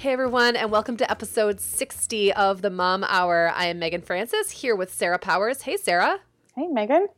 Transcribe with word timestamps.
Hey 0.00 0.14
everyone, 0.14 0.56
and 0.56 0.70
welcome 0.70 0.96
to 0.96 1.10
episode 1.10 1.60
60 1.60 2.32
of 2.32 2.62
the 2.62 2.70
Mom 2.70 3.04
Hour. 3.06 3.52
I 3.54 3.66
am 3.66 3.78
Meagan 3.78 4.00
Francis 4.00 4.50
here 4.50 4.74
with 4.74 4.90
Sarah 4.90 5.18
Powers. 5.18 5.60
Hey, 5.60 5.76
Sarah. 5.76 6.20
Hey, 6.56 6.68
Meagan. 6.68 7.08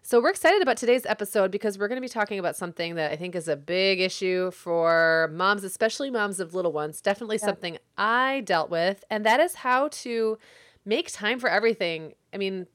So, 0.00 0.20
we're 0.20 0.30
excited 0.30 0.62
about 0.62 0.76
today's 0.76 1.04
episode 1.06 1.50
because 1.50 1.76
we're 1.76 1.88
going 1.88 1.96
to 1.96 2.00
be 2.00 2.08
talking 2.08 2.38
about 2.38 2.54
something 2.54 2.94
that 2.94 3.10
I 3.10 3.16
think 3.16 3.34
is 3.34 3.48
a 3.48 3.56
big 3.56 3.98
issue 3.98 4.52
for 4.52 5.28
moms, 5.32 5.64
especially 5.64 6.08
moms 6.08 6.38
of 6.38 6.54
little 6.54 6.70
ones. 6.70 7.00
Definitely 7.00 7.38
yeah. 7.38 7.46
something 7.46 7.78
I 7.98 8.42
dealt 8.42 8.70
with, 8.70 9.02
and 9.10 9.26
that 9.26 9.40
is 9.40 9.56
how 9.56 9.88
to 9.88 10.38
make 10.84 11.12
time 11.12 11.40
for 11.40 11.50
everything. 11.50 12.14
I 12.32 12.36
mean, 12.36 12.68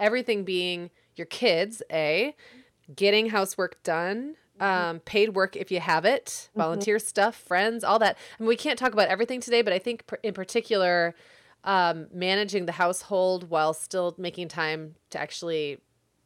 everything 0.00 0.42
being 0.42 0.90
your 1.14 1.26
kids, 1.26 1.80
A, 1.92 2.34
getting 2.92 3.28
housework 3.28 3.80
done. 3.84 4.34
Um, 4.64 5.00
paid 5.00 5.34
work 5.34 5.56
if 5.56 5.70
you 5.70 5.80
have 5.80 6.04
it, 6.04 6.26
mm-hmm. 6.26 6.60
volunteer 6.60 6.96
mm-hmm. 6.96 7.06
stuff, 7.06 7.36
friends, 7.36 7.84
all 7.84 7.98
that. 7.98 8.16
I 8.38 8.42
mean, 8.42 8.48
we 8.48 8.56
can't 8.56 8.78
talk 8.78 8.92
about 8.92 9.08
everything 9.08 9.40
today, 9.40 9.62
but 9.62 9.72
I 9.72 9.78
think 9.78 10.04
in 10.22 10.34
particular, 10.34 11.14
um, 11.64 12.08
managing 12.12 12.66
the 12.66 12.72
household 12.72 13.48
while 13.48 13.72
still 13.72 14.14
making 14.18 14.48
time 14.48 14.96
to 15.10 15.20
actually 15.20 15.78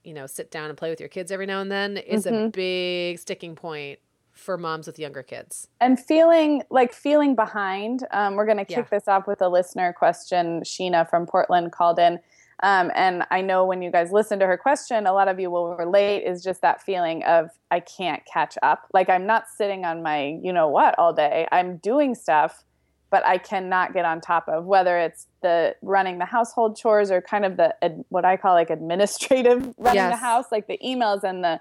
you 0.04 0.14
know, 0.14 0.26
sit 0.26 0.50
down 0.50 0.70
and 0.70 0.78
play 0.78 0.88
with 0.88 1.00
your 1.00 1.08
kids 1.08 1.30
every 1.30 1.44
now 1.44 1.60
and 1.60 1.70
then 1.70 1.98
is 1.98 2.24
mm-hmm. 2.24 2.46
a 2.46 2.48
big 2.48 3.18
sticking 3.18 3.54
point 3.54 3.98
for 4.32 4.56
moms 4.56 4.86
with 4.86 4.98
younger 4.98 5.22
kids. 5.22 5.68
And 5.80 5.98
feeling 5.98 6.62
like 6.70 6.94
feeling 6.94 7.34
behind. 7.34 8.06
Um, 8.12 8.34
we're 8.34 8.46
going 8.46 8.58
to 8.58 8.64
kick 8.64 8.76
yeah. 8.90 8.98
this 8.98 9.06
off 9.06 9.26
with 9.26 9.42
a 9.42 9.48
listener 9.48 9.92
question. 9.92 10.62
Sheena 10.62 11.08
from 11.10 11.26
Portland 11.26 11.72
called 11.72 11.98
in. 11.98 12.20
Um, 12.62 12.90
and 12.94 13.24
I 13.30 13.40
know 13.40 13.64
when 13.64 13.82
you 13.82 13.90
guys 13.90 14.10
listen 14.10 14.38
to 14.40 14.46
her 14.46 14.56
question, 14.56 15.06
a 15.06 15.12
lot 15.12 15.28
of 15.28 15.38
you 15.38 15.50
will 15.50 15.76
relate 15.76 16.24
is 16.24 16.42
just 16.42 16.60
that 16.62 16.82
feeling 16.82 17.22
of 17.24 17.50
I 17.70 17.80
can't 17.80 18.22
catch 18.26 18.58
up. 18.62 18.88
Like 18.92 19.08
I'm 19.08 19.26
not 19.26 19.44
sitting 19.48 19.84
on 19.84 20.02
my, 20.02 20.38
you 20.42 20.52
know 20.52 20.68
what, 20.68 20.98
all 20.98 21.12
day. 21.12 21.46
I'm 21.52 21.76
doing 21.76 22.14
stuff, 22.14 22.64
but 23.10 23.24
I 23.24 23.38
cannot 23.38 23.94
get 23.94 24.04
on 24.04 24.20
top 24.20 24.48
of 24.48 24.64
whether 24.64 24.98
it's 24.98 25.26
the 25.42 25.76
running 25.82 26.18
the 26.18 26.24
household 26.24 26.76
chores 26.76 27.10
or 27.10 27.20
kind 27.20 27.44
of 27.44 27.56
the 27.56 27.74
what 28.08 28.24
I 28.24 28.36
call 28.36 28.54
like 28.54 28.70
administrative 28.70 29.74
running 29.78 29.96
yes. 29.96 30.12
the 30.12 30.16
house, 30.16 30.46
like 30.50 30.66
the 30.66 30.78
emails 30.84 31.22
and 31.22 31.44
the 31.44 31.60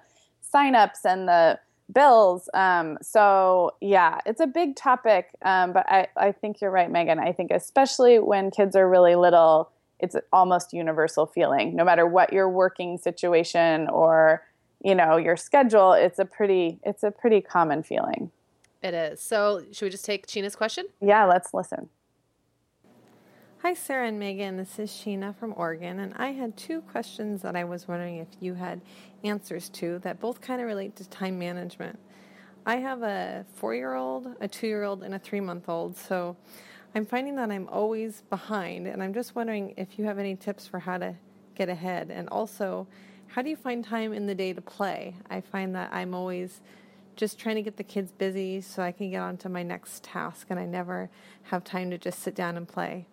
signups 0.53 1.05
and 1.05 1.27
the 1.27 1.59
bills. 1.93 2.49
Um, 2.53 2.97
so 3.01 3.75
yeah, 3.81 4.19
it's 4.25 4.41
a 4.41 4.47
big 4.47 4.75
topic. 4.75 5.29
Um, 5.43 5.73
but 5.73 5.85
I, 5.87 6.07
I 6.17 6.31
think 6.31 6.61
you're 6.61 6.71
right, 6.71 6.91
Meagan. 6.91 7.19
I 7.19 7.31
think 7.31 7.51
especially 7.51 8.19
when 8.19 8.51
kids 8.51 8.75
are 8.75 8.89
really 8.89 9.15
little, 9.15 9.71
it's 9.99 10.15
almost 10.31 10.73
universal 10.73 11.25
feeling. 11.25 11.75
No 11.75 11.83
matter 11.83 12.05
what 12.05 12.31
your 12.31 12.49
working 12.49 12.97
situation 12.97 13.87
or 13.89 14.43
you 14.83 14.95
know 14.95 15.17
your 15.17 15.35
schedule, 15.35 15.93
it's 15.93 16.19
a 16.19 16.25
pretty 16.25 16.79
it's 16.83 17.03
a 17.03 17.11
pretty 17.11 17.41
common 17.41 17.83
feeling. 17.83 18.31
It 18.83 18.93
is. 18.93 19.21
So, 19.21 19.63
should 19.71 19.85
we 19.85 19.89
just 19.89 20.05
take 20.05 20.27
Sheena's 20.27 20.55
question? 20.55 20.85
Yeah, 21.01 21.25
let's 21.25 21.53
listen. 21.53 21.89
Hi, 23.63 23.73
Sarah 23.73 24.07
and 24.07 24.19
Meagan. 24.19 24.55
This 24.55 24.77
is 24.77 24.91
Sheena 24.91 25.35
from 25.35 25.53
Oregon, 25.57 25.99
and 25.99 26.13
I 26.15 26.31
had 26.31 26.55
two 26.55 26.81
questions 26.81 27.41
that 27.41 27.55
I 27.55 27.63
was 27.63 27.87
wondering 27.87 28.17
if 28.17 28.27
you 28.39 28.53
had 28.53 28.81
answers 29.23 29.67
to 29.69 29.97
that 29.99 30.19
both 30.19 30.41
kind 30.41 30.61
of 30.61 30.67
relate 30.67 30.95
to 30.97 31.09
time 31.09 31.39
management. 31.39 31.97
I 32.67 32.75
have 32.77 33.01
a 33.01 33.45
four 33.55 33.73
year 33.73 33.95
old, 33.95 34.27
a 34.39 34.47
two 34.47 34.67
year 34.67 34.83
old, 34.83 35.01
and 35.01 35.15
a 35.15 35.19
three 35.19 35.41
month 35.41 35.67
old, 35.67 35.97
so 35.97 36.37
I'm 36.95 37.05
finding 37.05 37.35
that 37.35 37.51
I'm 37.51 37.67
always 37.69 38.23
behind, 38.29 38.87
and 38.87 39.03
I'm 39.03 39.13
just 39.13 39.35
wondering 39.35 39.73
if 39.77 39.99
you 39.99 40.05
have 40.05 40.17
any 40.17 40.35
tips 40.35 40.67
for 40.67 40.79
how 40.79 40.97
to 40.97 41.15
get 41.55 41.69
ahead. 41.69 42.09
And 42.09 42.27
also, 42.29 42.87
how 43.27 43.41
do 43.41 43.49
you 43.49 43.55
find 43.55 43.83
time 43.83 44.13
in 44.13 44.25
the 44.25 44.35
day 44.35 44.53
to 44.53 44.61
play? 44.61 45.15
I 45.29 45.41
find 45.41 45.75
that 45.75 45.93
I'm 45.93 46.13
always 46.13 46.61
just 47.15 47.37
trying 47.37 47.55
to 47.55 47.61
get 47.61 47.77
the 47.77 47.83
kids 47.83 48.11
busy 48.11 48.61
so 48.61 48.81
I 48.81 48.91
can 48.91 49.11
get 49.11 49.21
on 49.21 49.37
to 49.37 49.49
my 49.49 49.63
next 49.63 50.03
task, 50.03 50.47
and 50.49 50.59
I 50.59 50.65
never 50.65 51.09
have 51.43 51.63
time 51.63 51.91
to 51.91 51.97
just 51.97 52.19
sit 52.19 52.35
down 52.35 52.57
and 52.57 52.67
play. 52.67 53.05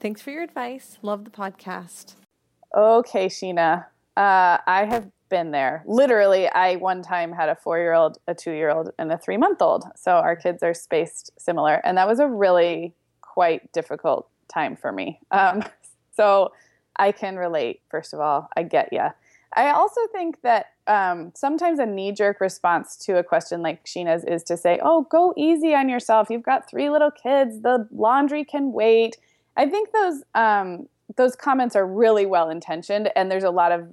Thanks 0.00 0.20
for 0.20 0.30
your 0.30 0.42
advice. 0.42 0.98
Love 1.02 1.24
the 1.24 1.30
podcast. 1.30 2.14
Okay, 2.76 3.26
Sheena. 3.26 3.86
Uh, 4.16 4.58
I 4.66 4.84
have 4.88 5.08
been 5.28 5.50
there. 5.50 5.82
Literally, 5.86 6.48
I 6.48 6.76
one 6.76 7.02
time 7.02 7.32
had 7.32 7.48
a 7.48 7.54
four 7.54 7.78
year 7.78 7.94
old, 7.94 8.18
a 8.26 8.34
two 8.34 8.52
year 8.52 8.70
old, 8.70 8.90
and 8.98 9.12
a 9.12 9.18
three 9.18 9.36
month 9.36 9.62
old. 9.62 9.84
So 9.96 10.12
our 10.12 10.36
kids 10.36 10.62
are 10.62 10.74
spaced 10.74 11.30
similar. 11.38 11.80
And 11.84 11.96
that 11.96 12.08
was 12.08 12.18
a 12.18 12.26
really 12.26 12.94
quite 13.32 13.72
difficult 13.72 14.28
time 14.52 14.76
for 14.76 14.92
me. 14.92 15.18
Um, 15.30 15.64
so 16.16 16.52
I 16.96 17.12
can 17.12 17.36
relate, 17.36 17.80
first 17.90 18.12
of 18.12 18.20
all. 18.20 18.48
I 18.56 18.62
get 18.62 18.92
you. 18.92 19.08
I 19.54 19.70
also 19.70 20.00
think 20.12 20.40
that 20.42 20.66
um, 20.86 21.32
sometimes 21.34 21.78
a 21.78 21.86
knee 21.86 22.12
jerk 22.12 22.40
response 22.40 22.96
to 23.06 23.18
a 23.18 23.24
question 23.24 23.62
like 23.62 23.84
Sheena's 23.84 24.24
is 24.24 24.42
to 24.44 24.56
say, 24.56 24.78
oh, 24.82 25.06
go 25.10 25.32
easy 25.36 25.74
on 25.74 25.88
yourself. 25.88 26.28
You've 26.30 26.42
got 26.42 26.68
three 26.68 26.90
little 26.90 27.10
kids. 27.10 27.60
The 27.60 27.88
laundry 27.90 28.44
can 28.44 28.72
wait. 28.72 29.16
I 29.56 29.66
think 29.66 29.92
those 29.92 30.22
um, 30.34 30.88
those 31.16 31.36
comments 31.36 31.76
are 31.76 31.86
really 31.86 32.24
well 32.24 32.48
intentioned 32.48 33.10
and 33.14 33.30
there's 33.30 33.44
a 33.44 33.50
lot 33.50 33.72
of 33.72 33.86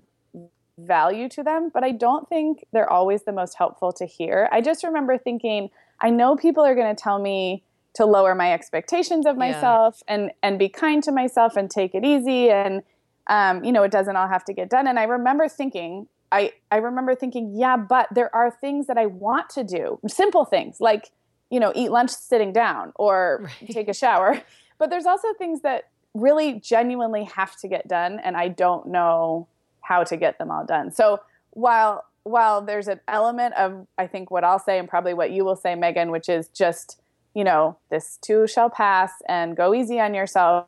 value 0.77 1.27
to 1.27 1.43
them, 1.43 1.69
but 1.73 1.83
I 1.83 1.91
don't 1.91 2.27
think 2.29 2.65
they're 2.71 2.89
always 2.89 3.23
the 3.23 3.33
most 3.33 3.55
helpful 3.57 3.91
to 3.93 4.05
hear. 4.05 4.47
I 4.51 4.61
just 4.61 4.83
remember 4.85 5.17
thinking, 5.17 5.69
I 5.99 6.09
know 6.09 6.37
people 6.37 6.63
are 6.63 6.75
going 6.75 6.95
to 6.95 7.01
tell 7.01 7.19
me 7.19 7.63
to 7.95 8.05
lower 8.05 8.35
my 8.35 8.53
expectations 8.53 9.25
of 9.25 9.37
myself 9.37 10.01
yeah. 10.07 10.15
and 10.15 10.31
and 10.43 10.59
be 10.59 10.69
kind 10.69 11.03
to 11.03 11.11
myself 11.11 11.55
and 11.55 11.69
take 11.69 11.95
it 11.95 12.05
easy 12.05 12.49
and 12.49 12.83
um, 13.29 13.63
you 13.63 13.71
know, 13.71 13.83
it 13.83 13.91
doesn't 13.91 14.15
all 14.15 14.27
have 14.27 14.43
to 14.45 14.53
get 14.53 14.69
done. 14.69 14.87
And 14.87 14.99
I 14.99 15.03
remember 15.03 15.47
thinking, 15.47 16.07
I, 16.31 16.51
I 16.71 16.77
remember 16.77 17.15
thinking, 17.15 17.53
yeah, 17.55 17.77
but 17.77 18.07
there 18.11 18.35
are 18.35 18.51
things 18.51 18.87
that 18.87 18.97
I 18.97 19.05
want 19.05 19.49
to 19.51 19.63
do, 19.63 19.99
simple 20.07 20.45
things 20.45 20.81
like, 20.81 21.11
you 21.51 21.59
know, 21.59 21.71
eat 21.75 21.91
lunch 21.91 22.09
sitting 22.09 22.51
down 22.51 22.91
or 22.95 23.41
right. 23.43 23.69
take 23.69 23.87
a 23.87 23.93
shower. 23.93 24.41
But 24.79 24.89
there's 24.89 25.05
also 25.05 25.33
things 25.33 25.61
that 25.61 25.89
really 26.13 26.53
genuinely 26.59 27.25
have 27.25 27.57
to 27.57 27.67
get 27.67 27.89
done, 27.89 28.19
and 28.23 28.37
I 28.37 28.47
don't 28.47 28.87
know 28.87 29.49
how 29.81 30.05
to 30.05 30.15
get 30.15 30.37
them 30.37 30.51
all 30.51 30.65
done. 30.65 30.93
So 30.93 31.19
while 31.49 32.05
while 32.23 32.61
there's 32.61 32.87
an 32.87 33.01
element 33.07 33.55
of 33.55 33.85
I 33.97 34.07
think 34.07 34.31
what 34.31 34.45
I'll 34.45 34.57
say 34.57 34.79
and 34.79 34.87
probably 34.87 35.13
what 35.13 35.31
you 35.31 35.43
will 35.43 35.57
say, 35.57 35.75
Meagan, 35.75 36.11
which 36.11 36.29
is 36.29 36.47
just 36.47 37.01
you 37.33 37.43
know 37.43 37.77
this 37.89 38.17
too 38.21 38.47
shall 38.47 38.69
pass 38.69 39.11
and 39.27 39.55
go 39.55 39.73
easy 39.73 39.99
on 39.99 40.13
yourself 40.13 40.67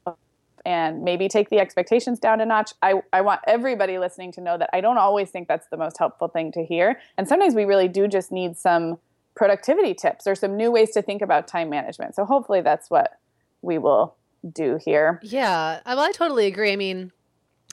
and 0.65 1.03
maybe 1.03 1.27
take 1.27 1.49
the 1.49 1.59
expectations 1.59 2.19
down 2.19 2.41
a 2.41 2.45
notch. 2.45 2.73
I, 2.81 3.01
I 3.11 3.21
want 3.21 3.41
everybody 3.47 3.97
listening 3.97 4.31
to 4.33 4.41
know 4.41 4.57
that 4.57 4.69
I 4.73 4.81
don't 4.81 4.97
always 4.97 5.29
think 5.31 5.47
that's 5.47 5.67
the 5.69 5.77
most 5.77 5.97
helpful 5.97 6.27
thing 6.27 6.51
to 6.53 6.63
hear. 6.63 6.99
And 7.17 7.27
sometimes 7.27 7.55
we 7.55 7.65
really 7.65 7.87
do 7.87 8.07
just 8.07 8.31
need 8.31 8.57
some 8.57 8.99
productivity 9.35 9.93
tips 9.93 10.27
or 10.27 10.35
some 10.35 10.57
new 10.57 10.71
ways 10.71 10.91
to 10.91 11.01
think 11.01 11.21
about 11.21 11.47
time 11.47 11.69
management. 11.69 12.15
So 12.15 12.25
hopefully 12.25 12.61
that's 12.61 12.89
what 12.89 13.17
we 13.61 13.77
will 13.77 14.15
do 14.51 14.77
here. 14.83 15.19
Yeah. 15.23 15.79
Well, 15.85 15.99
I 15.99 16.11
totally 16.11 16.47
agree. 16.47 16.71
I 16.71 16.75
mean, 16.75 17.11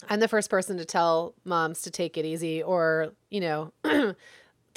I'm 0.08 0.20
the 0.20 0.28
first 0.28 0.50
person 0.50 0.76
to 0.78 0.84
tell 0.84 1.34
moms 1.44 1.82
to 1.82 1.90
take 1.90 2.16
it 2.16 2.24
easy 2.24 2.62
or, 2.62 3.12
you 3.30 3.40
know, 3.40 3.72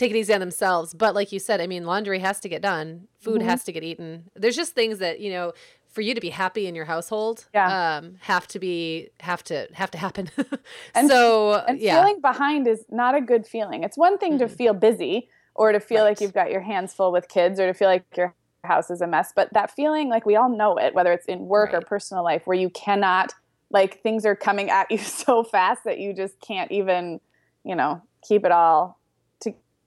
take 0.02 0.12
it 0.12 0.18
easy 0.18 0.34
on 0.34 0.40
themselves. 0.40 0.94
But 0.94 1.16
like 1.16 1.32
you 1.32 1.40
said, 1.40 1.62
I 1.62 1.68
mean, 1.68 1.86
laundry 1.86 2.20
has 2.20 2.40
to 2.42 2.50
get 2.50 2.62
done, 2.62 3.08
food 3.20 3.40
mm-hmm. 3.40 3.50
has 3.50 3.64
to 3.66 3.72
get 3.72 3.84
eaten. 3.84 4.30
There's 4.36 4.56
just 4.56 4.74
things 4.74 4.98
that, 5.00 5.20
you 5.20 5.32
know, 5.32 5.54
for 5.88 6.02
you 6.02 6.16
to 6.16 6.22
be 6.22 6.30
happy 6.30 6.68
in 6.68 6.76
your 6.76 6.86
household, 6.86 7.46
yeah. 7.54 7.98
um, 7.98 8.16
have 8.22 8.48
to 8.48 8.60
be 8.60 9.10
have 9.20 9.44
to 9.44 9.68
have 9.74 9.92
to 9.92 9.98
happen. 9.98 10.30
and, 10.96 11.10
so 11.10 11.64
and 11.68 11.80
yeah. 11.80 12.00
feeling 12.00 12.22
behind 12.22 12.68
is 12.68 12.86
not 12.90 13.14
a 13.14 13.22
good 13.22 13.46
feeling. 13.46 13.84
It's 13.84 13.98
one 13.98 14.18
thing 14.18 14.34
mm-hmm. 14.34 14.48
to 14.48 14.50
feel 14.50 14.74
busy 14.74 15.30
or 15.54 15.72
to 15.72 15.80
feel 15.80 16.04
right. 16.04 16.10
like 16.10 16.22
you've 16.22 16.34
got 16.34 16.50
your 16.50 16.62
hands 16.62 16.94
full 16.94 17.12
with 17.12 17.28
kids 17.28 17.60
or 17.60 17.68
to 17.68 17.74
feel 17.74 17.90
like 17.90 18.06
your 18.16 18.34
house 18.64 18.90
is 18.90 19.02
a 19.02 19.08
mess, 19.08 19.34
but 19.36 19.52
that 19.54 19.70
feeling 19.70 20.08
like 20.08 20.26
we 20.26 20.36
all 20.36 20.50
know 20.50 20.78
it, 20.78 20.94
whether 20.94 21.12
it's 21.12 21.26
in 21.26 21.48
work 21.48 21.74
right. 21.74 21.84
or 21.84 21.86
personal 21.86 22.24
life, 22.24 22.44
where 22.46 22.58
you 22.58 22.70
cannot 22.70 23.34
like 23.70 24.02
things 24.02 24.26
are 24.26 24.36
coming 24.36 24.70
at 24.80 24.90
you 24.90 24.98
so 24.98 25.44
fast 25.44 25.84
that 25.84 26.00
you 26.00 26.14
just 26.14 26.40
can't 26.40 26.72
even, 26.72 27.20
you 27.66 27.76
know, 27.76 28.02
keep 28.24 28.46
it 28.46 28.52
all 28.52 29.01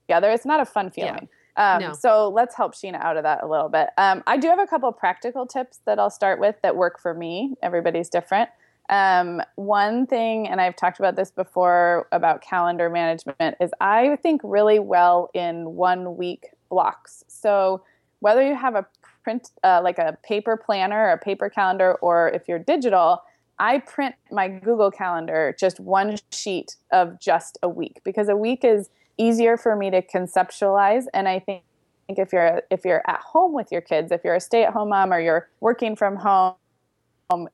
together. 0.07 0.31
It's 0.31 0.47
not 0.47 0.61
a 0.61 0.65
fun 0.65 0.91
feeling. 0.91 1.29
Yeah. 1.57 1.75
Um, 1.77 1.83
no. 1.83 1.93
So 1.93 2.29
let's 2.29 2.57
help 2.57 2.75
Sheena 2.75 3.01
out 3.01 3.17
of 3.17 3.23
that 3.23 3.43
a 3.43 3.49
little 3.49 3.69
bit. 3.69 3.91
Um, 3.97 4.23
I 4.27 4.37
do 4.37 4.49
have 4.49 4.59
a 4.59 4.67
couple 4.67 4.91
practical 4.93 5.47
tips 5.47 5.81
that 5.87 5.99
I'll 5.99 6.11
start 6.11 6.41
with 6.41 6.57
that 6.63 6.77
work 6.77 7.01
for 7.01 7.15
me. 7.15 7.55
Everybody's 7.63 8.09
different. 8.09 8.51
Um, 8.91 9.41
one 9.55 10.07
thing, 10.07 10.47
and 10.49 10.61
I've 10.61 10.77
talked 10.77 10.99
about 10.99 11.17
this 11.17 11.31
before 11.31 12.07
about 12.13 12.43
calendar 12.43 12.91
management, 12.91 13.57
is 13.61 13.71
I 13.81 14.17
think 14.23 14.41
really 14.45 14.79
well 14.79 15.31
in 15.33 15.75
one 15.75 16.17
week 16.17 16.49
blocks. 16.69 17.25
So 17.29 17.83
whether 18.21 18.47
you 18.47 18.55
have 18.55 18.75
a 18.75 18.85
print, 19.23 19.51
uh, 19.63 19.81
like 19.83 19.99
a 19.99 20.19
paper 20.23 20.57
planner 20.57 21.07
or 21.07 21.13
a 21.13 21.19
paper 21.19 21.49
calendar, 21.49 21.95
or 22.03 22.29
if 22.31 22.49
you're 22.49 22.59
digital, 22.59 23.23
I 23.59 23.79
print 23.79 24.17
my 24.31 24.49
Google 24.49 24.91
Calendar 24.91 25.55
just 25.59 25.79
one 25.79 26.17
sheet 26.33 26.77
of 26.91 27.21
just 27.21 27.57
a 27.63 27.69
week 27.69 28.01
because 28.05 28.29
a 28.29 28.37
week 28.37 28.65
is 28.65 28.91
easier 29.19 29.57
for 29.57 29.77
me 29.77 29.91
to 29.91 30.03
conceptualize. 30.03 31.05
And 31.13 31.29
I 31.29 31.39
think 31.39 31.63
if 32.09 32.33
you're 32.33 32.63
if 32.71 32.85
you're 32.85 33.03
at 33.07 33.21
home 33.21 33.53
with 33.53 33.73
your 33.73 33.81
kids, 33.81 34.13
if 34.13 34.23
you're 34.25 34.35
a 34.35 34.41
stay-at-home 34.41 34.89
mom 34.89 35.13
or 35.13 35.21
you're 35.21 35.49
working 35.61 35.97
from 35.97 36.17
home, 36.17 36.57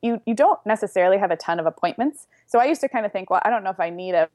you 0.01 0.21
you 0.25 0.33
don't 0.33 0.59
necessarily 0.65 1.17
have 1.17 1.31
a 1.31 1.37
ton 1.37 1.59
of 1.59 1.65
appointments. 1.65 2.27
So 2.47 2.59
I 2.59 2.65
used 2.65 2.81
to 2.81 2.89
kind 2.89 3.05
of 3.05 3.11
think, 3.11 3.29
well, 3.29 3.41
I 3.43 3.49
don't 3.49 3.63
know 3.63 3.69
if 3.69 3.79
I 3.79 3.89
need 3.89 4.13
a 4.13 4.29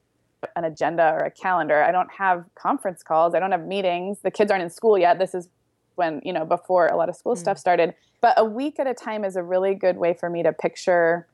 an 0.55 0.65
agenda 0.65 1.13
or 1.13 1.25
a 1.25 1.31
calendar. 1.31 1.83
I 1.83 1.93
don't 1.93 2.11
have 2.13 2.45
conference 2.55 3.03
calls. 3.03 3.35
I 3.35 3.41
don't 3.41 3.53
have 3.53 3.67
meetings. 3.67 4.19
The 4.23 4.31
kids 4.31 4.51
aren't 4.51 4.63
in 4.63 4.71
school 4.71 4.99
yet. 4.99 5.19
This 5.19 5.35
is 5.35 5.49
when 5.97 6.21
you 6.25 6.33
know 6.33 6.45
before 6.45 6.89
a 6.89 6.97
lot 6.97 7.09
of 7.09 7.17
school 7.17 7.35
mm. 7.35 7.39
stuff 7.39 7.59
started. 7.59 7.95
But 8.21 8.35
a 8.37 8.45
week 8.45 8.79
at 8.79 8.87
a 8.87 8.95
time 8.95 9.25
is 9.25 9.37
a 9.37 9.43
really 9.43 9.75
good 9.75 9.97
way 9.97 10.15
for 10.15 10.31
me 10.31 10.43
to 10.43 10.53
picture 10.53 11.27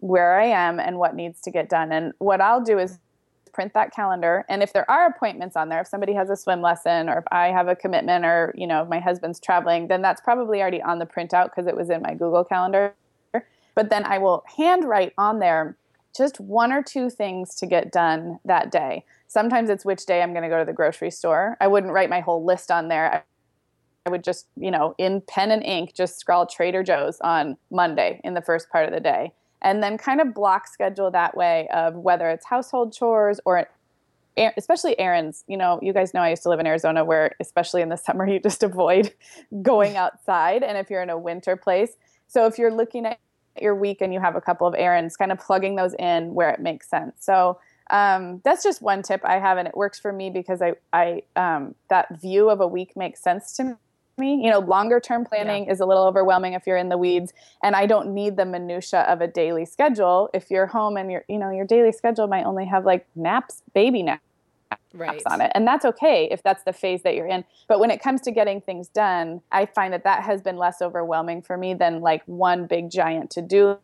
where 0.00 0.38
I 0.38 0.46
am 0.46 0.80
and 0.80 0.98
what 0.98 1.14
needs 1.14 1.40
to 1.42 1.50
get 1.50 1.68
done. 1.68 1.92
And 1.92 2.12
what 2.18 2.40
I'll 2.40 2.62
do 2.62 2.78
is 2.78 2.98
print 3.52 3.74
that 3.74 3.94
calendar. 3.94 4.44
And 4.48 4.62
if 4.62 4.72
there 4.72 4.90
are 4.90 5.06
appointments 5.06 5.56
on 5.56 5.68
there 5.68 5.80
if 5.80 5.86
somebody 5.86 6.14
has 6.14 6.30
a 6.30 6.36
swim 6.36 6.60
lesson 6.60 7.08
or 7.08 7.18
if 7.18 7.24
i 7.30 7.48
have 7.48 7.68
a 7.68 7.76
commitment 7.76 8.24
or 8.24 8.54
you 8.56 8.66
know 8.66 8.84
my 8.84 8.98
husband's 8.98 9.38
traveling 9.38 9.88
then 9.88 10.02
that's 10.02 10.20
probably 10.20 10.60
already 10.60 10.82
on 10.82 10.98
the 10.98 11.06
printout 11.06 11.50
because 11.50 11.66
it 11.66 11.76
was 11.76 11.90
in 11.90 12.02
my 12.02 12.14
google 12.14 12.44
calendar. 12.44 12.94
But 13.74 13.90
then 13.90 14.04
i 14.04 14.18
will 14.18 14.44
handwrite 14.56 15.12
on 15.16 15.38
there 15.38 15.76
just 16.16 16.40
one 16.40 16.72
or 16.72 16.82
two 16.82 17.08
things 17.08 17.54
to 17.54 17.66
get 17.66 17.90
done 17.90 18.38
that 18.44 18.70
day. 18.70 19.04
Sometimes 19.28 19.70
it's 19.70 19.84
which 19.84 20.04
day 20.04 20.22
i'm 20.22 20.32
going 20.32 20.42
to 20.42 20.48
go 20.48 20.58
to 20.58 20.64
the 20.64 20.72
grocery 20.72 21.10
store. 21.10 21.56
I 21.60 21.68
wouldn't 21.68 21.92
write 21.92 22.10
my 22.10 22.20
whole 22.20 22.44
list 22.44 22.70
on 22.70 22.88
there. 22.88 23.24
I 24.04 24.10
would 24.10 24.24
just, 24.24 24.46
you 24.56 24.70
know, 24.70 24.94
in 24.98 25.20
pen 25.20 25.52
and 25.52 25.62
ink, 25.62 25.94
just 25.94 26.18
scrawl 26.18 26.46
Trader 26.46 26.82
Joe's 26.82 27.20
on 27.20 27.56
Monday 27.70 28.20
in 28.24 28.34
the 28.34 28.42
first 28.42 28.68
part 28.68 28.86
of 28.86 28.92
the 28.92 29.00
day 29.00 29.32
and 29.62 29.82
then 29.82 29.96
kind 29.96 30.20
of 30.20 30.34
block 30.34 30.66
schedule 30.68 31.10
that 31.10 31.36
way 31.36 31.68
of 31.72 31.94
whether 31.94 32.28
it's 32.28 32.44
household 32.44 32.92
chores 32.92 33.40
or 33.44 33.68
especially 34.56 34.98
errands. 34.98 35.44
You 35.46 35.56
know 35.56 35.78
you 35.82 35.92
guys 35.92 36.14
know 36.14 36.20
i 36.20 36.30
used 36.30 36.42
to 36.44 36.48
live 36.48 36.60
in 36.60 36.66
arizona 36.66 37.04
where 37.04 37.34
especially 37.40 37.82
in 37.82 37.88
the 37.88 37.96
summer 38.06 38.26
you 38.26 38.40
just 38.40 38.62
avoid 38.62 39.12
going 39.62 39.96
outside. 40.04 40.62
And 40.62 40.76
if 40.76 40.90
you're 40.90 41.02
in 41.02 41.10
a 41.10 41.18
winter 41.18 41.56
place 41.56 41.96
so 42.28 42.46
if 42.46 42.58
you're 42.58 42.72
looking 42.72 43.06
at 43.06 43.18
your 43.60 43.74
week 43.74 44.00
and 44.00 44.14
you 44.14 44.20
have 44.20 44.36
a 44.36 44.40
couple 44.40 44.66
of 44.66 44.74
errands 44.76 45.16
kind 45.16 45.30
of 45.30 45.38
plugging 45.38 45.76
those 45.76 45.94
in 45.98 46.32
where 46.34 46.50
it 46.50 46.60
makes 46.60 46.88
sense. 46.88 47.14
So 47.20 47.58
um, 47.90 48.40
that's 48.44 48.62
just 48.62 48.80
one 48.80 49.02
tip 49.02 49.20
i 49.24 49.38
have 49.38 49.58
and 49.58 49.68
it 49.68 49.76
works 49.76 49.98
for 49.98 50.12
me 50.12 50.30
because 50.30 50.62
i, 50.62 50.72
I 50.92 51.22
um, 51.36 51.74
that 51.90 52.20
view 52.20 52.48
of 52.48 52.60
a 52.60 52.66
week 52.66 52.96
makes 52.96 53.20
sense 53.22 53.56
to 53.56 53.76
me. 54.22 54.40
You 54.42 54.50
know, 54.50 54.60
longer 54.60 55.00
term 55.00 55.24
planning 55.24 55.66
yeah. 55.66 55.72
is 55.72 55.80
a 55.80 55.86
little 55.86 56.04
overwhelming 56.04 56.54
if 56.54 56.66
you're 56.66 56.76
in 56.76 56.88
the 56.88 56.96
weeds, 56.96 57.32
and 57.62 57.76
I 57.76 57.86
don't 57.86 58.14
need 58.14 58.36
the 58.36 58.46
minutia 58.46 59.00
of 59.02 59.20
a 59.20 59.26
daily 59.26 59.66
schedule. 59.66 60.30
If 60.32 60.50
you're 60.50 60.66
home 60.66 60.96
and 60.96 61.10
your 61.10 61.24
you 61.28 61.38
know 61.38 61.50
your 61.50 61.66
daily 61.66 61.92
schedule 61.92 62.26
might 62.26 62.44
only 62.44 62.66
have 62.66 62.84
like 62.84 63.06
naps, 63.14 63.62
baby 63.74 64.02
naps. 64.02 64.22
Right. 64.94 65.22
on 65.26 65.40
it 65.40 65.50
and 65.54 65.66
that's 65.66 65.86
okay 65.86 66.28
if 66.30 66.42
that's 66.42 66.64
the 66.64 66.72
phase 66.72 67.02
that 67.02 67.14
you're 67.14 67.26
in 67.26 67.44
but 67.66 67.80
when 67.80 67.90
it 67.90 68.02
comes 68.02 68.20
to 68.22 68.30
getting 68.30 68.60
things 68.60 68.88
done 68.88 69.40
i 69.50 69.64
find 69.64 69.92
that 69.94 70.04
that 70.04 70.22
has 70.22 70.42
been 70.42 70.56
less 70.58 70.82
overwhelming 70.82 71.40
for 71.40 71.56
me 71.56 71.72
than 71.72 72.00
like 72.00 72.22
one 72.26 72.66
big 72.66 72.90
giant 72.90 73.30
to-do 73.30 73.78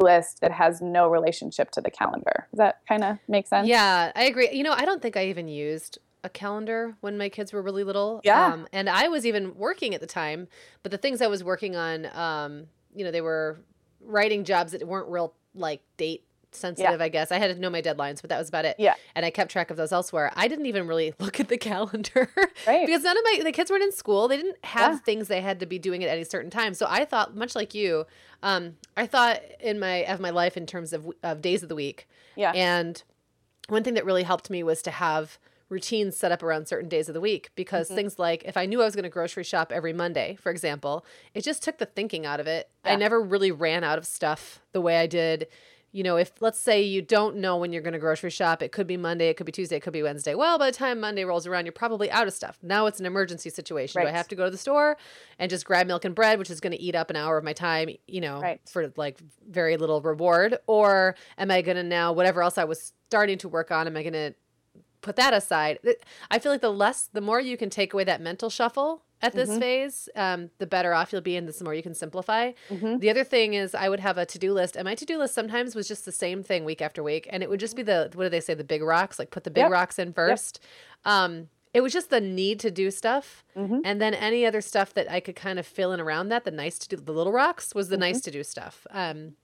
list 0.00 0.40
that 0.40 0.52
has 0.52 0.80
no 0.80 1.08
relationship 1.08 1.70
to 1.72 1.80
the 1.80 1.90
calendar. 1.90 2.46
Does 2.50 2.58
that 2.58 2.80
kind 2.88 3.04
of 3.04 3.18
make 3.28 3.46
sense? 3.46 3.68
Yeah, 3.68 4.12
I 4.14 4.24
agree. 4.24 4.50
You 4.52 4.62
know, 4.62 4.72
I 4.72 4.84
don't 4.84 5.02
think 5.02 5.16
I 5.16 5.26
even 5.26 5.48
used 5.48 5.98
a 6.24 6.28
calendar 6.28 6.96
when 7.00 7.16
my 7.16 7.28
kids 7.28 7.52
were 7.52 7.62
really 7.62 7.84
little. 7.84 8.20
Yeah. 8.24 8.52
Um, 8.52 8.66
and 8.72 8.88
I 8.88 9.08
was 9.08 9.26
even 9.26 9.56
working 9.56 9.94
at 9.94 10.00
the 10.00 10.06
time, 10.06 10.48
but 10.82 10.92
the 10.92 10.98
things 10.98 11.22
I 11.22 11.26
was 11.26 11.42
working 11.42 11.76
on, 11.76 12.06
um, 12.14 12.66
you 12.94 13.04
know, 13.04 13.10
they 13.10 13.20
were 13.20 13.60
writing 14.00 14.44
jobs 14.44 14.72
that 14.72 14.86
weren't 14.86 15.08
real 15.08 15.34
like 15.54 15.82
date 15.96 16.24
sensitive, 16.52 16.98
yeah. 16.98 17.04
I 17.04 17.08
guess. 17.08 17.30
I 17.32 17.38
had 17.38 17.54
to 17.54 17.60
know 17.60 17.70
my 17.70 17.82
deadlines, 17.82 18.20
but 18.20 18.30
that 18.30 18.38
was 18.38 18.48
about 18.48 18.64
it. 18.64 18.76
Yeah. 18.78 18.94
And 19.14 19.24
I 19.24 19.30
kept 19.30 19.50
track 19.50 19.70
of 19.70 19.76
those 19.76 19.92
elsewhere. 19.92 20.32
I 20.34 20.48
didn't 20.48 20.66
even 20.66 20.86
really 20.86 21.14
look 21.20 21.40
at 21.40 21.48
the 21.48 21.58
calendar. 21.58 22.28
Right. 22.66 22.84
because 22.84 23.04
none 23.04 23.16
of 23.16 23.24
my 23.24 23.40
the 23.42 23.52
kids 23.52 23.70
weren't 23.70 23.82
in 23.82 23.92
school. 23.92 24.28
They 24.28 24.36
didn't 24.36 24.62
have 24.64 24.94
yeah. 24.94 24.98
things 24.98 25.28
they 25.28 25.40
had 25.40 25.60
to 25.60 25.66
be 25.66 25.78
doing 25.78 26.04
at 26.04 26.10
any 26.10 26.24
certain 26.24 26.50
time. 26.50 26.74
So 26.74 26.86
I 26.88 27.04
thought, 27.04 27.34
much 27.34 27.54
like 27.54 27.74
you, 27.74 28.06
um, 28.42 28.76
I 28.96 29.06
thought 29.06 29.40
in 29.60 29.78
my 29.78 30.04
of 30.04 30.20
my 30.20 30.30
life 30.30 30.56
in 30.56 30.66
terms 30.66 30.92
of 30.92 31.10
of 31.22 31.40
days 31.40 31.62
of 31.62 31.68
the 31.68 31.74
week. 31.74 32.06
Yeah. 32.36 32.52
And 32.52 33.02
one 33.68 33.82
thing 33.82 33.94
that 33.94 34.04
really 34.04 34.24
helped 34.24 34.50
me 34.50 34.62
was 34.62 34.82
to 34.82 34.90
have 34.90 35.38
routines 35.70 36.16
set 36.16 36.32
up 36.32 36.42
around 36.42 36.68
certain 36.68 36.88
days 36.88 37.08
of 37.08 37.14
the 37.14 37.20
week 37.20 37.50
because 37.54 37.86
mm-hmm. 37.86 37.96
things 37.96 38.18
like 38.18 38.42
if 38.44 38.56
I 38.56 38.66
knew 38.66 38.82
I 38.82 38.84
was 38.84 38.94
going 38.94 39.04
to 39.04 39.08
grocery 39.08 39.44
shop 39.44 39.72
every 39.72 39.92
Monday, 39.92 40.36
for 40.40 40.50
example, 40.50 41.06
it 41.32 41.42
just 41.42 41.62
took 41.62 41.78
the 41.78 41.86
thinking 41.86 42.26
out 42.26 42.40
of 42.40 42.46
it. 42.46 42.68
Yeah. 42.84 42.92
I 42.92 42.96
never 42.96 43.22
really 43.22 43.52
ran 43.52 43.84
out 43.84 43.96
of 43.96 44.04
stuff 44.04 44.60
the 44.72 44.80
way 44.80 44.98
I 44.98 45.06
did. 45.06 45.46
You 45.92 46.04
know, 46.04 46.16
if 46.16 46.30
let's 46.40 46.60
say 46.60 46.82
you 46.82 47.02
don't 47.02 47.36
know 47.36 47.56
when 47.56 47.72
you're 47.72 47.82
going 47.82 47.94
to 47.94 47.98
grocery 47.98 48.30
shop, 48.30 48.62
it 48.62 48.70
could 48.70 48.86
be 48.86 48.96
Monday, 48.96 49.28
it 49.28 49.36
could 49.36 49.46
be 49.46 49.50
Tuesday, 49.50 49.76
it 49.76 49.80
could 49.80 49.92
be 49.92 50.04
Wednesday. 50.04 50.36
Well, 50.36 50.56
by 50.56 50.70
the 50.70 50.76
time 50.76 51.00
Monday 51.00 51.24
rolls 51.24 51.48
around, 51.48 51.66
you're 51.66 51.72
probably 51.72 52.08
out 52.12 52.28
of 52.28 52.32
stuff. 52.32 52.58
Now 52.62 52.86
it's 52.86 53.00
an 53.00 53.06
emergency 53.06 53.50
situation. 53.50 53.98
Right. 53.98 54.04
Do 54.04 54.14
I 54.14 54.16
have 54.16 54.28
to 54.28 54.36
go 54.36 54.44
to 54.44 54.50
the 54.52 54.58
store 54.58 54.96
and 55.40 55.50
just 55.50 55.64
grab 55.64 55.88
milk 55.88 56.04
and 56.04 56.14
bread, 56.14 56.38
which 56.38 56.48
is 56.48 56.60
going 56.60 56.72
to 56.72 56.80
eat 56.80 56.94
up 56.94 57.10
an 57.10 57.16
hour 57.16 57.38
of 57.38 57.42
my 57.42 57.52
time, 57.52 57.90
you 58.06 58.20
know, 58.20 58.40
right. 58.40 58.60
for 58.68 58.92
like 58.96 59.18
very 59.48 59.76
little 59.76 60.00
reward? 60.00 60.58
Or 60.68 61.16
am 61.38 61.50
I 61.50 61.60
going 61.60 61.76
to 61.76 61.82
now, 61.82 62.12
whatever 62.12 62.40
else 62.40 62.56
I 62.56 62.64
was 62.64 62.92
starting 63.08 63.38
to 63.38 63.48
work 63.48 63.72
on, 63.72 63.88
am 63.88 63.96
I 63.96 64.04
going 64.04 64.12
to 64.12 64.34
put 65.00 65.16
that 65.16 65.34
aside. 65.34 65.78
I 66.30 66.38
feel 66.38 66.52
like 66.52 66.60
the 66.60 66.72
less, 66.72 67.08
the 67.12 67.20
more 67.20 67.40
you 67.40 67.56
can 67.56 67.70
take 67.70 67.92
away 67.92 68.04
that 68.04 68.20
mental 68.20 68.50
shuffle 68.50 69.02
at 69.22 69.34
this 69.34 69.50
mm-hmm. 69.50 69.60
phase, 69.60 70.08
um, 70.16 70.50
the 70.58 70.66
better 70.66 70.94
off 70.94 71.12
you'll 71.12 71.20
be, 71.20 71.36
and 71.36 71.46
the 71.46 71.64
more 71.64 71.74
you 71.74 71.82
can 71.82 71.94
simplify. 71.94 72.52
Mm-hmm. 72.70 72.98
The 72.98 73.10
other 73.10 73.24
thing 73.24 73.54
is, 73.54 73.74
I 73.74 73.88
would 73.88 74.00
have 74.00 74.16
a 74.16 74.24
to 74.26 74.38
do 74.38 74.52
list, 74.52 74.76
and 74.76 74.84
my 74.84 74.94
to 74.94 75.04
do 75.04 75.18
list 75.18 75.34
sometimes 75.34 75.74
was 75.74 75.88
just 75.88 76.04
the 76.04 76.12
same 76.12 76.42
thing 76.42 76.64
week 76.64 76.80
after 76.80 77.02
week, 77.02 77.28
and 77.30 77.42
it 77.42 77.50
would 77.50 77.60
just 77.60 77.76
be 77.76 77.82
the 77.82 78.10
what 78.14 78.24
do 78.24 78.30
they 78.30 78.40
say, 78.40 78.54
the 78.54 78.64
big 78.64 78.82
rocks, 78.82 79.18
like 79.18 79.30
put 79.30 79.44
the 79.44 79.50
big 79.50 79.64
yep. 79.64 79.70
rocks 79.70 79.98
in 79.98 80.12
first. 80.12 80.60
Yep. 81.04 81.12
Um, 81.12 81.48
it 81.72 81.82
was 81.82 81.92
just 81.92 82.10
the 82.10 82.20
need 82.20 82.58
to 82.60 82.70
do 82.70 82.90
stuff, 82.90 83.44
mm-hmm. 83.56 83.80
and 83.84 84.00
then 84.00 84.14
any 84.14 84.44
other 84.44 84.60
stuff 84.60 84.92
that 84.94 85.10
I 85.10 85.20
could 85.20 85.36
kind 85.36 85.58
of 85.58 85.66
fill 85.66 85.92
in 85.92 86.00
around 86.00 86.28
that. 86.30 86.44
The 86.44 86.50
nice 86.50 86.78
to 86.78 86.88
do, 86.88 86.96
the 86.96 87.12
little 87.12 87.32
rocks 87.32 87.74
was 87.74 87.90
the 87.90 87.96
nice 87.96 88.16
mm-hmm. 88.16 88.24
to 88.24 88.30
do 88.30 88.42
stuff. 88.42 88.86
Um, 88.90 89.34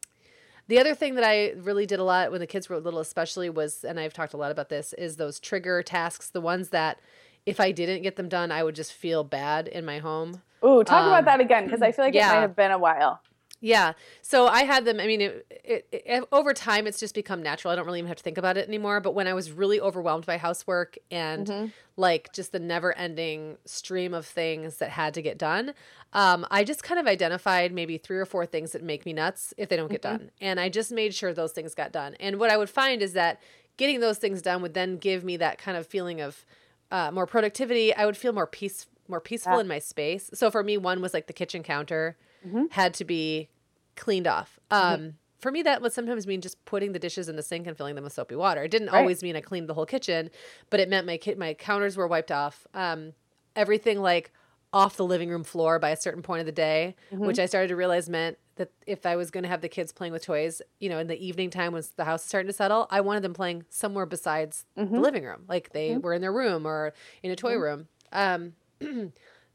the 0.68 0.78
other 0.78 0.94
thing 0.94 1.14
that 1.14 1.24
I 1.24 1.52
really 1.56 1.86
did 1.86 2.00
a 2.00 2.04
lot 2.04 2.30
when 2.30 2.40
the 2.40 2.46
kids 2.46 2.68
were 2.68 2.78
little, 2.78 3.00
especially, 3.00 3.48
was, 3.50 3.84
and 3.84 4.00
I've 4.00 4.12
talked 4.12 4.34
a 4.34 4.36
lot 4.36 4.50
about 4.50 4.68
this, 4.68 4.92
is 4.94 5.16
those 5.16 5.38
trigger 5.38 5.82
tasks, 5.82 6.30
the 6.30 6.40
ones 6.40 6.70
that 6.70 7.00
if 7.44 7.60
I 7.60 7.70
didn't 7.70 8.02
get 8.02 8.16
them 8.16 8.28
done, 8.28 8.50
I 8.50 8.64
would 8.64 8.74
just 8.74 8.92
feel 8.92 9.22
bad 9.22 9.68
in 9.68 9.84
my 9.84 9.98
home. 9.98 10.42
Ooh, 10.64 10.82
talk 10.82 11.02
um, 11.02 11.08
about 11.08 11.24
that 11.26 11.40
again, 11.40 11.64
because 11.64 11.82
I 11.82 11.92
feel 11.92 12.04
like 12.04 12.14
yeah. 12.14 12.30
it 12.30 12.34
might 12.34 12.40
have 12.40 12.56
been 12.56 12.72
a 12.72 12.78
while. 12.78 13.20
Yeah. 13.66 13.92
So 14.22 14.46
I 14.46 14.62
had 14.62 14.84
them. 14.84 15.00
I 15.00 15.06
mean, 15.06 15.20
it, 15.20 15.46
it, 15.50 15.88
it, 15.92 16.24
over 16.30 16.54
time, 16.54 16.86
it's 16.86 17.00
just 17.00 17.14
become 17.14 17.42
natural. 17.42 17.72
I 17.72 17.76
don't 17.76 17.84
really 17.86 17.98
even 17.98 18.08
have 18.08 18.18
to 18.18 18.22
think 18.22 18.38
about 18.38 18.56
it 18.56 18.68
anymore. 18.68 19.00
But 19.00 19.12
when 19.14 19.26
I 19.26 19.34
was 19.34 19.50
really 19.50 19.80
overwhelmed 19.80 20.24
by 20.24 20.36
housework 20.38 20.98
and 21.10 21.46
Mm-hmm. 21.48 21.66
like 21.96 22.32
just 22.32 22.52
the 22.52 22.58
never 22.60 22.96
ending 22.96 23.56
stream 23.64 24.14
of 24.14 24.24
things 24.26 24.76
that 24.76 24.90
had 24.90 25.14
to 25.14 25.22
get 25.22 25.36
done, 25.38 25.74
um, 26.12 26.46
I 26.50 26.62
just 26.62 26.82
kind 26.84 27.00
of 27.00 27.06
identified 27.06 27.72
maybe 27.72 27.98
three 27.98 28.18
or 28.18 28.26
four 28.26 28.46
things 28.46 28.70
that 28.72 28.82
make 28.84 29.04
me 29.04 29.12
nuts 29.12 29.52
if 29.56 29.68
they 29.68 29.76
don't 29.76 29.90
get 29.90 30.02
Mm-hmm. 30.02 30.16
done. 30.18 30.30
And 30.40 30.60
I 30.60 30.68
just 30.68 30.92
made 30.92 31.12
sure 31.14 31.32
those 31.34 31.52
things 31.52 31.74
got 31.74 31.90
done. 31.90 32.14
And 32.20 32.38
what 32.38 32.50
I 32.50 32.56
would 32.56 32.70
find 32.70 33.02
is 33.02 33.14
that 33.14 33.40
getting 33.78 33.98
those 34.00 34.18
things 34.18 34.42
done 34.42 34.62
would 34.62 34.74
then 34.74 34.96
give 34.96 35.24
me 35.24 35.36
that 35.38 35.58
kind 35.58 35.76
of 35.76 35.86
feeling 35.88 36.20
of 36.20 36.44
uh, 36.92 37.10
more 37.10 37.26
productivity. 37.26 37.92
I 37.92 38.06
would 38.06 38.16
feel 38.16 38.32
more 38.32 38.46
peace, 38.46 38.86
more 39.08 39.20
peaceful 39.20 39.54
Yeah. 39.54 39.60
in 39.62 39.66
my 39.68 39.80
space. 39.80 40.30
So 40.34 40.50
for 40.52 40.62
me, 40.62 40.76
one 40.78 41.00
was 41.02 41.12
like 41.12 41.26
the 41.26 41.32
kitchen 41.32 41.62
counter 41.64 42.16
Mm-hmm. 42.46 42.66
had 42.70 42.94
to 42.94 43.04
be 43.04 43.48
cleaned 43.96 44.26
off. 44.26 44.58
Um, 44.70 45.14
For 45.38 45.50
me, 45.50 45.62
that 45.62 45.82
would 45.82 45.92
sometimes 45.92 46.26
mean 46.26 46.40
just 46.40 46.62
putting 46.64 46.92
the 46.92 46.98
dishes 46.98 47.28
in 47.28 47.36
the 47.36 47.42
sink 47.42 47.66
and 47.66 47.76
filling 47.76 47.94
them 47.94 48.04
with 48.04 48.12
soapy 48.12 48.34
water. 48.36 48.62
It 48.64 48.70
didn't 48.70 48.88
Right. 48.90 48.98
always 49.00 49.22
mean 49.22 49.36
I 49.36 49.40
cleaned 49.40 49.68
the 49.68 49.74
whole 49.74 49.86
kitchen, 49.86 50.30
but 50.70 50.80
it 50.80 50.88
meant 50.88 51.06
my 51.06 51.16
ki- 51.18 51.34
my 51.34 51.54
counters 51.54 51.96
were 51.96 52.06
wiped 52.06 52.32
off. 52.32 52.66
Um, 52.74 53.12
everything 53.54 54.00
like 54.00 54.32
off 54.72 54.96
the 54.96 55.04
living 55.04 55.30
room 55.30 55.44
floor 55.44 55.78
by 55.78 55.90
a 55.90 55.96
certain 55.96 56.22
point 56.22 56.40
of 56.40 56.46
the 56.46 56.52
day, 56.52 56.96
Mm-hmm. 57.12 57.26
which 57.26 57.38
I 57.38 57.46
started 57.46 57.68
to 57.68 57.76
realize 57.76 58.08
meant 58.08 58.38
that 58.56 58.70
if 58.86 59.04
I 59.06 59.16
was 59.16 59.30
going 59.30 59.42
to 59.44 59.48
have 59.48 59.60
the 59.60 59.68
kids 59.68 59.92
playing 59.92 60.12
with 60.12 60.24
toys, 60.24 60.60
you 60.80 60.88
know, 60.88 60.98
in 60.98 61.06
the 61.06 61.18
evening 61.24 61.50
time 61.50 61.72
when 61.72 61.82
the 61.96 62.04
house 62.04 62.22
is 62.22 62.28
starting 62.28 62.48
to 62.48 62.52
settle, 62.54 62.86
I 62.90 63.00
wanted 63.02 63.22
them 63.22 63.34
playing 63.34 63.64
somewhere 63.70 64.06
besides 64.06 64.64
Mm-hmm. 64.78 64.94
the 64.94 65.00
living 65.00 65.24
room, 65.24 65.44
like 65.48 65.70
they 65.72 65.96
were 65.98 66.14
in 66.14 66.20
their 66.22 66.32
room 66.32 66.66
or 66.66 66.92
in 67.22 67.30
a 67.30 67.36
toy 67.36 67.56
room. 67.56 67.88
Um, 68.12 68.54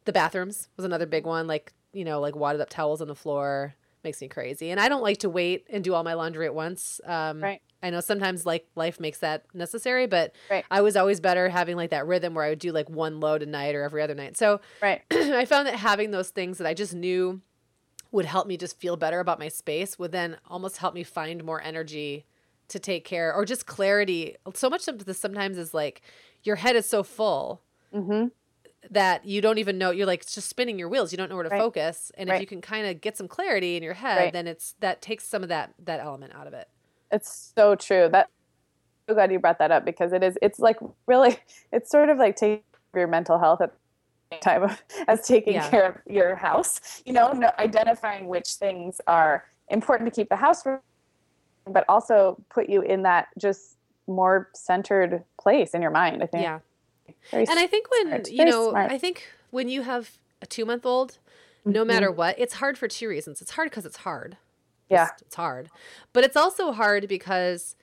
the 0.06 0.12
bathrooms 0.14 0.70
was 0.78 0.86
another 0.86 1.06
big 1.06 1.26
one, 1.26 1.48
like 1.48 1.74
you 1.94 2.06
know, 2.06 2.20
like 2.22 2.36
wadded 2.36 2.62
up 2.62 2.70
towels 2.70 3.02
on 3.02 3.08
the 3.10 3.16
floor 3.16 3.74
makes 4.04 4.22
me 4.22 4.28
crazy. 4.28 4.70
And 4.72 4.80
I 4.80 4.90
don't 4.90 5.02
like 5.04 5.20
to 5.20 5.30
wait 5.30 5.68
and 5.70 5.84
do 5.84 5.94
all 5.94 6.04
my 6.04 6.14
laundry 6.14 6.46
at 6.46 6.56
once. 6.56 7.00
Um, 7.06 7.42
Right. 7.42 7.62
I 7.84 7.90
know 7.90 8.00
sometimes 8.00 8.46
like 8.46 8.68
life 8.76 9.00
makes 9.00 9.20
that 9.20 9.46
necessary, 9.56 10.06
but 10.06 10.36
Right. 10.50 10.64
I 10.70 10.82
was 10.82 10.96
always 10.96 11.20
better 11.20 11.50
having 11.50 11.76
like 11.76 11.90
that 11.90 12.06
rhythm 12.06 12.34
where 12.36 12.46
I 12.46 12.50
would 12.50 12.60
do 12.60 12.72
like 12.72 12.90
one 12.90 13.20
load 13.20 13.42
a 13.42 13.48
night 13.48 13.74
or 13.76 13.84
every 13.84 14.02
other 14.02 14.14
night. 14.16 14.38
So 14.38 14.62
Right. 14.82 15.02
I 15.12 15.46
found 15.46 15.68
that 15.68 15.76
having 15.76 16.12
those 16.12 16.30
things 16.30 16.58
that 16.60 16.68
I 16.68 16.74
just 16.74 16.94
knew 16.94 17.42
would 18.12 18.26
help 18.26 18.46
me 18.46 18.58
just 18.58 18.80
feel 18.80 18.98
better 18.98 19.20
about 19.20 19.40
my 19.40 19.48
space 19.48 19.98
would 19.98 20.12
then 20.12 20.38
almost 20.48 20.78
help 20.78 20.94
me 20.94 21.04
find 21.04 21.44
more 21.44 21.62
energy 21.62 22.26
to 22.68 22.78
take 22.78 23.04
care 23.06 23.34
or 23.34 23.46
just 23.46 23.66
clarity. 23.66 24.36
So 24.54 24.70
much 24.70 24.88
of 24.88 25.06
this 25.06 25.18
sometimes 25.20 25.58
is 25.58 25.74
like 25.74 26.02
your 26.44 26.58
head 26.58 26.76
is 26.76 26.88
so 26.88 27.04
full 27.04 27.62
Mm-hmm. 27.94 28.28
That 28.90 29.26
you 29.26 29.42
don't 29.42 29.58
even 29.60 29.78
know 29.78 29.92
you're 29.92 30.08
like 30.08 30.26
just 30.26 30.50
spinning 30.50 30.80
your 30.80 30.90
wheels. 30.90 31.12
You 31.12 31.18
don't 31.18 31.30
know 31.30 31.36
where 31.36 31.44
to 31.44 31.50
Right. 31.50 31.60
focus. 31.62 32.12
And 32.18 32.30
if 32.30 32.40
you 32.40 32.48
can 32.48 32.62
kind 32.62 32.88
of 32.88 33.00
get 33.02 33.16
some 33.18 33.28
clarity 33.28 33.76
in 33.78 33.84
your 33.84 33.94
head, 33.94 34.18
Right. 34.18 34.34
then 34.34 34.48
it's 34.48 34.74
that 34.80 35.02
takes 35.02 35.26
some 35.28 35.44
of 35.44 35.50
that 35.50 35.74
that 35.80 36.00
element 36.00 36.34
out 36.36 36.48
of 36.48 36.54
it. 36.54 36.68
It's 37.12 37.52
so 37.56 37.76
true. 37.76 38.10
That 38.10 38.28
so 39.10 39.16
glad 39.16 39.32
you 39.32 39.40
brought 39.40 39.60
that 39.60 39.72
up 39.72 39.86
because 39.86 40.14
it 40.14 40.24
is. 40.24 40.38
It's 40.42 40.60
like 40.60 40.78
really. 41.08 41.38
It's 41.72 41.90
sort 41.92 42.10
of 42.10 42.18
like 42.18 42.36
taking 42.36 42.64
your 42.96 43.08
mental 43.08 43.40
health 43.40 43.62
at 43.62 43.72
the 43.72 44.36
same 44.36 44.42
time 44.42 44.64
of, 44.64 44.84
as 45.08 45.28
taking 45.28 45.54
Yeah. 45.56 45.70
care 45.70 45.86
of 45.90 45.98
your 46.08 46.36
house. 46.36 47.02
You 47.06 47.14
know, 47.14 47.32
no, 47.34 47.52
identifying 47.60 48.28
which 48.28 48.50
things 48.54 49.00
are 49.08 49.46
important 49.70 50.14
to 50.14 50.16
keep 50.22 50.30
the 50.30 50.36
house, 50.36 50.64
from, 50.64 50.82
but 51.66 51.86
also 51.90 52.44
put 52.50 52.70
you 52.70 52.82
in 52.82 53.04
that 53.04 53.28
just 53.40 53.78
more 54.08 54.50
centered 54.56 55.24
place 55.40 55.74
in 55.74 55.82
your 55.82 55.92
mind. 55.92 56.24
I 56.24 56.28
think. 56.28 56.44
Yeah. 56.44 56.60
Very 57.32 57.46
And 57.48 57.60
I 57.60 57.68
think 57.68 57.90
when 57.92 58.08
smart. 58.08 58.30
you 58.32 58.38
Very 58.38 58.50
know, 58.52 58.70
smart. 58.72 58.92
I 58.92 58.98
think 58.98 59.28
when 59.52 59.68
you 59.70 59.82
have 59.84 60.12
a 60.42 60.46
two 60.46 60.66
month 60.66 60.86
old, 60.86 61.18
no 61.66 61.84
Mhm. 61.84 61.88
matter 61.88 62.12
what, 62.12 62.40
it's 62.40 62.56
hard 62.56 62.78
for 62.78 62.88
two 62.88 63.08
reasons. 63.08 63.42
It's 63.42 63.52
hard 63.52 63.70
because 63.70 63.86
it's 63.86 63.98
hard. 63.98 64.38
Yeah. 64.90 65.08
Just- 65.10 65.22
it's 65.22 65.36
hard. 65.36 65.70
But 66.14 66.24
it's 66.24 66.36
also 66.36 66.72
hard 66.72 67.08
because 67.08 67.76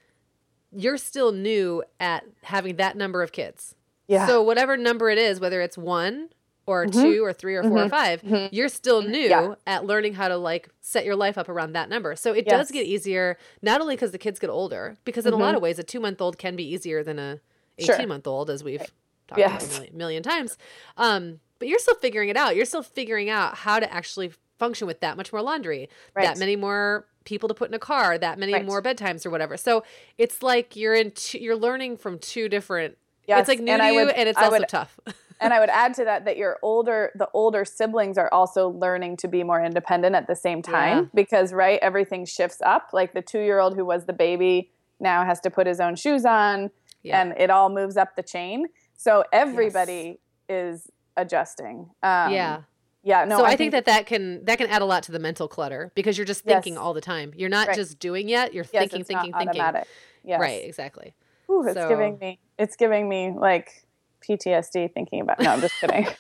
you're 0.72 0.98
still 0.98 1.32
new 1.32 1.82
at 1.98 2.24
having 2.42 2.76
that 2.76 2.96
number 2.96 3.22
of 3.22 3.32
kids. 3.32 3.74
Yeah. 4.06 4.26
So 4.26 4.42
whatever 4.42 4.76
number 4.76 5.08
it 5.10 5.18
is, 5.18 5.40
whether 5.40 5.60
it's 5.62 5.78
one 5.78 6.30
or 6.66 6.84
Mhm. 6.84 6.92
two 6.92 7.24
or 7.24 7.32
three 7.32 7.54
or 7.56 7.62
4 7.62 7.78
or 7.78 7.86
Mhm. 7.86 7.90
5 7.90 8.20
Mhm. 8.22 8.48
you're 8.52 8.68
still 8.68 9.00
new 9.00 9.20
Yeah. 9.28 9.54
at 9.66 9.86
learning 9.86 10.14
how 10.14 10.28
to 10.28 10.36
like 10.36 10.68
set 10.82 11.06
your 11.06 11.16
life 11.16 11.38
up 11.38 11.48
around 11.48 11.72
that 11.72 11.88
number. 11.88 12.14
So 12.14 12.34
it 12.34 12.46
does 12.46 12.70
get 12.70 12.84
easier, 12.84 13.38
not 13.62 13.80
only 13.80 13.96
because 13.96 14.10
the 14.12 14.18
kids 14.18 14.38
get 14.38 14.50
older, 14.50 14.96
because 15.04 15.24
in 15.24 15.32
a 15.32 15.36
lot 15.36 15.54
Mhm. 15.54 15.56
of 15.56 15.62
ways, 15.62 15.78
a 15.78 15.82
two 15.82 16.00
month 16.00 16.20
old 16.20 16.36
can 16.36 16.56
be 16.56 16.64
easier 16.64 17.02
than 17.02 17.18
a 17.18 17.40
18 17.78 18.08
month 18.08 18.26
old, 18.26 18.50
as 18.50 18.62
we've 18.62 18.80
Right. 18.80 18.90
Talked 19.28 19.40
about 19.40 19.52
Yes. 19.60 19.68
a 19.70 19.80
million, 19.80 19.96
million 19.96 20.22
times. 20.22 20.58
Um, 20.96 21.40
but 21.58 21.68
you're 21.68 21.78
still 21.78 21.94
figuring 21.96 22.28
it 22.28 22.36
out. 22.36 22.56
You're 22.56 22.64
still 22.66 22.82
figuring 22.82 23.28
out 23.30 23.56
how 23.58 23.78
to 23.80 23.92
actually 23.92 24.32
function 24.58 24.86
with 24.86 25.00
that 25.00 25.16
much 25.16 25.32
more 25.32 25.42
laundry, 25.42 25.88
that 26.14 26.38
many 26.38 26.56
more 26.56 27.06
people 27.24 27.48
to 27.48 27.54
put 27.54 27.68
in 27.68 27.74
a 27.74 27.78
car, 27.78 28.16
that 28.18 28.38
many 28.38 28.52
Right. 28.54 28.64
more 28.64 28.82
bedtimes 28.82 29.24
or 29.26 29.30
whatever. 29.30 29.56
So 29.56 29.84
it's 30.16 30.42
like 30.42 30.74
you're 30.76 30.94
in 30.94 31.10
two, 31.12 31.38
you're 31.38 31.56
learning 31.56 31.98
from 31.98 32.18
two 32.18 32.48
different. 32.48 32.96
Yes, 33.26 33.40
it's 33.40 33.48
like 33.48 33.60
new 33.60 33.72
and 33.72 33.82
to 33.82 33.92
you, 33.92 34.08
and 34.08 34.28
it's 34.28 34.38
I 34.38 34.44
also 34.44 34.58
would- 34.60 34.68
tough. 34.68 34.98
and 35.40 35.52
I 35.52 35.60
would 35.60 35.68
add 35.68 35.94
to 35.94 36.04
that 36.04 36.24
that 36.24 36.36
your 36.38 36.58
older 36.62 37.12
the 37.14 37.28
older 37.34 37.64
siblings 37.64 38.16
are 38.18 38.32
also 38.32 38.70
learning 38.70 39.18
to 39.18 39.28
be 39.28 39.44
more 39.44 39.62
independent 39.62 40.16
at 40.16 40.26
the 40.26 40.34
same 40.34 40.62
time 40.62 40.98
Yeah. 40.98 41.04
because 41.14 41.52
right 41.52 41.78
everything 41.82 42.24
shifts 42.24 42.60
up 42.64 42.90
like 42.92 43.12
the 43.14 43.22
2-year-old 43.22 43.76
who 43.76 43.84
was 43.84 44.06
the 44.06 44.12
baby 44.14 44.70
now 44.98 45.24
has 45.24 45.38
to 45.40 45.50
put 45.50 45.66
his 45.68 45.78
own 45.80 45.94
shoes 45.94 46.24
on 46.24 46.70
Yeah. 47.04 47.20
and 47.20 47.34
it 47.38 47.50
all 47.50 47.68
moves 47.68 47.96
up 47.96 48.16
the 48.16 48.22
chain 48.24 48.66
so 48.98 49.24
everybody 49.32 50.20
is 50.50 50.90
adjusting 51.16 51.88
um, 52.02 52.30
yeah. 52.32 52.60
yeah 53.02 53.24
no 53.24 53.38
so 53.38 53.44
I, 53.44 53.56
think, 53.56 53.72
that 53.72 53.86
that 53.86 54.04
can 54.06 54.44
that 54.44 54.58
can 54.58 54.66
add 54.68 54.82
a 54.82 54.84
lot 54.84 55.02
to 55.04 55.12
the 55.12 55.18
mental 55.18 55.48
clutter 55.48 55.90
because 55.94 56.18
you're 56.18 56.26
just 56.26 56.44
thinking 56.44 56.74
Yes. 56.74 56.80
all 56.80 56.92
the 56.92 57.00
time. 57.00 57.32
You're 57.34 57.48
not 57.48 57.68
Right. 57.68 57.76
just 57.76 57.98
doing 57.98 58.28
yet. 58.28 58.52
You're 58.52 58.64
yes, 58.72 58.82
thinking, 58.82 59.00
it's 59.00 59.08
thinking, 59.08 59.30
not 59.30 59.38
thinking. 59.40 59.60
automatic 59.60 59.88
yes. 60.24 60.38
Right. 60.40 60.64
Exactly. 60.64 61.14
Ooh, 61.50 61.64
it's 61.66 61.74
So- 61.74 61.88
giving 61.88 62.18
me 62.18 62.38
it's 62.58 62.76
giving 62.76 63.08
me 63.08 63.32
like 63.34 63.84
PTSD 64.28 64.92
thinking 64.92 65.20
about 65.22 65.40
no 65.40 65.50
I'm 65.52 65.60
just 65.60 65.74
kidding 65.80 66.06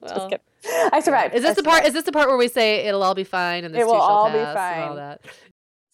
Well, 0.00 0.14
just 0.14 0.28
kidding 0.30 0.90
I 0.92 1.00
survived 1.00 1.34
Is 1.34 1.42
this 1.42 1.52
I 1.52 1.54
the 1.54 1.62
part? 1.62 1.84
Is 1.84 1.92
this 1.92 2.04
the 2.04 2.12
part 2.12 2.28
where 2.28 2.36
we 2.36 2.48
say 2.48 2.86
it'll 2.86 3.02
all 3.02 3.14
be 3.14 3.24
fine 3.24 3.64
and 3.64 3.74
this 3.74 3.82
It 3.82 3.86
will 3.86 3.94
all 3.94 4.30
be 4.30 4.38
and 4.38 4.46
all 4.48 4.54
fine. 4.54 4.96
that? 4.96 5.20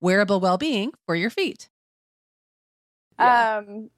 wearable 0.00 0.40
well-being 0.40 0.92
for 1.06 1.14
your 1.14 1.30
feet. 1.30 1.68
Yeah. 3.18 3.58
Um 3.58 3.90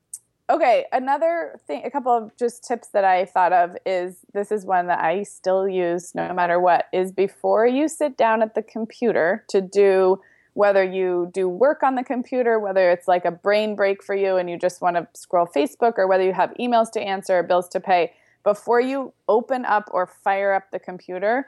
okay, 0.49 0.87
another 0.93 1.61
thing 1.67 1.83
a 1.85 1.91
couple 1.91 2.13
of 2.13 2.37
just 2.37 2.65
tips 2.65 2.89
that 2.89 3.05
I 3.05 3.25
thought 3.25 3.53
of 3.53 3.77
is 3.87 4.19
this 4.33 4.51
is 4.51 4.65
one 4.65 4.87
that 4.89 5.01
I 5.01 5.23
still 5.23 5.69
use 5.69 6.15
no 6.15 6.33
matter 6.33 6.59
what 6.59 6.87
is 6.93 7.13
before 7.13 7.67
you 7.67 7.89
sit 7.89 8.17
down 8.17 8.43
at 8.43 8.55
the 8.55 8.63
computer 8.63 9.45
to 9.49 9.61
do 9.61 10.21
whether 10.55 10.83
you 10.83 11.31
do 11.33 11.49
work 11.49 11.83
on 11.83 11.95
the 11.95 12.03
computer, 12.03 12.59
whether 12.59 12.91
it's 12.91 13.07
like 13.07 13.25
a 13.25 13.31
brain 13.31 13.77
break 13.77 14.03
for 14.03 14.15
you 14.15 14.37
and 14.37 14.51
you 14.51 14.59
just 14.59 14.83
want 14.83 14.97
to 14.97 15.07
scroll 15.15 15.47
Facebook, 15.47 15.95
or 15.97 16.07
whether 16.07 16.25
you 16.25 16.33
have 16.33 16.53
emails 16.59 16.91
to 16.93 17.01
answer, 17.01 17.39
or 17.39 17.43
bills 17.43 17.69
to 17.69 17.81
pay, 17.81 18.13
before 18.43 18.81
you 18.81 19.13
open 19.29 19.65
up 19.65 19.89
or 19.93 20.07
fire 20.07 20.53
up 20.53 20.71
the 20.73 20.79
computer, 20.79 21.47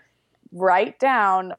write 0.52 0.99
down 1.00 1.52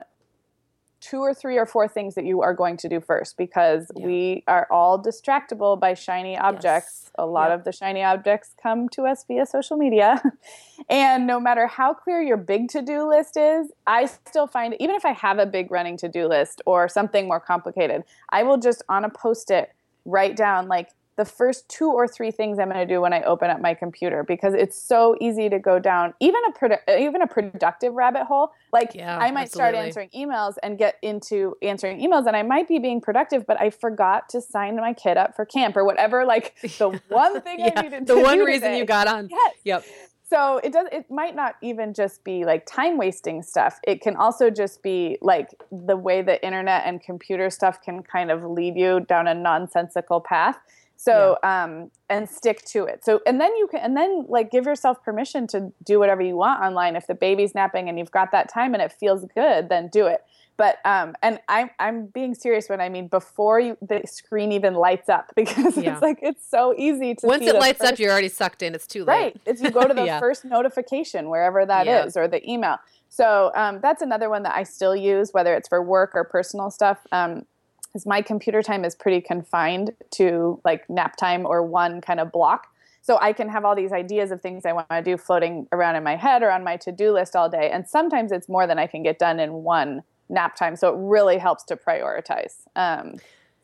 two 1.03 1.19
or 1.19 1.33
three 1.33 1.57
or 1.57 1.65
four 1.65 1.85
things 1.87 2.15
that 2.15 2.23
you 2.23 2.41
are 2.41 2.53
going 2.53 2.77
to 2.77 2.87
do 2.87 3.01
first 3.01 3.37
because 3.37 3.91
yeah. 3.95 4.05
we 4.05 4.43
are 4.47 4.67
all 4.71 5.01
distractible 5.01 5.77
by 5.77 5.93
shiny 5.93 6.37
objects. 6.37 7.01
Yes. 7.03 7.11
A 7.19 7.25
lot 7.25 7.49
yep. 7.49 7.59
of 7.59 7.65
the 7.65 7.73
shiny 7.73 8.01
objects 8.03 8.55
come 8.61 8.87
to 8.89 9.03
us 9.03 9.25
via 9.27 9.45
social 9.45 9.75
media. 9.75 10.23
and 10.89 11.27
no 11.27 11.41
matter 11.41 11.67
how 11.67 11.93
clear 11.93 12.21
your 12.21 12.37
big 12.37 12.69
to 12.69 12.81
do 12.81 13.07
list 13.07 13.35
is, 13.35 13.67
I 13.85 14.05
still 14.05 14.47
find, 14.47 14.75
even 14.79 14.95
if 14.95 15.03
I 15.03 15.11
have 15.11 15.39
a 15.39 15.45
big 15.45 15.71
running 15.71 15.97
to 15.97 16.07
do 16.07 16.27
list 16.27 16.61
or 16.65 16.87
something 16.87 17.27
more 17.27 17.41
complicated, 17.41 18.03
I 18.29 18.43
will 18.43 18.57
just 18.57 18.81
on 18.87 19.03
a 19.03 19.09
post 19.09 19.51
it 19.51 19.73
write 20.05 20.37
down 20.37 20.67
like 20.67 20.89
the 21.15 21.25
first 21.25 21.69
two 21.69 21.91
or 21.91 22.07
three 22.07 22.31
things 22.31 22.57
I'm 22.57 22.69
going 22.69 22.85
to 22.85 22.91
do 22.91 23.01
when 23.01 23.13
I 23.13 23.21
open 23.21 23.49
up 23.49 23.61
my 23.61 23.73
computer 23.73 24.23
because 24.23 24.53
it's 24.53 24.81
so 24.81 25.15
easy 25.21 25.49
to 25.49 25.59
go 25.59 25.77
down 25.77 26.13
even 26.19 26.41
a 26.47 26.51
produ- 26.51 26.99
even 26.99 27.21
a 27.21 27.27
productive 27.27 27.93
rabbit 27.93 28.23
hole. 28.23 28.51
Like 28.71 28.95
yeah, 28.95 29.17
I 29.17 29.31
might 29.31 29.43
absolutely. 29.43 29.49
start 29.51 29.75
answering 29.75 30.09
emails 30.15 30.55
and 30.63 30.77
get 30.77 30.97
into 31.01 31.55
answering 31.61 31.99
emails 31.99 32.25
and 32.25 32.35
I 32.35 32.41
might 32.41 32.67
be 32.67 32.79
being 32.79 32.99
productive, 32.99 33.45
but 33.45 33.61
I 33.61 33.69
forgot 33.69 34.29
to 34.29 34.41
sign 34.41 34.75
my 34.77 34.93
kid 34.93 35.17
up 35.17 35.35
for 35.35 35.45
camp 35.45 35.77
or 35.77 35.85
whatever. 35.85 36.25
Like 36.25 36.59
the 36.61 36.99
one 37.09 37.41
thing 37.41 37.59
yeah, 37.59 37.73
I 37.75 37.81
needed 37.83 38.07
the 38.07 38.19
one 38.19 38.39
reason 38.39 38.69
today. 38.69 38.77
you 38.79 38.85
got 38.85 39.07
on. 39.07 39.27
Yes. 39.29 39.53
Yep. 39.63 39.85
So 40.29 40.57
it 40.63 40.73
does. 40.73 40.87
It 40.91 41.11
might 41.11 41.35
not 41.35 41.57
even 41.61 41.93
just 41.93 42.23
be 42.23 42.43
like 42.43 42.65
time 42.65 42.97
wasting 42.97 43.43
stuff. 43.43 43.79
It 43.83 44.01
can 44.01 44.15
also 44.15 44.49
just 44.49 44.81
be 44.81 45.19
like 45.21 45.49
the 45.71 45.95
way 45.95 46.23
the 46.23 46.43
internet 46.43 46.83
and 46.87 46.99
computer 47.03 47.51
stuff 47.51 47.83
can 47.83 48.01
kind 48.01 48.31
of 48.31 48.43
lead 48.43 48.75
you 48.75 49.01
down 49.01 49.27
a 49.27 49.35
nonsensical 49.35 50.19
path 50.19 50.57
so 50.95 51.37
yeah. 51.43 51.63
um 51.63 51.91
and 52.09 52.29
stick 52.29 52.63
to 52.65 52.85
it. 52.85 53.03
So 53.03 53.21
and 53.25 53.39
then 53.39 53.55
you 53.57 53.67
can 53.67 53.79
and 53.81 53.97
then 53.97 54.25
like 54.29 54.51
give 54.51 54.65
yourself 54.65 55.03
permission 55.03 55.47
to 55.47 55.71
do 55.83 55.99
whatever 55.99 56.21
you 56.21 56.35
want 56.35 56.61
online. 56.61 56.95
If 56.95 57.07
the 57.07 57.15
baby's 57.15 57.53
napping 57.53 57.89
and 57.89 57.97
you've 57.99 58.11
got 58.11 58.31
that 58.31 58.49
time 58.49 58.73
and 58.73 58.81
it 58.81 58.91
feels 58.91 59.25
good, 59.35 59.69
then 59.69 59.89
do 59.89 60.07
it. 60.07 60.23
But 60.55 60.77
um 60.85 61.15
and 61.21 61.39
I'm 61.49 61.71
I'm 61.79 62.05
being 62.05 62.35
serious 62.35 62.69
when 62.69 62.79
I 62.79 62.89
mean 62.89 63.07
before 63.07 63.59
you 63.59 63.77
the 63.81 64.01
screen 64.05 64.51
even 64.51 64.75
lights 64.75 65.09
up 65.09 65.31
because 65.35 65.77
yeah. 65.77 65.93
it's 65.93 66.01
like 66.01 66.19
it's 66.21 66.49
so 66.49 66.73
easy 66.77 67.15
to 67.15 67.27
once 67.27 67.45
it 67.45 67.55
lights 67.55 67.79
first, 67.79 67.93
up 67.93 67.99
you're 67.99 68.11
already 68.11 68.29
sucked 68.29 68.61
in. 68.61 68.75
It's 68.75 68.87
too 68.87 69.03
late. 69.03 69.07
Right. 69.07 69.41
If 69.45 69.61
you 69.61 69.71
go 69.71 69.87
to 69.87 69.93
the 69.95 70.05
yeah. 70.05 70.19
first 70.19 70.45
notification 70.45 71.29
wherever 71.29 71.65
that 71.65 71.87
is 71.87 72.15
or 72.15 72.27
the 72.27 72.47
email. 72.49 72.77
So 73.09 73.51
um, 73.53 73.79
that's 73.79 74.01
another 74.01 74.27
one 74.27 74.41
that 74.41 74.55
I 74.55 74.63
still 74.63 74.95
use, 74.95 75.33
whether 75.33 75.53
it's 75.53 75.69
for 75.69 75.83
work 75.83 76.13
or 76.15 76.23
personal 76.23 76.71
stuff. 76.71 76.97
Um, 77.11 77.45
because 77.93 78.05
my 78.07 78.21
computer 78.21 78.63
time 78.63 78.83
is 78.83 78.95
pretty 78.95 79.21
confined 79.21 79.91
to 80.11 80.59
like 80.65 80.89
nap 80.89 81.15
time 81.15 81.45
or 81.45 81.61
one 81.63 82.01
kind 82.01 82.19
of 82.19 82.31
block. 82.31 82.67
So 83.01 83.19
I 83.21 83.33
can 83.33 83.49
have 83.49 83.65
all 83.65 83.75
these 83.75 83.91
ideas 83.91 84.31
of 84.31 84.41
things 84.41 84.65
I 84.65 84.73
want 84.73 84.89
to 84.89 85.01
do 85.01 85.17
floating 85.17 85.67
around 85.71 85.95
in 85.95 86.03
my 86.03 86.15
head 86.15 86.41
or 86.41 86.49
on 86.49 86.63
my 86.63 86.77
to-do 86.77 87.11
list 87.11 87.35
all 87.35 87.49
day. 87.49 87.69
And 87.69 87.87
sometimes 87.87 88.31
it's 88.31 88.49
more 88.49 88.65
than 88.65 88.79
I 88.79 88.87
can 88.87 89.03
get 89.03 89.19
done 89.19 89.39
in 89.39 89.51
one 89.51 90.03
nap 90.29 90.55
time. 90.55 90.75
So 90.75 90.89
it 90.89 90.95
really 90.97 91.37
helps 91.37 91.63
to 91.65 91.75
prioritize. 91.75 92.55
Um, 92.75 93.15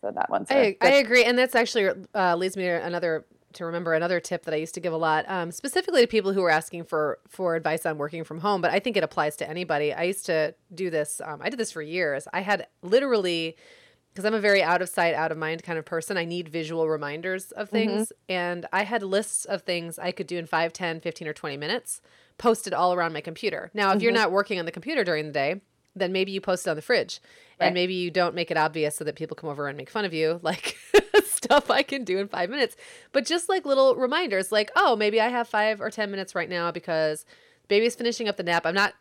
so 0.01 0.11
that 0.11 0.29
one's. 0.29 0.51
I, 0.51 0.75
I 0.81 0.91
agree, 0.93 1.23
and 1.23 1.37
that's 1.37 1.55
actually 1.55 1.89
uh, 2.13 2.35
leads 2.35 2.55
me 2.55 2.63
to 2.63 2.85
another 2.85 3.25
to 3.53 3.65
remember 3.65 3.93
another 3.93 4.19
tip 4.19 4.45
that 4.45 4.53
I 4.53 4.57
used 4.57 4.75
to 4.75 4.79
give 4.79 4.93
a 4.93 4.97
lot, 4.97 5.25
um, 5.27 5.51
specifically 5.51 6.01
to 6.01 6.07
people 6.07 6.33
who 6.33 6.41
were 6.41 6.51
asking 6.51 6.85
for 6.85 7.19
for 7.27 7.55
advice 7.55 7.85
on 7.85 7.97
working 7.97 8.23
from 8.23 8.39
home. 8.39 8.61
But 8.61 8.71
I 8.71 8.79
think 8.79 8.95
it 8.95 9.03
applies 9.03 9.35
to 9.37 9.49
anybody. 9.49 9.93
I 9.93 10.03
used 10.03 10.25
to 10.27 10.53
do 10.73 10.89
this. 10.89 11.21
Um, 11.23 11.41
I 11.41 11.49
did 11.49 11.59
this 11.59 11.71
for 11.71 11.81
years. 11.81 12.27
I 12.31 12.41
had 12.41 12.67
literally 12.81 13.57
because 14.11 14.25
I'm 14.25 14.33
a 14.33 14.39
very 14.39 14.61
out 14.61 14.81
of 14.81 14.89
sight, 14.89 15.13
out 15.13 15.31
of 15.31 15.37
mind 15.37 15.63
kind 15.63 15.79
of 15.79 15.85
person. 15.85 16.17
I 16.17 16.25
need 16.25 16.49
visual 16.49 16.87
reminders 16.89 17.51
of 17.51 17.67
mm-hmm. 17.67 17.75
things. 17.75 18.07
Mm-hmm. 18.07 18.31
And 18.31 18.65
I 18.73 18.83
had 18.83 19.03
lists 19.03 19.45
of 19.45 19.61
things 19.61 19.99
I 19.99 20.11
could 20.11 20.27
do 20.27 20.37
in 20.37 20.45
5, 20.45 20.73
10, 20.73 20.99
15, 20.99 21.27
or 21.27 21.33
20 21.33 21.57
minutes 21.57 22.01
posted 22.37 22.73
all 22.73 22.93
around 22.93 23.13
my 23.13 23.21
computer. 23.21 23.71
Now, 23.73 23.89
if 23.89 23.95
mm-hmm. 23.95 24.03
you're 24.03 24.13
not 24.13 24.31
working 24.31 24.59
on 24.59 24.65
the 24.65 24.71
computer 24.71 25.03
during 25.03 25.27
the 25.27 25.31
day, 25.31 25.61
then 25.95 26.11
maybe 26.11 26.31
you 26.31 26.41
post 26.41 26.65
it 26.65 26.69
on 26.69 26.75
the 26.75 26.81
fridge. 26.81 27.19
Right. 27.59 27.67
And 27.67 27.73
maybe 27.73 27.93
you 27.93 28.09
don't 28.09 28.35
make 28.35 28.51
it 28.51 28.57
obvious 28.57 28.95
so 28.95 29.03
that 29.03 29.15
people 29.15 29.35
come 29.35 29.49
over 29.49 29.67
and 29.67 29.77
make 29.77 29.89
fun 29.89 30.05
of 30.05 30.13
you, 30.13 30.39
like 30.43 30.77
stuff 31.25 31.69
I 31.69 31.83
can 31.83 32.03
do 32.03 32.17
in 32.17 32.27
five 32.27 32.49
minutes. 32.49 32.75
But 33.11 33.25
just 33.25 33.49
like 33.49 33.65
little 33.65 33.95
reminders, 33.95 34.51
like, 34.51 34.71
oh, 34.75 34.95
maybe 34.95 35.21
I 35.21 35.27
have 35.27 35.47
five 35.47 35.81
or 35.81 35.89
10 35.89 36.09
minutes 36.09 36.35
right 36.35 36.49
now 36.49 36.71
because 36.71 37.25
baby's 37.67 37.95
finishing 37.95 38.27
up 38.27 38.37
the 38.37 38.43
nap. 38.43 38.65
I'm 38.65 38.75
not 38.75 38.93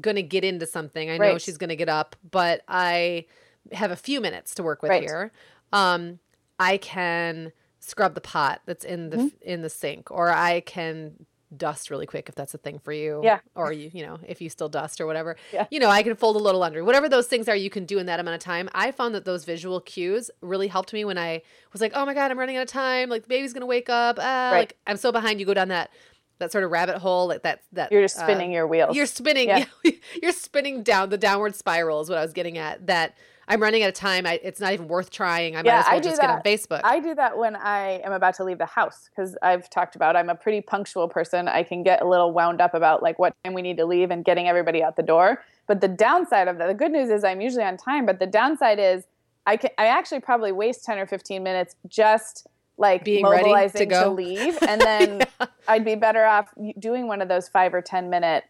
going 0.00 0.16
to 0.16 0.22
get 0.22 0.44
into 0.44 0.66
something. 0.66 1.10
I 1.10 1.18
know 1.18 1.38
she's 1.38 1.58
going 1.58 1.70
to 1.70 1.76
get 1.76 1.88
up, 1.88 2.16
but 2.30 2.62
I 2.68 3.26
have 3.72 3.90
a 3.90 3.96
few 3.96 4.20
minutes 4.20 4.54
to 4.56 4.62
work 4.62 4.82
with 4.82 4.90
right. 4.90 5.02
here. 5.02 5.32
Um, 5.72 6.18
I 6.58 6.76
can 6.76 7.52
scrub 7.78 8.14
the 8.14 8.20
pot 8.20 8.60
that's 8.66 8.84
in 8.84 9.10
the 9.10 9.16
mm-hmm. 9.16 9.28
in 9.42 9.62
the 9.62 9.70
sink, 9.70 10.10
or 10.10 10.30
I 10.30 10.60
can 10.60 11.26
dust 11.56 11.90
really 11.90 12.06
quick 12.06 12.28
if 12.28 12.34
that's 12.34 12.54
a 12.54 12.58
thing 12.58 12.78
for 12.78 12.92
you. 12.92 13.20
Yeah. 13.24 13.40
Or 13.54 13.72
you, 13.72 13.90
you 13.92 14.04
know, 14.04 14.18
if 14.26 14.40
you 14.40 14.48
still 14.48 14.68
dust 14.68 15.00
or 15.00 15.06
whatever. 15.06 15.36
Yeah. 15.52 15.66
You 15.70 15.80
know, 15.80 15.88
I 15.88 16.02
can 16.02 16.14
fold 16.14 16.36
a 16.36 16.38
little 16.38 16.60
laundry. 16.60 16.82
Whatever 16.82 17.08
those 17.08 17.26
things 17.26 17.48
are 17.48 17.56
you 17.56 17.70
can 17.70 17.84
do 17.84 17.98
in 17.98 18.06
that 18.06 18.20
amount 18.20 18.36
of 18.36 18.40
time. 18.40 18.68
I 18.72 18.92
found 18.92 19.14
that 19.14 19.24
those 19.24 19.44
visual 19.44 19.80
cues 19.80 20.30
really 20.40 20.68
helped 20.68 20.92
me 20.92 21.04
when 21.04 21.18
I 21.18 21.42
was 21.72 21.80
like, 21.80 21.92
oh 21.94 22.06
my 22.06 22.14
God, 22.14 22.30
I'm 22.30 22.38
running 22.38 22.56
out 22.56 22.62
of 22.62 22.68
time. 22.68 23.08
Like 23.08 23.22
the 23.22 23.28
baby's 23.28 23.52
gonna 23.52 23.66
wake 23.66 23.90
up. 23.90 24.18
Ah, 24.20 24.50
right. 24.52 24.58
like 24.58 24.76
I'm 24.86 24.96
so 24.96 25.10
behind. 25.12 25.40
You 25.40 25.46
go 25.46 25.54
down 25.54 25.68
that 25.68 25.90
that 26.38 26.52
sort 26.52 26.64
of 26.64 26.70
rabbit 26.70 26.98
hole, 26.98 27.26
like 27.26 27.42
that 27.42 27.62
that 27.72 27.92
you're 27.92 28.02
just 28.02 28.18
spinning 28.18 28.50
uh, 28.50 28.54
your 28.54 28.66
wheels. 28.66 28.96
You're 28.96 29.06
spinning 29.06 29.48
yeah. 29.48 29.64
you're 30.22 30.32
spinning 30.32 30.82
down 30.82 31.10
the 31.10 31.18
downward 31.18 31.54
spiral 31.54 32.00
is 32.00 32.08
what 32.08 32.18
I 32.18 32.22
was 32.22 32.32
getting 32.32 32.58
at. 32.58 32.86
That 32.86 33.16
I'm 33.50 33.60
running 33.60 33.82
out 33.82 33.88
of 33.88 33.94
time. 33.94 34.26
I, 34.26 34.38
it's 34.44 34.60
not 34.60 34.72
even 34.72 34.86
worth 34.86 35.10
trying. 35.10 35.56
I 35.56 35.58
might 35.58 35.66
yeah, 35.66 35.80
as 35.80 35.86
well 35.86 35.94
I 35.96 36.00
just 36.00 36.20
that. 36.20 36.22
get 36.22 36.30
on 36.30 36.42
Facebook. 36.42 36.80
I 36.84 37.00
do 37.00 37.16
that 37.16 37.36
when 37.36 37.56
I 37.56 38.00
am 38.04 38.12
about 38.12 38.34
to 38.36 38.44
leave 38.44 38.58
the 38.58 38.66
house 38.66 39.10
because 39.10 39.36
I've 39.42 39.68
talked 39.68 39.96
about 39.96 40.14
I'm 40.14 40.30
a 40.30 40.36
pretty 40.36 40.60
punctual 40.60 41.08
person. 41.08 41.48
I 41.48 41.64
can 41.64 41.82
get 41.82 42.00
a 42.00 42.06
little 42.06 42.32
wound 42.32 42.60
up 42.60 42.74
about 42.74 43.02
like 43.02 43.18
what 43.18 43.34
time 43.44 43.52
we 43.52 43.62
need 43.62 43.76
to 43.78 43.84
leave 43.84 44.12
and 44.12 44.24
getting 44.24 44.46
everybody 44.46 44.84
out 44.84 44.94
the 44.94 45.02
door. 45.02 45.42
But 45.66 45.80
the 45.80 45.88
downside 45.88 46.46
of 46.46 46.58
that, 46.58 46.68
the 46.68 46.74
good 46.74 46.92
news 46.92 47.10
is 47.10 47.24
I'm 47.24 47.40
usually 47.40 47.64
on 47.64 47.76
time. 47.76 48.06
But 48.06 48.20
the 48.20 48.26
downside 48.26 48.78
is 48.78 49.04
I 49.46 49.56
can 49.56 49.70
I 49.78 49.86
actually 49.86 50.20
probably 50.20 50.52
waste 50.52 50.84
10 50.84 50.98
or 50.98 51.06
15 51.06 51.42
minutes 51.42 51.74
just 51.88 52.46
like 52.78 53.04
Being 53.04 53.22
mobilizing 53.22 53.88
to, 53.90 53.94
to, 53.94 54.10
leave 54.10 54.58
and 54.66 54.80
then 54.80 55.26
yeah. 55.40 55.46
I'd 55.68 55.84
be 55.84 55.96
better 55.96 56.24
off 56.24 56.54
doing 56.78 57.08
one 57.08 57.20
of 57.20 57.28
those 57.28 57.48
5 57.48 57.74
or 57.74 57.82
10 57.82 58.08
minute 58.08 58.44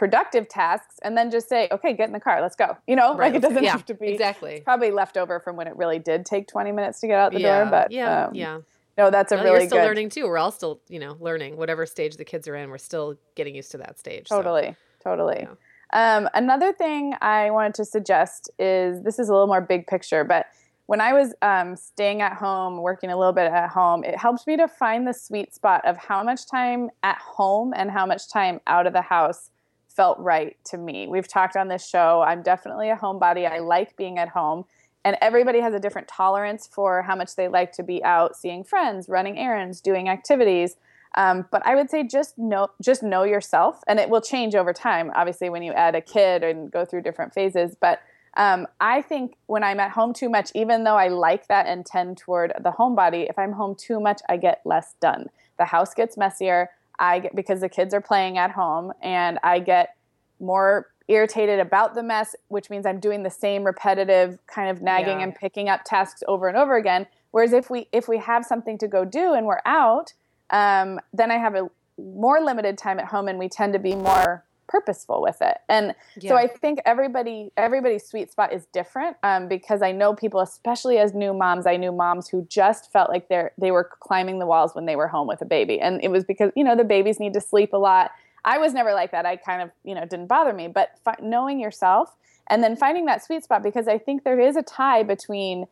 productive 0.00 0.48
tasks 0.48 0.98
and 1.02 1.14
then 1.14 1.30
just 1.30 1.46
say, 1.46 1.68
okay, 1.70 1.92
get 1.92 2.08
in 2.08 2.14
the 2.14 2.20
car, 2.20 2.40
let's 2.40 2.56
go. 2.56 2.74
You 2.86 2.96
know, 2.96 3.14
right. 3.14 3.30
like 3.30 3.34
it 3.34 3.46
doesn't 3.46 3.62
yeah, 3.62 3.72
have 3.72 3.84
to 3.84 3.92
be 3.92 4.08
exactly 4.08 4.62
probably 4.64 4.90
left 4.90 5.18
over 5.18 5.40
from 5.40 5.56
when 5.56 5.66
it 5.66 5.76
really 5.76 5.98
did 5.98 6.24
take 6.24 6.48
20 6.48 6.72
minutes 6.72 7.00
to 7.00 7.06
get 7.06 7.18
out 7.18 7.32
the 7.32 7.40
yeah, 7.42 7.64
door. 7.64 7.70
But 7.70 7.92
yeah, 7.92 8.24
um, 8.24 8.34
yeah. 8.34 8.60
No, 8.96 9.10
that's 9.10 9.30
a 9.30 9.34
well, 9.34 9.44
really 9.44 9.58
you're 9.58 9.68
still 9.68 9.78
good... 9.80 9.84
learning 9.84 10.08
too. 10.08 10.24
We're 10.24 10.38
all 10.38 10.52
still, 10.52 10.80
you 10.88 10.98
know, 10.98 11.18
learning 11.20 11.58
whatever 11.58 11.84
stage 11.84 12.16
the 12.16 12.24
kids 12.24 12.48
are 12.48 12.56
in. 12.56 12.70
We're 12.70 12.78
still 12.78 13.18
getting 13.34 13.54
used 13.54 13.72
to 13.72 13.76
that 13.76 13.98
stage. 13.98 14.30
Totally, 14.30 14.74
so. 15.02 15.10
totally. 15.10 15.46
Yeah. 15.92 16.16
Um, 16.16 16.30
another 16.32 16.72
thing 16.72 17.12
I 17.20 17.50
wanted 17.50 17.74
to 17.74 17.84
suggest 17.84 18.50
is 18.58 19.02
this 19.02 19.18
is 19.18 19.28
a 19.28 19.32
little 19.32 19.48
more 19.48 19.60
big 19.60 19.86
picture, 19.86 20.24
but 20.24 20.46
when 20.86 21.02
I 21.02 21.12
was 21.12 21.34
um, 21.42 21.76
staying 21.76 22.22
at 22.22 22.32
home, 22.32 22.80
working 22.80 23.10
a 23.10 23.18
little 23.18 23.34
bit 23.34 23.52
at 23.52 23.68
home, 23.68 24.02
it 24.02 24.16
helped 24.16 24.46
me 24.46 24.56
to 24.56 24.66
find 24.66 25.06
the 25.06 25.12
sweet 25.12 25.54
spot 25.54 25.84
of 25.84 25.98
how 25.98 26.22
much 26.22 26.48
time 26.50 26.88
at 27.02 27.18
home 27.18 27.74
and 27.76 27.90
how 27.90 28.06
much 28.06 28.30
time 28.30 28.62
out 28.66 28.86
of 28.86 28.94
the 28.94 29.02
house 29.02 29.50
felt 29.94 30.18
right 30.18 30.56
to 30.64 30.78
me. 30.78 31.08
We've 31.08 31.28
talked 31.28 31.56
on 31.56 31.68
this 31.68 31.86
show. 31.86 32.22
I'm 32.22 32.42
definitely 32.42 32.90
a 32.90 32.96
homebody. 32.96 33.50
I 33.50 33.58
like 33.58 33.96
being 33.96 34.18
at 34.18 34.28
home. 34.28 34.64
And 35.04 35.16
everybody 35.20 35.60
has 35.60 35.74
a 35.74 35.80
different 35.80 36.08
tolerance 36.08 36.68
for 36.70 37.02
how 37.02 37.16
much 37.16 37.34
they 37.36 37.48
like 37.48 37.72
to 37.72 37.82
be 37.82 38.04
out 38.04 38.36
seeing 38.36 38.64
friends, 38.64 39.08
running 39.08 39.38
errands, 39.38 39.80
doing 39.80 40.08
activities. 40.08 40.76
Um, 41.16 41.46
but 41.50 41.66
I 41.66 41.74
would 41.74 41.90
say 41.90 42.04
just 42.04 42.38
know 42.38 42.68
just 42.80 43.02
know 43.02 43.24
yourself, 43.24 43.80
and 43.88 43.98
it 43.98 44.08
will 44.08 44.20
change 44.20 44.54
over 44.54 44.72
time. 44.72 45.10
Obviously, 45.14 45.48
when 45.48 45.62
you 45.62 45.72
add 45.72 45.96
a 45.96 46.00
kid 46.00 46.44
and 46.44 46.70
go 46.70 46.84
through 46.84 47.02
different 47.02 47.34
phases, 47.34 47.74
but 47.80 48.00
um, 48.36 48.68
I 48.80 49.02
think 49.02 49.36
when 49.46 49.64
I'm 49.64 49.80
at 49.80 49.90
home 49.90 50.12
too 50.12 50.28
much, 50.28 50.52
even 50.54 50.84
though 50.84 50.96
I 50.96 51.08
like 51.08 51.48
that 51.48 51.66
and 51.66 51.84
tend 51.84 52.16
toward 52.16 52.52
the 52.60 52.70
homebody, 52.70 53.28
if 53.28 53.38
I'm 53.38 53.52
home 53.52 53.74
too 53.74 53.98
much, 53.98 54.20
I 54.28 54.36
get 54.36 54.60
less 54.64 54.94
done. 55.00 55.30
The 55.58 55.64
house 55.64 55.94
gets 55.94 56.16
messier. 56.16 56.70
I 57.00 57.18
get 57.20 57.34
because 57.34 57.60
the 57.60 57.68
kids 57.68 57.94
are 57.94 58.00
playing 58.00 58.38
at 58.38 58.52
home, 58.52 58.92
and 59.02 59.38
I 59.42 59.58
get 59.58 59.96
more 60.38 60.88
irritated 61.08 61.58
about 61.58 61.94
the 61.94 62.02
mess, 62.02 62.36
which 62.48 62.70
means 62.70 62.86
I'm 62.86 63.00
doing 63.00 63.24
the 63.24 63.30
same 63.30 63.64
repetitive 63.64 64.38
kind 64.46 64.70
of 64.70 64.80
nagging 64.80 65.18
yeah. 65.18 65.24
and 65.24 65.34
picking 65.34 65.68
up 65.68 65.80
tasks 65.84 66.22
over 66.28 66.46
and 66.46 66.56
over 66.56 66.76
again. 66.76 67.06
Whereas 67.32 67.52
if 67.52 67.70
we 67.70 67.88
if 67.90 68.06
we 68.06 68.18
have 68.18 68.44
something 68.44 68.78
to 68.78 68.86
go 68.86 69.04
do 69.04 69.32
and 69.32 69.46
we're 69.46 69.62
out, 69.64 70.12
um, 70.50 71.00
then 71.12 71.30
I 71.30 71.38
have 71.38 71.54
a 71.54 71.70
more 71.98 72.40
limited 72.40 72.78
time 72.78 72.98
at 73.00 73.06
home, 73.06 73.28
and 73.28 73.38
we 73.38 73.48
tend 73.48 73.72
to 73.72 73.78
be 73.78 73.94
more 73.94 74.44
purposeful 74.70 75.20
with 75.20 75.38
it. 75.42 75.58
And 75.68 75.94
yeah. 76.18 76.30
so 76.30 76.36
I 76.36 76.46
think 76.46 76.80
everybody 76.86 77.50
everybody's 77.56 78.06
sweet 78.06 78.30
spot 78.30 78.52
is 78.52 78.66
different 78.72 79.16
um, 79.22 79.48
because 79.48 79.82
I 79.82 79.92
know 79.92 80.14
people, 80.14 80.40
especially 80.40 80.98
as 80.98 81.12
new 81.12 81.34
moms, 81.34 81.66
I 81.66 81.76
knew 81.76 81.92
moms 81.92 82.28
who 82.28 82.46
just 82.48 82.90
felt 82.92 83.10
like 83.10 83.28
they're 83.28 83.52
they 83.58 83.70
were 83.70 83.84
climbing 83.84 84.38
the 84.38 84.46
walls 84.46 84.74
when 84.74 84.86
they 84.86 84.96
were 84.96 85.08
home 85.08 85.26
with 85.26 85.42
a 85.42 85.46
baby, 85.46 85.80
and 85.80 86.02
it 86.02 86.08
was 86.08 86.24
because 86.24 86.52
you 86.54 86.64
know 86.64 86.76
the 86.76 86.84
babies 86.84 87.18
need 87.20 87.34
to 87.34 87.40
sleep 87.40 87.72
a 87.72 87.78
lot. 87.78 88.12
I 88.44 88.58
was 88.58 88.72
never 88.72 88.94
like 88.94 89.10
that. 89.10 89.26
I 89.26 89.36
kind 89.36 89.60
of 89.60 89.70
you 89.84 89.94
know 89.94 90.02
didn't 90.02 90.28
bother 90.28 90.52
me, 90.52 90.68
but 90.68 90.92
fi- 91.04 91.18
knowing 91.20 91.60
yourself 91.60 92.16
and 92.50 92.62
then 92.64 92.76
finding 92.76 93.06
that 93.06 93.24
sweet 93.24 93.44
spot 93.44 93.62
because 93.62 93.88
I 93.88 93.96
think 93.98 94.24
there 94.24 94.40
is 94.40 94.56
a 94.56 94.62
tie 94.62 95.02
between 95.04 95.66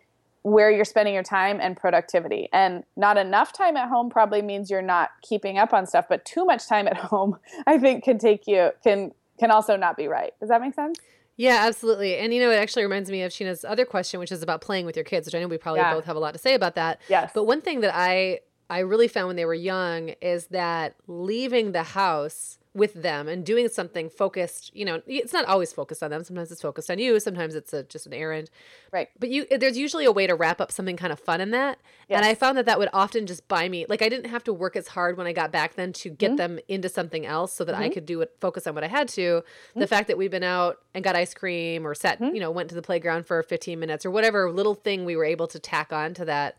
where 0.50 0.70
you're 0.70 0.84
spending 0.84 1.14
your 1.14 1.22
time 1.22 1.58
and 1.60 1.76
productivity. 1.76 2.48
And 2.52 2.84
not 2.96 3.16
enough 3.16 3.52
time 3.52 3.76
at 3.76 3.88
home 3.88 4.10
probably 4.10 4.42
means 4.42 4.70
you're 4.70 4.82
not 4.82 5.10
keeping 5.22 5.58
up 5.58 5.72
on 5.72 5.86
stuff, 5.86 6.06
but 6.08 6.24
too 6.24 6.44
much 6.44 6.66
time 6.68 6.86
at 6.86 6.96
home 7.08 7.38
I 7.66 7.78
think 7.78 8.04
can 8.04 8.18
take 8.18 8.46
you 8.46 8.70
can 8.82 9.12
can 9.38 9.50
also 9.50 9.76
not 9.76 9.96
be 9.96 10.08
right. 10.08 10.32
Does 10.40 10.48
that 10.48 10.60
make 10.60 10.74
sense? 10.74 10.98
Yeah, 11.36 11.64
absolutely. 11.66 12.16
And 12.16 12.34
you 12.34 12.40
know, 12.40 12.50
it 12.50 12.56
actually 12.56 12.82
reminds 12.82 13.10
me 13.10 13.22
of 13.22 13.30
Sheena's 13.30 13.64
other 13.64 13.84
question, 13.84 14.18
which 14.18 14.32
is 14.32 14.42
about 14.42 14.60
playing 14.60 14.86
with 14.86 14.96
your 14.96 15.04
kids, 15.04 15.26
which 15.26 15.34
I 15.34 15.40
know 15.40 15.46
we 15.46 15.56
probably 15.56 15.80
yeah. 15.80 15.94
both 15.94 16.04
have 16.04 16.16
a 16.16 16.18
lot 16.18 16.32
to 16.32 16.38
say 16.38 16.54
about 16.54 16.74
that. 16.74 17.00
Yes. 17.08 17.30
But 17.32 17.44
one 17.44 17.62
thing 17.62 17.80
that 17.80 17.94
I 17.94 18.40
I 18.70 18.80
really 18.80 19.08
found 19.08 19.28
when 19.28 19.36
they 19.36 19.44
were 19.44 19.54
young 19.54 20.10
is 20.20 20.48
that 20.48 20.96
leaving 21.06 21.72
the 21.72 21.84
house 21.84 22.58
with 22.78 22.94
them 22.94 23.28
and 23.28 23.44
doing 23.44 23.68
something 23.68 24.08
focused 24.08 24.74
you 24.74 24.84
know 24.84 25.02
it's 25.06 25.32
not 25.32 25.44
always 25.46 25.72
focused 25.72 26.02
on 26.02 26.10
them 26.10 26.24
sometimes 26.24 26.50
it's 26.50 26.62
focused 26.62 26.90
on 26.90 26.98
you 26.98 27.18
sometimes 27.20 27.54
it's 27.54 27.72
a, 27.72 27.82
just 27.82 28.06
an 28.06 28.12
errand 28.12 28.50
right 28.92 29.08
but 29.18 29.28
you 29.28 29.46
there's 29.58 29.76
usually 29.76 30.04
a 30.04 30.12
way 30.12 30.26
to 30.26 30.34
wrap 30.34 30.60
up 30.60 30.72
something 30.72 30.96
kind 30.96 31.12
of 31.12 31.18
fun 31.18 31.40
in 31.40 31.50
that 31.50 31.78
yes. 32.08 32.16
and 32.16 32.24
i 32.24 32.34
found 32.34 32.56
that 32.56 32.64
that 32.64 32.78
would 32.78 32.88
often 32.92 33.26
just 33.26 33.46
buy 33.48 33.68
me 33.68 33.84
like 33.88 34.00
i 34.00 34.08
didn't 34.08 34.30
have 34.30 34.44
to 34.44 34.52
work 34.52 34.76
as 34.76 34.88
hard 34.88 35.16
when 35.16 35.26
i 35.26 35.32
got 35.32 35.52
back 35.52 35.74
then 35.74 35.92
to 35.92 36.08
get 36.08 36.28
mm-hmm. 36.30 36.36
them 36.36 36.58
into 36.68 36.88
something 36.88 37.26
else 37.26 37.52
so 37.52 37.64
that 37.64 37.74
mm-hmm. 37.74 37.84
i 37.84 37.88
could 37.88 38.06
do 38.06 38.20
it 38.20 38.34
focus 38.40 38.66
on 38.66 38.74
what 38.74 38.84
i 38.84 38.88
had 38.88 39.08
to 39.08 39.20
mm-hmm. 39.20 39.80
the 39.80 39.86
fact 39.86 40.08
that 40.08 40.16
we've 40.16 40.30
been 40.30 40.42
out 40.42 40.78
and 40.94 41.04
got 41.04 41.16
ice 41.16 41.34
cream 41.34 41.86
or 41.86 41.94
sat 41.94 42.20
mm-hmm. 42.20 42.34
you 42.34 42.40
know 42.40 42.50
went 42.50 42.68
to 42.68 42.74
the 42.74 42.82
playground 42.82 43.26
for 43.26 43.42
15 43.42 43.78
minutes 43.78 44.06
or 44.06 44.10
whatever 44.10 44.50
little 44.50 44.74
thing 44.74 45.04
we 45.04 45.16
were 45.16 45.24
able 45.24 45.46
to 45.46 45.58
tack 45.58 45.92
on 45.92 46.14
to 46.14 46.24
that 46.24 46.56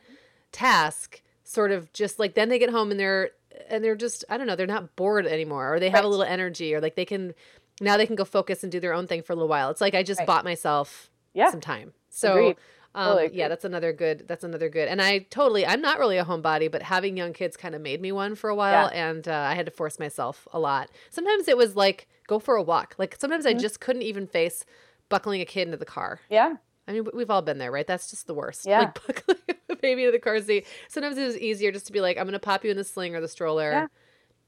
task 0.51 1.21
sort 1.43 1.71
of 1.71 1.91
just 1.93 2.19
like 2.19 2.36
then 2.36 2.49
they 2.49 2.60
get 2.60 2.69
home 2.69 2.91
and 2.91 2.99
they're 2.99 3.32
and 3.69 3.84
they're 3.84 3.95
just 3.95 4.26
I 4.30 4.38
don't 4.38 4.48
know, 4.48 4.56
they're 4.56 4.67
not 4.67 4.95
bored 4.95 5.26
anymore 5.26 5.74
or 5.74 5.80
they 5.80 5.89
have 5.89 6.00
right. 6.00 6.06
a 6.06 6.08
little 6.08 6.26
energy 6.26 6.74
or 6.74 6.82
like 6.82 6.95
they 6.95 7.06
can 7.06 7.34
now 7.82 7.98
they 7.98 8.06
can 8.06 8.15
go 8.15 8.26
focus 8.26 8.63
and 8.63 8.72
do 8.72 8.80
their 8.80 8.93
own 8.93 9.08
thing 9.08 9.22
for 9.22 9.34
a 9.34 9.36
little 9.36 9.50
while. 9.50 9.69
It's 9.69 9.82
like 9.82 9.95
I 9.95 10.04
just 10.04 10.19
right. 10.19 10.28
bought 10.28 10.43
myself 10.43 11.10
yeah. 11.34 11.52
some 11.52 11.62
time. 11.62 11.93
So 12.10 12.32
Agreed. 12.34 12.58
Um, 12.95 13.17
totally 13.17 13.38
yeah, 13.38 13.48
that's 13.48 13.65
another 13.65 13.93
good. 13.93 14.28
That's 14.28 14.43
another 14.43 14.67
good. 14.67 14.88
And 14.88 15.02
I 15.02 15.19
totally, 15.19 15.65
I'm 15.65 15.82
not 15.82 16.00
really 16.00 16.17
a 16.17 16.26
homebody, 16.26 16.72
but 16.72 16.82
having 16.82 17.17
young 17.17 17.34
kids 17.34 17.56
kind 17.56 17.76
of 17.76 17.82
made 17.82 18.02
me 18.02 18.12
one 18.12 18.34
for 18.34 18.50
a 18.50 18.56
while, 18.56 18.89
yeah. 18.91 19.10
and 19.10 19.28
uh, 19.28 19.34
I 19.48 19.54
had 19.54 19.67
to 19.67 19.72
force 19.72 20.00
myself 20.00 20.48
a 20.52 20.60
lot. 20.60 20.89
Sometimes 21.12 21.48
it 21.48 21.56
was 21.56 21.76
like 21.76 22.08
go 22.28 22.39
for 22.39 22.56
a 22.56 22.63
walk. 22.63 22.95
Like 22.98 23.15
sometimes 23.19 23.45
mm-hmm. 23.45 23.58
I 23.58 23.62
just 23.62 23.80
couldn't 23.80 24.02
even 24.02 24.26
face 24.26 24.65
buckling 25.08 25.41
a 25.41 25.45
kid 25.45 25.67
into 25.67 25.78
the 25.78 25.86
car. 25.86 26.19
Yeah. 26.30 26.56
I 26.89 26.93
mean, 26.93 27.08
we've 27.13 27.30
all 27.30 27.43
been 27.43 27.60
there, 27.60 27.71
right? 27.71 27.86
That's 27.86 28.10
just 28.10 28.25
the 28.25 28.34
worst. 28.34 28.65
Yeah. 28.65 28.80
Like 28.80 29.08
buckling 29.28 29.38
a 29.69 29.75
baby 29.75 30.04
into 30.04 30.12
the 30.12 30.19
car 30.19 30.41
seat. 30.41 30.65
Sometimes 30.88 31.17
it 31.17 31.23
was 31.23 31.38
easier 31.38 31.71
just 31.71 31.86
to 31.86 31.93
be 31.93 32.02
like, 32.02 32.17
I'm 32.17 32.23
going 32.23 32.34
to 32.34 32.39
pop 32.39 32.65
you 32.65 32.71
in 32.71 32.78
the 32.78 32.84
sling 32.84 33.15
or 33.15 33.21
the 33.21 33.28
stroller. 33.28 33.71
Yeah. 33.71 33.88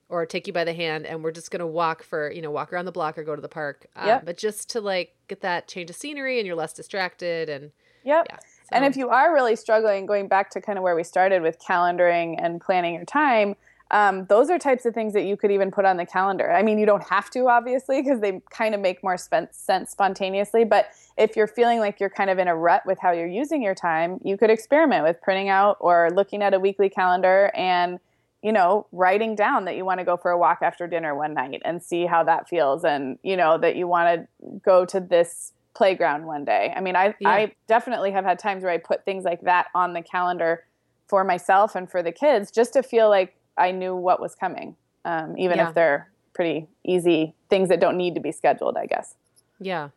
Or 0.09 0.25
take 0.25 0.45
you 0.45 0.51
by 0.51 0.65
the 0.65 0.73
hand, 0.73 1.05
and 1.05 1.23
we're 1.23 1.31
just 1.31 1.51
gonna 1.51 1.65
walk 1.65 2.03
for 2.03 2.29
you 2.33 2.41
know 2.41 2.51
walk 2.51 2.73
around 2.73 2.83
the 2.83 2.91
block 2.91 3.17
or 3.17 3.23
go 3.23 3.33
to 3.33 3.41
the 3.41 3.47
park. 3.47 3.87
Um, 3.95 4.07
yeah. 4.07 4.21
But 4.21 4.37
just 4.37 4.69
to 4.71 4.81
like 4.81 5.15
get 5.29 5.39
that 5.39 5.69
change 5.69 5.89
of 5.89 5.95
scenery, 5.95 6.37
and 6.37 6.45
you're 6.45 6.57
less 6.57 6.73
distracted, 6.73 7.47
and 7.47 7.71
yep. 8.03 8.25
yeah. 8.29 8.35
So. 8.35 8.45
And 8.73 8.83
if 8.83 8.97
you 8.97 9.07
are 9.07 9.33
really 9.33 9.55
struggling, 9.55 10.05
going 10.05 10.27
back 10.27 10.49
to 10.49 10.59
kind 10.59 10.77
of 10.77 10.83
where 10.83 10.97
we 10.97 11.05
started 11.05 11.41
with 11.41 11.59
calendaring 11.59 12.35
and 12.43 12.59
planning 12.59 12.95
your 12.95 13.05
time, 13.05 13.55
um, 13.91 14.25
those 14.25 14.49
are 14.49 14.57
types 14.57 14.85
of 14.85 14.93
things 14.93 15.13
that 15.13 15.23
you 15.23 15.37
could 15.37 15.51
even 15.51 15.69
put 15.69 15.85
on 15.85 15.97
the 15.97 16.05
calendar. 16.05 16.51
I 16.51 16.63
mean, 16.63 16.79
you 16.79 16.85
don't 16.85 17.03
have 17.03 17.29
to, 17.31 17.47
obviously, 17.47 18.01
because 18.01 18.21
they 18.21 18.41
kind 18.49 18.73
of 18.73 18.81
make 18.81 19.03
more 19.03 19.17
sense 19.17 19.91
spontaneously. 19.91 20.63
But 20.63 20.91
if 21.17 21.35
you're 21.35 21.47
feeling 21.47 21.79
like 21.79 21.99
you're 21.99 22.09
kind 22.09 22.29
of 22.29 22.39
in 22.39 22.47
a 22.47 22.55
rut 22.55 22.83
with 22.85 22.97
how 22.99 23.11
you're 23.11 23.27
using 23.27 23.61
your 23.61 23.75
time, 23.75 24.19
you 24.23 24.37
could 24.37 24.49
experiment 24.49 25.03
with 25.03 25.21
printing 25.21 25.49
out 25.49 25.77
or 25.79 26.09
looking 26.15 26.41
at 26.41 26.53
a 26.53 26.59
weekly 26.59 26.89
calendar 26.89 27.51
and 27.53 27.99
you 28.41 28.51
know, 28.51 28.87
writing 28.91 29.35
down 29.35 29.65
that 29.65 29.75
you 29.75 29.85
want 29.85 29.99
to 29.99 30.03
go 30.03 30.17
for 30.17 30.31
a 30.31 30.37
walk 30.37 30.59
after 30.63 30.87
dinner 30.87 31.13
one 31.13 31.33
night 31.35 31.61
and 31.63 31.81
see 31.81 32.07
how 32.07 32.23
that 32.23 32.49
feels, 32.49 32.83
and 32.83 33.19
you 33.21 33.37
know 33.37 33.57
that 33.59 33.75
you 33.75 33.87
want 33.87 34.27
to 34.41 34.59
go 34.65 34.83
to 34.83 34.99
this 34.99 35.53
playground 35.75 36.25
one 36.25 36.43
day. 36.43 36.73
I 36.75 36.81
mean, 36.81 36.95
I 36.95 37.13
yeah. 37.19 37.29
I 37.29 37.55
definitely 37.67 38.11
have 38.11 38.25
had 38.25 38.39
times 38.39 38.63
where 38.63 38.71
I 38.71 38.79
put 38.79 39.05
things 39.05 39.23
like 39.23 39.41
that 39.41 39.67
on 39.75 39.93
the 39.93 40.01
calendar 40.01 40.63
for 41.07 41.23
myself 41.23 41.75
and 41.75 41.89
for 41.91 42.01
the 42.01 42.11
kids 42.11 42.49
just 42.49 42.73
to 42.73 42.81
feel 42.81 43.09
like 43.09 43.35
I 43.57 43.71
knew 43.71 43.95
what 43.95 44.19
was 44.19 44.35
coming, 44.35 44.75
um, 45.05 45.37
even 45.37 45.57
yeah. 45.57 45.69
if 45.69 45.75
they're 45.75 46.09
pretty 46.33 46.67
easy 46.83 47.35
things 47.49 47.69
that 47.69 47.79
don't 47.79 47.97
need 47.97 48.15
to 48.15 48.21
be 48.21 48.31
scheduled, 48.31 48.77
I 48.77 48.85
guess. 48.85 49.15
Yeah. 49.59 49.89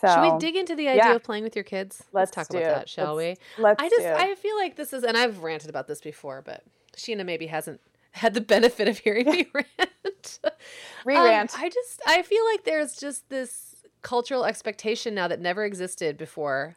So, 0.00 0.08
Should 0.08 0.32
we 0.32 0.38
dig 0.38 0.56
into 0.56 0.74
the 0.74 0.88
idea 0.88 1.04
yeah. 1.10 1.14
of 1.14 1.22
playing 1.22 1.44
with 1.44 1.54
your 1.54 1.64
kids? 1.64 2.02
Let's, 2.12 2.36
let's 2.36 2.48
talk 2.48 2.50
about 2.50 2.74
that, 2.74 2.88
shall 2.88 3.14
let's, 3.14 3.40
we? 3.56 3.62
Let's 3.62 3.80
I 3.80 3.88
just 3.88 4.04
I 4.04 4.34
feel 4.34 4.56
like 4.56 4.76
this 4.76 4.92
is 4.92 5.04
and 5.04 5.16
I've 5.16 5.42
ranted 5.42 5.70
about 5.70 5.86
this 5.86 6.00
before, 6.00 6.42
but 6.44 6.64
Sheena 6.96 7.24
maybe 7.24 7.46
hasn't 7.46 7.80
had 8.12 8.34
the 8.34 8.40
benefit 8.40 8.88
of 8.88 8.98
hearing 8.98 9.30
me 9.30 9.46
rant. 9.54 10.38
Re-rant. 11.04 11.54
Um, 11.54 11.60
I 11.60 11.68
just 11.68 12.00
I 12.06 12.22
feel 12.22 12.44
like 12.44 12.64
there's 12.64 12.96
just 12.96 13.28
this 13.28 13.84
cultural 14.02 14.44
expectation 14.44 15.14
now 15.14 15.28
that 15.28 15.40
never 15.40 15.64
existed 15.64 16.18
before 16.18 16.76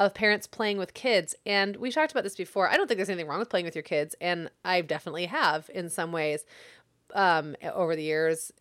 of 0.00 0.14
parents 0.14 0.46
playing 0.46 0.78
with 0.78 0.94
kids. 0.94 1.34
And 1.44 1.76
we've 1.76 1.94
talked 1.94 2.12
about 2.12 2.24
this 2.24 2.36
before. 2.36 2.68
I 2.68 2.76
don't 2.76 2.86
think 2.86 2.98
there's 2.98 3.08
anything 3.08 3.28
wrong 3.28 3.40
with 3.40 3.50
playing 3.50 3.66
with 3.66 3.74
your 3.74 3.82
kids. 3.82 4.14
And 4.20 4.50
I 4.64 4.80
definitely 4.80 5.26
have 5.26 5.68
in 5.74 5.90
some 5.90 6.12
ways 6.12 6.44
um, 7.14 7.56
over 7.62 7.96
the 7.96 8.02
years. 8.02 8.52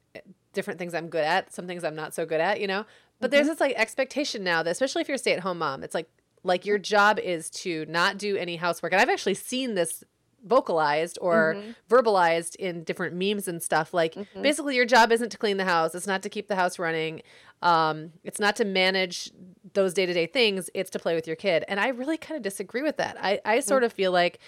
Different 0.53 0.79
things 0.79 0.95
I'm 0.95 1.09
good 1.09 1.23
at, 1.23 1.53
some 1.53 1.67
things 1.67 1.83
I'm 1.83 1.95
not 1.95 2.15
so 2.15 2.25
good 2.25 2.41
at, 2.41 2.59
you 2.59 2.65
know? 2.65 2.85
But 3.19 3.27
mm-hmm. 3.27 3.35
there's 3.35 3.47
this 3.47 3.59
like 3.59 3.75
expectation 3.75 4.43
now 4.43 4.63
that, 4.63 4.71
especially 4.71 5.01
if 5.03 5.07
you're 5.07 5.15
a 5.15 5.19
stay 5.19 5.33
at 5.33 5.41
home 5.41 5.59
mom, 5.59 5.83
it's 5.83 5.93
like, 5.93 6.09
like 6.43 6.65
your 6.65 6.79
job 6.79 7.19
is 7.19 7.49
to 7.51 7.85
not 7.87 8.17
do 8.17 8.35
any 8.35 8.55
housework. 8.55 8.93
And 8.93 9.01
I've 9.01 9.09
actually 9.09 9.35
seen 9.35 9.75
this 9.75 10.03
vocalized 10.45 11.17
or 11.21 11.55
mm-hmm. 11.55 11.71
verbalized 11.93 12.55
in 12.55 12.83
different 12.83 13.15
memes 13.15 13.47
and 13.47 13.61
stuff. 13.61 13.93
Like 13.93 14.15
mm-hmm. 14.15 14.41
basically 14.41 14.75
your 14.75 14.85
job 14.85 15.11
isn't 15.11 15.29
to 15.29 15.37
clean 15.37 15.57
the 15.57 15.65
house, 15.65 15.95
it's 15.95 16.07
not 16.07 16.23
to 16.23 16.29
keep 16.29 16.47
the 16.47 16.55
house 16.55 16.79
running. 16.79 17.21
Um, 17.61 18.11
it's 18.23 18.39
not 18.39 18.55
to 18.57 18.65
manage 18.65 19.31
those 19.73 19.93
day-to-day 19.93 20.27
things, 20.27 20.69
it's 20.75 20.91
to 20.91 20.99
play 20.99 21.15
with 21.15 21.25
your 21.25 21.35
kid. 21.35 21.65
And 21.67 21.79
I 21.79 21.87
really 21.89 22.17
kind 22.17 22.37
of 22.37 22.43
disagree 22.43 22.83
with 22.83 22.97
that. 22.97 23.17
I, 23.19 23.39
I 23.43 23.59
sort 23.61 23.79
mm-hmm. 23.79 23.85
of 23.87 23.93
feel 23.93 24.11
like 24.11 24.39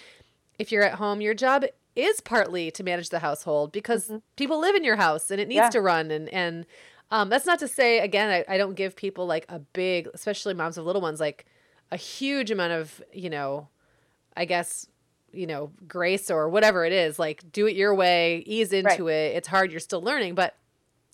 if 0.60 0.70
you're 0.70 0.84
at 0.84 0.94
home, 0.94 1.20
your 1.20 1.34
job 1.34 1.64
is 1.96 2.20
partly 2.20 2.70
to 2.70 2.84
manage 2.84 3.10
the 3.10 3.18
household 3.18 3.72
because 3.72 4.06
mm-hmm. 4.06 4.18
people 4.36 4.60
live 4.60 4.74
in 4.74 4.84
your 4.84 4.96
house 4.96 5.30
and 5.30 5.40
it 5.40 5.48
needs 5.48 5.56
yeah. 5.56 5.70
to 5.70 5.80
run 5.80 6.10
and 6.10 6.28
and 6.30 6.66
um, 7.10 7.28
that's 7.28 7.46
not 7.46 7.58
to 7.58 7.66
say 7.66 7.98
again 7.98 8.30
I, 8.30 8.54
I 8.54 8.58
don't 8.58 8.74
give 8.74 8.94
people 8.94 9.26
like 9.26 9.44
a 9.48 9.58
big 9.58 10.08
especially 10.14 10.54
moms 10.54 10.78
of 10.78 10.86
little 10.86 11.02
ones 11.02 11.18
like 11.18 11.46
a 11.90 11.96
huge 11.96 12.50
amount 12.50 12.72
of 12.72 13.02
you 13.12 13.28
know 13.28 13.68
i 14.36 14.44
guess 14.44 14.86
you 15.32 15.46
know, 15.46 15.70
grace 15.86 16.30
or 16.30 16.48
whatever 16.48 16.84
it 16.84 16.92
is, 16.92 17.18
like 17.18 17.50
do 17.52 17.66
it 17.66 17.76
your 17.76 17.94
way, 17.94 18.42
ease 18.46 18.72
into 18.72 19.04
right. 19.04 19.14
it. 19.14 19.36
It's 19.36 19.48
hard, 19.48 19.70
you're 19.70 19.80
still 19.80 20.02
learning. 20.02 20.34
But 20.34 20.56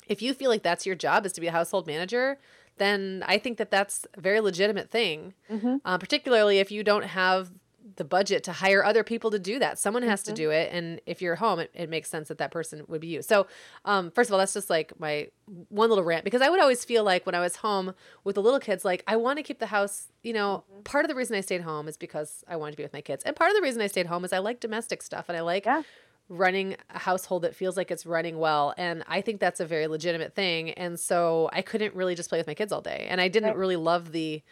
if 0.09 0.23
you 0.23 0.35
feel 0.35 0.51
like 0.51 0.63
that's 0.63 0.87
your 0.87 0.95
job 0.95 1.27
is 1.27 1.33
to 1.33 1.41
be 1.41 1.47
a 1.49 1.53
household 1.53 1.87
manager, 1.87 2.39
then 2.79 3.25
I 3.27 3.39
think 3.39 3.59
that 3.59 3.71
that's 3.71 4.07
a 4.15 4.21
very 4.21 4.41
legitimate 4.41 4.91
thing, 4.91 5.35
mm-hmm. 5.51 5.77
uh, 5.85 5.99
particularly 5.99 6.59
if 6.59 6.71
you 6.71 6.85
don't 6.85 7.05
have 7.05 7.51
the 7.95 8.05
budget 8.05 8.43
to 8.45 8.53
hire 8.53 8.85
other 8.85 9.05
people 9.05 9.31
to 9.31 9.39
do 9.39 9.59
that. 9.61 9.79
Someone 9.79 10.03
has 10.03 10.23
Mm-hmm. 10.23 10.35
to 10.35 10.43
do 10.43 10.51
it, 10.51 10.71
and 10.73 11.01
if 11.07 11.23
you're 11.23 11.37
home, 11.37 11.61
it, 11.61 11.71
it 11.73 11.89
makes 11.89 12.09
sense 12.11 12.27
that 12.29 12.39
that 12.39 12.51
person 12.51 12.83
would 12.89 13.01
be 13.01 13.07
you. 13.07 13.23
So, 13.23 13.47
um, 13.85 14.11
first 14.11 14.29
of 14.29 14.33
all, 14.35 14.39
that's 14.41 14.55
just 14.55 14.69
like 14.71 14.99
my 14.99 15.29
one 15.69 15.89
little 15.89 16.03
rant 16.05 16.25
because 16.25 16.43
I 16.43 16.49
would 16.49 16.61
always 16.61 16.85
feel 16.85 17.05
like 17.05 17.25
when 17.27 17.35
I 17.37 17.41
was 17.41 17.57
home 17.57 17.95
with 18.25 18.35
the 18.35 18.43
little 18.43 18.59
kids, 18.61 18.85
like 18.85 19.05
I 19.07 19.15
want 19.17 19.37
to 19.39 19.43
keep 19.45 19.61
the 19.61 19.67
house. 19.67 20.09
You 20.25 20.33
know, 20.33 20.65
Mm-hmm. 20.73 20.83
part 20.83 21.05
of 21.05 21.09
the 21.09 21.15
reason 21.15 21.37
I 21.37 21.41
stayed 21.43 21.61
home 21.61 21.87
is 21.87 21.97
because 21.97 22.43
I 22.49 22.57
wanted 22.57 22.73
to 22.73 22.77
be 22.79 22.83
with 22.83 22.93
my 22.93 23.01
kids, 23.01 23.23
and 23.25 23.37
part 23.37 23.51
of 23.51 23.57
the 23.57 23.63
reason 23.63 23.81
I 23.81 23.87
stayed 23.87 24.07
home 24.07 24.25
is 24.25 24.33
I 24.33 24.39
like 24.39 24.59
domestic 24.61 25.03
stuff 25.03 25.27
and 25.29 25.37
I 25.39 25.43
like 25.43 25.65
Yeah. 25.67 25.83
running 26.29 26.77
a 26.91 26.99
household 26.99 27.43
that 27.43 27.55
feels 27.55 27.77
like 27.77 27.93
it's 27.93 28.05
running 28.05 28.37
well 28.37 28.75
and 28.77 29.05
i 29.07 29.21
think 29.21 29.39
that's 29.39 29.61
a 29.61 29.65
very 29.65 29.87
legitimate 29.87 30.35
thing 30.35 30.71
and 30.73 30.99
so 30.99 31.49
i 31.53 31.63
couldn't 31.63 31.95
really 31.95 32.17
just 32.17 32.29
play 32.29 32.37
with 32.41 32.49
my 32.49 32.55
kids 32.55 32.73
all 32.73 32.81
day 32.81 33.07
and 33.09 33.21
i 33.21 33.29
didn't 33.29 33.51
Right. 33.51 33.57
really 33.57 33.77
love 33.77 34.11
the 34.11 34.43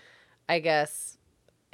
i 0.49 0.61
guess 0.61 1.18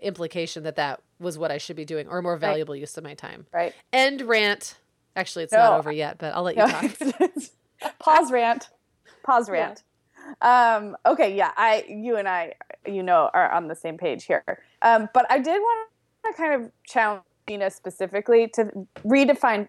implication 0.02 0.62
that 0.64 0.76
that 0.76 1.00
was 1.18 1.36
what 1.38 1.50
i 1.50 1.58
should 1.58 1.76
be 1.76 1.84
doing 1.84 2.06
or 2.08 2.18
a 2.18 2.22
more 2.22 2.36
valuable 2.36 2.74
use 2.76 2.96
of 2.96 3.04
my 3.04 3.14
time 3.14 3.46
Right. 3.52 3.74
end 3.92 4.22
rant 4.22 4.76
actually 5.16 5.44
it's 5.44 5.52
No. 5.52 5.58
not 5.58 5.78
over 5.78 5.92
yet 5.92 6.18
but 6.18 6.34
i'll 6.34 6.42
let 6.42 6.56
you 6.56 6.66
talk 6.66 7.30
Pause 7.98 8.30
rant. 8.32 8.68
Pause 9.24 9.48
Yeah. 9.48 9.54
rant. 9.54 9.82
Um, 10.42 10.96
okay, 11.06 11.34
yeah, 11.34 11.52
I 11.56 11.84
you 11.88 12.16
and 12.16 12.28
I, 12.28 12.54
you 12.86 13.02
know, 13.02 13.30
are 13.32 13.50
on 13.50 13.68
the 13.68 13.74
same 13.74 13.96
page 13.96 14.24
here. 14.24 14.44
Um, 14.82 15.08
but 15.14 15.26
I 15.30 15.38
did 15.38 15.58
want 15.58 15.88
to 16.26 16.32
kind 16.34 16.62
of 16.62 16.70
challenge 16.86 17.22
Sheena 17.48 17.72
specifically 17.72 18.48
to 18.54 18.70
redefine. 19.04 19.66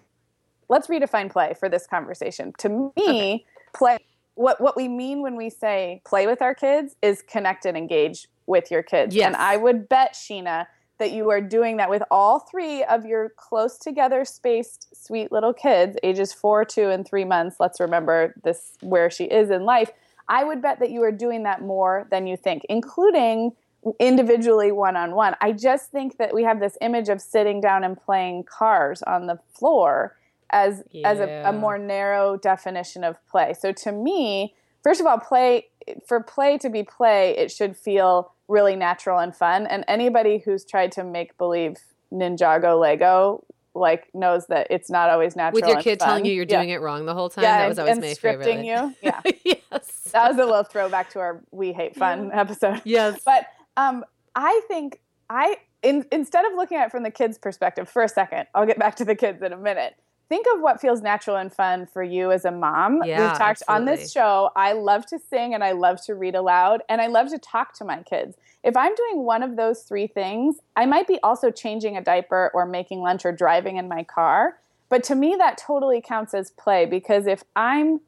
Let's 0.70 0.88
redefine 0.88 1.32
play 1.32 1.54
for 1.60 1.70
this 1.70 1.88
conversation. 1.88 2.54
To 2.60 2.92
me, 2.98 3.46
play. 3.74 3.98
What 4.36 4.60
what 4.60 4.76
we 4.76 4.88
mean 4.88 5.22
when 5.22 5.36
we 5.38 5.50
say 5.50 6.02
play 6.06 6.28
with 6.28 6.42
our 6.42 6.54
kids 6.56 6.96
is 7.02 7.22
connect 7.22 7.66
and 7.66 7.78
engage 7.78 8.28
with 8.52 8.70
your 8.70 8.84
kids. 8.84 9.16
Yes. 9.16 9.26
And 9.26 9.36
I 9.36 9.58
would 9.58 9.90
bet 9.90 10.14
Sheena 10.14 10.68
that 11.00 11.12
you 11.12 11.32
are 11.32 11.42
doing 11.42 11.78
that 11.78 11.90
with 11.90 12.04
all 12.12 12.40
three 12.40 12.84
of 12.84 13.06
your 13.06 13.30
close 13.36 13.80
together 13.80 14.24
spaced 14.24 14.96
sweet 14.96 15.32
little 15.32 15.54
kids 15.54 15.98
ages 16.04 16.32
4 16.32 16.64
2 16.66 16.90
and 16.90 17.08
3 17.08 17.26
months. 17.26 17.56
Let's 17.60 17.80
remember 17.80 18.36
this 18.44 18.74
where 18.82 19.10
she 19.10 19.24
is 19.24 19.50
in 19.50 19.64
life. 19.64 19.90
I 20.28 20.44
would 20.44 20.62
bet 20.62 20.80
that 20.80 20.92
you 20.92 21.02
are 21.02 21.12
doing 21.12 21.44
that 21.44 21.64
more 21.64 22.08
than 22.12 22.28
you 22.28 22.38
think 22.38 22.64
including 22.70 23.54
individually 24.00 24.72
one 24.72 24.96
on 24.96 25.16
one 25.16 25.36
i 25.42 25.52
just 25.52 25.90
think 25.90 26.20
that 26.20 26.36
we 26.36 26.44
have 26.44 26.60
this 26.60 26.78
image 26.82 27.10
of 27.10 27.20
sitting 27.20 27.60
down 27.60 27.84
and 27.84 28.00
playing 28.00 28.44
cars 28.44 29.02
on 29.08 29.26
the 29.26 29.40
floor 29.52 30.16
as 30.52 30.84
as 31.04 31.20
a, 31.20 31.44
a 31.46 31.54
more 31.54 31.78
narrow 31.78 32.38
definition 32.38 33.04
of 33.04 33.16
play. 33.28 33.54
So 33.60 33.72
to 33.72 33.92
me 33.92 34.54
first 34.84 35.00
of 35.00 35.08
all 35.08 35.18
play 35.18 35.68
for 36.06 36.22
play 36.22 36.58
to 36.58 36.70
be 36.70 36.84
play 36.84 37.36
it 37.38 37.52
should 37.52 37.76
feel 37.76 38.34
really 38.52 38.76
natural 38.76 39.18
and 39.20 39.36
fun. 39.36 39.66
And 39.66 39.84
anybody 39.88 40.38
who's 40.40 40.66
tried 40.66 40.92
to 40.94 41.04
make 41.04 41.38
believe 41.38 41.78
ninjago 42.14 42.80
lego 42.80 43.44
like 43.74 44.10
knows 44.14 44.48
that 44.48 44.68
it's 44.70 44.90
not 44.90 45.10
always 45.10 45.36
natural 45.38 45.62
with 45.62 45.70
your 45.70 45.82
kid 45.82 45.98
telling 46.00 46.26
you 46.26 46.34
you're 46.34 46.46
Yeah. 46.48 46.58
doing 46.58 46.70
it 46.72 46.82
wrong 46.82 47.06
the 47.06 47.14
whole 47.14 47.30
time? 47.30 47.44
Yeah 47.46 47.60
that 47.60 47.70
was 47.70 47.80
always 47.80 47.94
and 47.94 48.02
my 48.02 48.08
scripting 48.08 48.44
favorite 48.44 48.66
you. 48.66 48.96
Yeah. 49.02 49.22
Yes. 49.46 50.10
That 50.12 50.28
was 50.30 50.38
a 50.38 50.46
little 50.46 50.64
throwback 50.64 51.10
to 51.12 51.20
our 51.20 51.42
we 51.52 51.72
hate 51.72 51.96
fun 51.96 52.32
episode. 52.34 52.82
Yes. 52.84 53.22
But 53.26 53.46
um, 53.78 54.04
I 54.36 54.62
think 54.68 55.00
I 55.30 55.56
in, 55.82 56.06
instead 56.12 56.44
of 56.46 56.52
looking 56.54 56.78
at 56.78 56.88
it 56.88 56.92
from 56.92 57.04
the 57.04 57.10
kids' 57.12 57.38
perspective 57.38 57.88
for 57.90 58.04
a 58.04 58.10
second, 58.10 58.46
I'll 58.54 58.66
get 58.66 58.78
back 58.78 58.98
to 58.98 59.06
the 59.06 59.16
kids 59.16 59.42
in 59.42 59.54
a 59.54 59.58
minute. 59.58 59.96
Think 60.32 60.46
of 60.56 60.62
what 60.62 60.80
feels 60.80 61.02
natural 61.02 61.36
and 61.36 61.52
fun 61.52 61.86
for 61.86 62.02
you 62.02 62.32
as 62.32 62.46
a 62.46 62.52
mom. 62.52 63.04
Yeah, 63.04 63.20
We've 63.20 63.38
talked 63.38 63.64
on 63.68 63.84
this 63.84 64.14
show. 64.14 64.50
I 64.56 64.72
love 64.72 65.06
to 65.08 65.20
sing 65.20 65.54
and 65.54 65.62
I 65.62 65.74
love 65.74 66.02
to 66.06 66.16
read 66.16 66.36
aloud 66.36 66.84
and 66.88 67.02
I 67.02 67.08
love 67.08 67.32
to 67.32 67.38
talk 67.38 67.74
to 67.80 67.84
my 67.84 68.02
kids. 68.04 68.38
If 68.64 68.78
I'm 68.78 68.96
doing 68.96 69.26
one 69.26 69.44
of 69.44 69.58
those 69.58 69.82
three 69.82 70.08
things, 70.08 70.56
I 70.78 70.86
might 70.86 71.06
be 71.06 71.20
also 71.22 71.52
changing 71.52 71.98
a 71.98 72.02
diaper 72.02 72.50
or 72.54 72.66
making 72.66 73.02
lunch 73.02 73.26
or 73.26 73.34
driving 73.34 73.76
in 73.76 73.90
my 73.90 74.06
car. 74.06 74.58
But 74.88 75.04
to 75.04 75.16
me, 75.16 75.36
that 75.38 75.58
totally 75.58 76.00
counts 76.00 76.34
as 76.34 76.52
play 76.52 76.86
because 76.86 77.28
if 77.28 77.44
I'm 77.58 78.00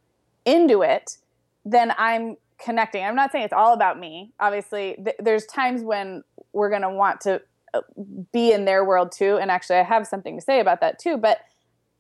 into 0.46 0.82
it, 0.82 1.18
then 1.66 1.94
I'm 1.98 2.38
connecting. 2.58 3.04
I'm 3.04 3.18
not 3.18 3.34
saying 3.34 3.44
it's 3.44 3.54
all 3.54 3.74
about 3.74 4.00
me. 4.00 4.32
Obviously, 4.40 4.96
th- 5.04 5.18
there's 5.20 5.46
times 5.46 5.82
when 5.82 6.24
we're 6.54 6.70
going 6.70 6.84
to 6.84 6.90
want 6.90 7.20
to 7.22 7.42
uh, 7.74 7.82
be 8.32 8.54
in 8.54 8.64
their 8.64 8.86
world 8.86 9.12
too. 9.12 9.38
And 9.42 9.52
actually, 9.52 9.76
I 9.76 9.84
have 9.84 10.08
something 10.08 10.38
to 10.38 10.42
say 10.42 10.62
about 10.62 10.80
that 10.80 11.00
too. 11.00 11.18
But 11.18 11.40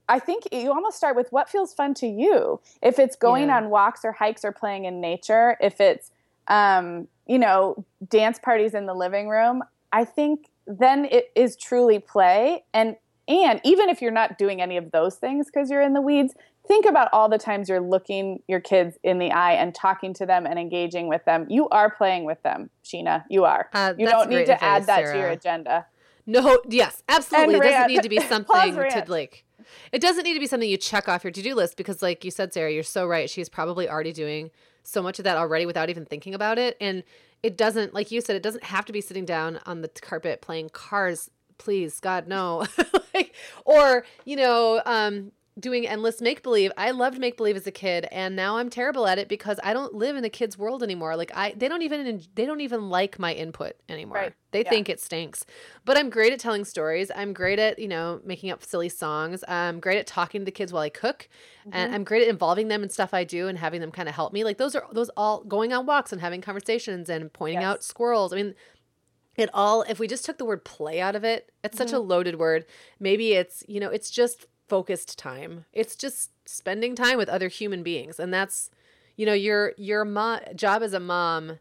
I 0.10 0.20
think 0.20 0.44
you 0.52 0.72
almost 0.72 0.98
start 0.98 1.16
with 1.16 1.32
what 1.32 1.50
feels 1.50 1.74
fun 1.74 1.94
to 1.96 2.08
you. 2.08 2.60
If 2.82 3.00
it's 3.00 3.16
going 3.16 3.48
Yeah. 3.48 3.58
on 3.58 3.70
walks 3.70 4.04
or 4.04 4.12
hikes 4.12 4.44
or 4.44 4.52
playing 4.52 4.86
in 4.86 5.00
nature, 5.00 5.58
if 5.62 5.80
it's, 5.80 6.12
um, 6.48 7.08
you 7.26 7.39
know, 7.39 7.86
dance 8.10 8.38
parties 8.39 8.74
in 8.74 8.86
the 8.86 8.94
living 8.94 9.30
room, 9.30 9.63
I 9.92 10.04
think 10.06 10.50
then 10.68 11.06
it 11.06 11.32
is 11.36 11.56
truly 11.56 12.00
play. 12.00 12.63
And 12.74 12.98
and 13.26 13.62
even 13.63 13.88
if 13.88 14.02
you're 14.02 14.12
not 14.12 14.38
doing 14.38 14.62
any 14.62 14.76
of 14.76 14.92
those 14.92 15.16
things 15.16 15.46
because 15.46 15.72
you're 15.72 15.82
in 15.82 15.94
the 15.94 16.02
weeds, 16.02 16.34
think 16.68 16.86
about 16.86 17.08
all 17.13 17.30
the 17.30 17.38
times 17.38 17.70
you're 17.70 17.80
looking 17.80 18.44
your 18.50 18.60
kids 18.60 18.98
in 19.02 19.18
the 19.18 19.32
eye 19.32 19.54
and 19.54 19.74
talking 19.74 20.13
to 20.16 20.26
them 20.26 20.46
and 20.46 20.60
engaging 20.60 21.08
with 21.08 21.24
them. 21.24 21.46
You 21.50 21.70
are 21.70 21.89
playing 21.89 22.26
with 22.26 22.44
them, 22.44 22.70
Sheena. 22.84 23.24
You 23.30 23.46
are. 23.46 23.70
Uh, 23.72 23.94
You 23.98 24.08
don't 24.08 24.30
need 24.30 24.48
to 24.48 24.56
advice, 24.56 24.62
add 24.62 24.86
that 24.88 25.12
to 25.13 25.18
your 25.18 25.30
agenda. 25.30 25.86
No, 26.26 26.60
yes, 26.68 27.02
absolutely. 27.08 27.56
It 27.56 27.63
doesn't 27.63 27.88
need 27.88 28.04
to 28.04 28.10
be 28.10 28.20
something 28.28 28.76
to 28.76 29.06
like. 29.08 29.46
It 29.91 30.02
doesn't 30.02 30.23
need 30.23 30.34
to 30.34 30.39
be 30.39 30.47
something 30.47 30.69
you 30.69 30.78
check 30.78 31.08
off 31.08 31.23
your 31.23 31.32
to-do 31.32 31.56
list 31.56 31.78
because, 31.78 32.02
like 32.02 32.23
you 32.23 32.32
said, 32.32 32.54
Sarah, 32.54 32.71
you're 32.71 32.84
so 32.84 33.06
right. 33.06 33.30
She's 33.30 33.49
probably 33.49 33.89
already 33.89 34.12
doing 34.12 34.52
so 34.84 35.02
much 35.02 35.19
of 35.19 35.23
that 35.26 35.38
already 35.38 35.65
without 35.65 35.89
even 35.89 36.06
thinking 36.06 36.34
about 36.34 36.58
it, 36.58 36.78
and 36.82 37.04
it 37.41 37.58
doesn't, 37.58 37.93
like 37.93 38.12
you 38.12 38.21
said, 38.21 38.36
it 38.36 38.43
doesn't 38.43 38.63
have 38.63 38.86
to 38.86 38.93
be 38.93 39.02
sitting 39.02 39.26
down 39.26 39.60
on 39.65 39.82
the 39.82 39.89
carpet 39.89 40.41
playing 40.41 40.69
cars. 40.69 41.30
Please, 41.58 41.99
God, 41.99 42.28
no. 42.28 42.65
like, 43.13 43.36
or 43.65 44.06
you 44.26 44.36
know, 44.36 44.82
um, 44.86 45.32
doing 45.60 45.88
endless 45.88 46.20
make 46.22 46.42
believe. 46.44 46.72
I 46.78 46.92
loved 46.92 47.20
make 47.20 47.38
believe 47.38 47.56
as 47.56 47.68
a 47.68 47.72
kid, 47.72 48.08
and 48.12 48.36
now 48.36 48.58
I'm 48.58 48.70
terrible 48.70 49.06
at 49.08 49.20
it 49.20 49.28
because 49.30 49.60
I 49.63 49.74
don't 49.74 49.94
live 49.94 50.16
in 50.16 50.24
the 50.24 50.30
kids' 50.30 50.58
world 50.58 50.82
anymore. 50.84 51.16
Like 51.16 51.32
I, 51.36 51.54
they 51.56 51.68
don't 51.68 51.82
even 51.84 52.22
they 52.36 52.46
don't 52.46 52.62
even 52.62 52.89
like 52.89 53.20
my 53.20 53.34
input 53.34 53.74
anymore. 53.88 54.18
Right. 54.18 54.34
They 54.52 54.63
Yeah. 54.63 54.70
think 54.70 54.89
it 54.89 55.00
stinks. 55.00 55.46
But 55.86 55.98
I'm 55.98 56.10
great 56.10 56.34
at 56.34 56.39
telling 56.39 56.66
stories. 56.66 57.12
I'm 57.16 57.34
great 57.34 57.60
at 57.60 57.78
you 57.80 57.88
know 57.88 58.20
making 58.26 58.50
up 58.52 58.63
silly 58.63 58.89
songs. 58.89 59.44
I'm 59.48 59.80
great 59.80 59.98
at 60.00 60.08
talking 60.08 60.42
to 60.42 60.46
the 60.46 60.52
kids 60.52 60.74
while 60.74 60.84
I 60.84 60.89
cook, 60.89 61.30
and 61.72 61.94
I'm 61.94 62.04
great 62.04 62.24
at 62.24 62.28
involving 62.30 62.68
them 62.68 62.84
in 62.84 62.89
stuff 62.89 63.13
I 63.13 63.24
do 63.24 63.48
and 63.48 63.58
having 63.58 63.82
them 63.82 63.92
kind 63.92 64.10
of 64.10 64.16
help 64.16 64.34
me. 64.34 64.44
Like 64.44 64.58
those 64.58 64.76
are 64.76 64.86
those 64.92 65.10
all 65.18 65.44
going 65.44 65.72
on 65.74 65.86
walks 65.86 66.12
and 66.12 66.22
having 66.22 66.42
conversations 66.42 67.10
and 67.10 67.32
pointing 67.32 67.62
Yes. 67.62 67.63
out 67.63 67.84
squirrels. 67.84 68.34
I 68.34 68.38
mean, 68.38 68.56
it 69.38 69.50
all 69.54 69.84
if 69.84 70.00
we 70.00 70.08
just 70.08 70.26
took 70.26 70.38
the 70.38 70.46
word 70.46 70.63
play 70.63 71.02
out 71.02 71.16
of 71.16 71.24
it 71.24 71.52
it's 71.63 71.78
such 71.78 71.92
a 71.94 71.96
Mm-hmm. 71.96 72.08
loaded 72.08 72.38
word 72.38 72.66
maybe 73.00 73.34
it's 73.34 73.63
you 73.68 73.80
know 73.80 73.89
it's 73.89 74.12
just 74.12 74.46
focused 74.67 75.17
time. 75.17 75.65
It's 75.73 75.95
just 75.95 76.32
spending 76.47 76.95
time 76.95 77.17
with 77.17 77.30
other 77.30 77.47
human 77.47 77.84
beings. 77.84 78.19
And 78.19 78.34
that's 78.34 78.69
you 79.15 79.26
know 79.26 79.34
your 79.34 79.73
your 79.78 80.06
mo- 80.06 80.39
job 80.56 80.82
as 80.82 80.93
a 80.93 80.99
mom 80.99 81.60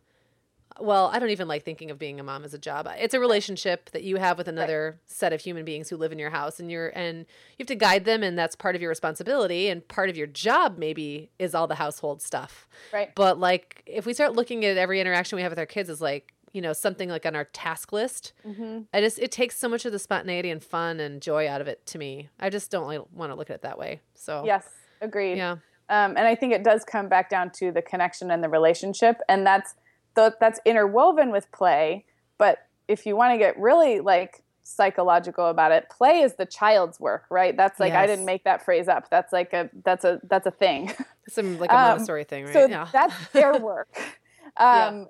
well 0.80 1.10
i 1.12 1.18
don't 1.18 1.28
even 1.28 1.46
like 1.46 1.64
thinking 1.64 1.90
of 1.90 1.98
being 1.98 2.18
a 2.18 2.22
mom 2.22 2.44
as 2.44 2.54
a 2.54 2.58
job. 2.58 2.88
It's 2.98 3.12
a 3.12 3.20
relationship 3.20 3.90
that 3.90 4.04
you 4.04 4.16
have 4.16 4.38
with 4.38 4.48
another 4.48 4.98
set 5.06 5.34
of 5.34 5.42
human 5.42 5.66
beings 5.66 5.90
who 5.90 5.98
live 5.98 6.12
in 6.12 6.18
your 6.18 6.30
house 6.30 6.58
and 6.58 6.70
you're 6.70 6.88
and 6.94 7.18
you 7.18 7.56
have 7.58 7.66
to 7.66 7.74
guide 7.74 8.06
them 8.06 8.22
and 8.22 8.38
that's 8.38 8.56
part 8.56 8.74
of 8.74 8.80
your 8.80 8.88
responsibility 8.88 9.68
and 9.68 9.86
part 9.86 10.08
of 10.08 10.16
your 10.16 10.26
job 10.26 10.78
maybe 10.78 11.30
is 11.38 11.54
all 11.54 11.66
the 11.66 11.74
household 11.74 12.22
stuff. 12.22 12.66
Right. 12.90 13.14
but 13.14 13.38
like 13.38 13.82
if 13.84 14.06
we 14.06 14.14
start 14.14 14.32
looking 14.32 14.64
at 14.64 14.78
every 14.78 14.98
interaction 14.98 15.36
we 15.36 15.42
have 15.42 15.52
with 15.52 15.58
our 15.58 15.66
kids 15.66 15.90
as 15.90 16.00
like 16.00 16.32
you 16.52 16.60
know 16.60 16.72
something 16.72 17.08
like 17.08 17.24
on 17.26 17.34
our 17.34 17.44
task 17.46 17.92
list 17.92 18.32
Mm-hmm. 18.46 18.80
i 18.92 19.00
just 19.00 19.18
it 19.18 19.32
takes 19.32 19.56
so 19.56 19.68
much 19.68 19.84
of 19.84 19.92
the 19.92 19.98
spontaneity 19.98 20.50
and 20.50 20.62
fun 20.62 21.00
and 21.00 21.20
joy 21.22 21.48
out 21.48 21.60
of 21.60 21.68
it 21.68 21.84
to 21.86 21.98
me 21.98 22.28
i 22.38 22.50
just 22.50 22.70
don't 22.70 22.86
like, 22.86 23.00
want 23.12 23.32
to 23.32 23.36
look 23.36 23.48
at 23.50 23.54
it 23.54 23.62
that 23.62 23.78
way 23.78 24.00
so 24.14 24.44
Yes, 24.44 24.66
agreed. 25.00 25.36
yeah 25.36 25.56
Um, 25.88 26.16
and 26.16 26.20
I 26.26 26.34
think 26.34 26.52
it 26.54 26.62
does 26.64 26.84
come 26.84 27.08
back 27.08 27.28
down 27.28 27.50
to 27.58 27.70
the 27.72 27.82
connection 27.82 28.30
and 28.30 28.42
the 28.42 28.48
relationship, 28.48 29.16
and 29.28 29.46
that's 29.46 29.74
th- 30.16 30.34
that's 30.40 30.58
interwoven 30.64 31.30
with 31.32 31.50
play. 31.52 32.04
But 32.38 32.58
if 32.88 33.04
you 33.04 33.14
want 33.16 33.32
to 33.34 33.38
get 33.38 33.58
really 33.58 34.00
like 34.00 34.42
psychological 34.62 35.48
about 35.48 35.70
it, 35.72 35.90
play 35.90 36.20
is 36.22 36.34
the 36.36 36.46
child's 36.46 36.98
work, 37.00 37.24
right? 37.30 37.54
That's 37.56 37.78
like 37.80 37.92
I 37.92 38.06
didn't 38.06 38.24
make 38.24 38.44
that 38.44 38.64
phrase 38.64 38.88
up. 38.88 39.10
That's 39.10 39.32
like 39.32 39.52
a 39.52 39.68
that's 39.84 40.04
a 40.04 40.20
that's 40.30 40.46
a 40.46 40.50
thing. 40.50 40.92
some 41.28 41.58
like 41.58 41.70
a 41.70 41.74
Um, 41.76 41.82
montessori 41.88 42.24
thing 42.24 42.44
right 42.44 42.52
So 42.54 42.66
yeah 42.66 42.88
that's 42.92 43.14
their 43.32 43.58
work. 43.58 43.88
Yeah. 44.58 45.04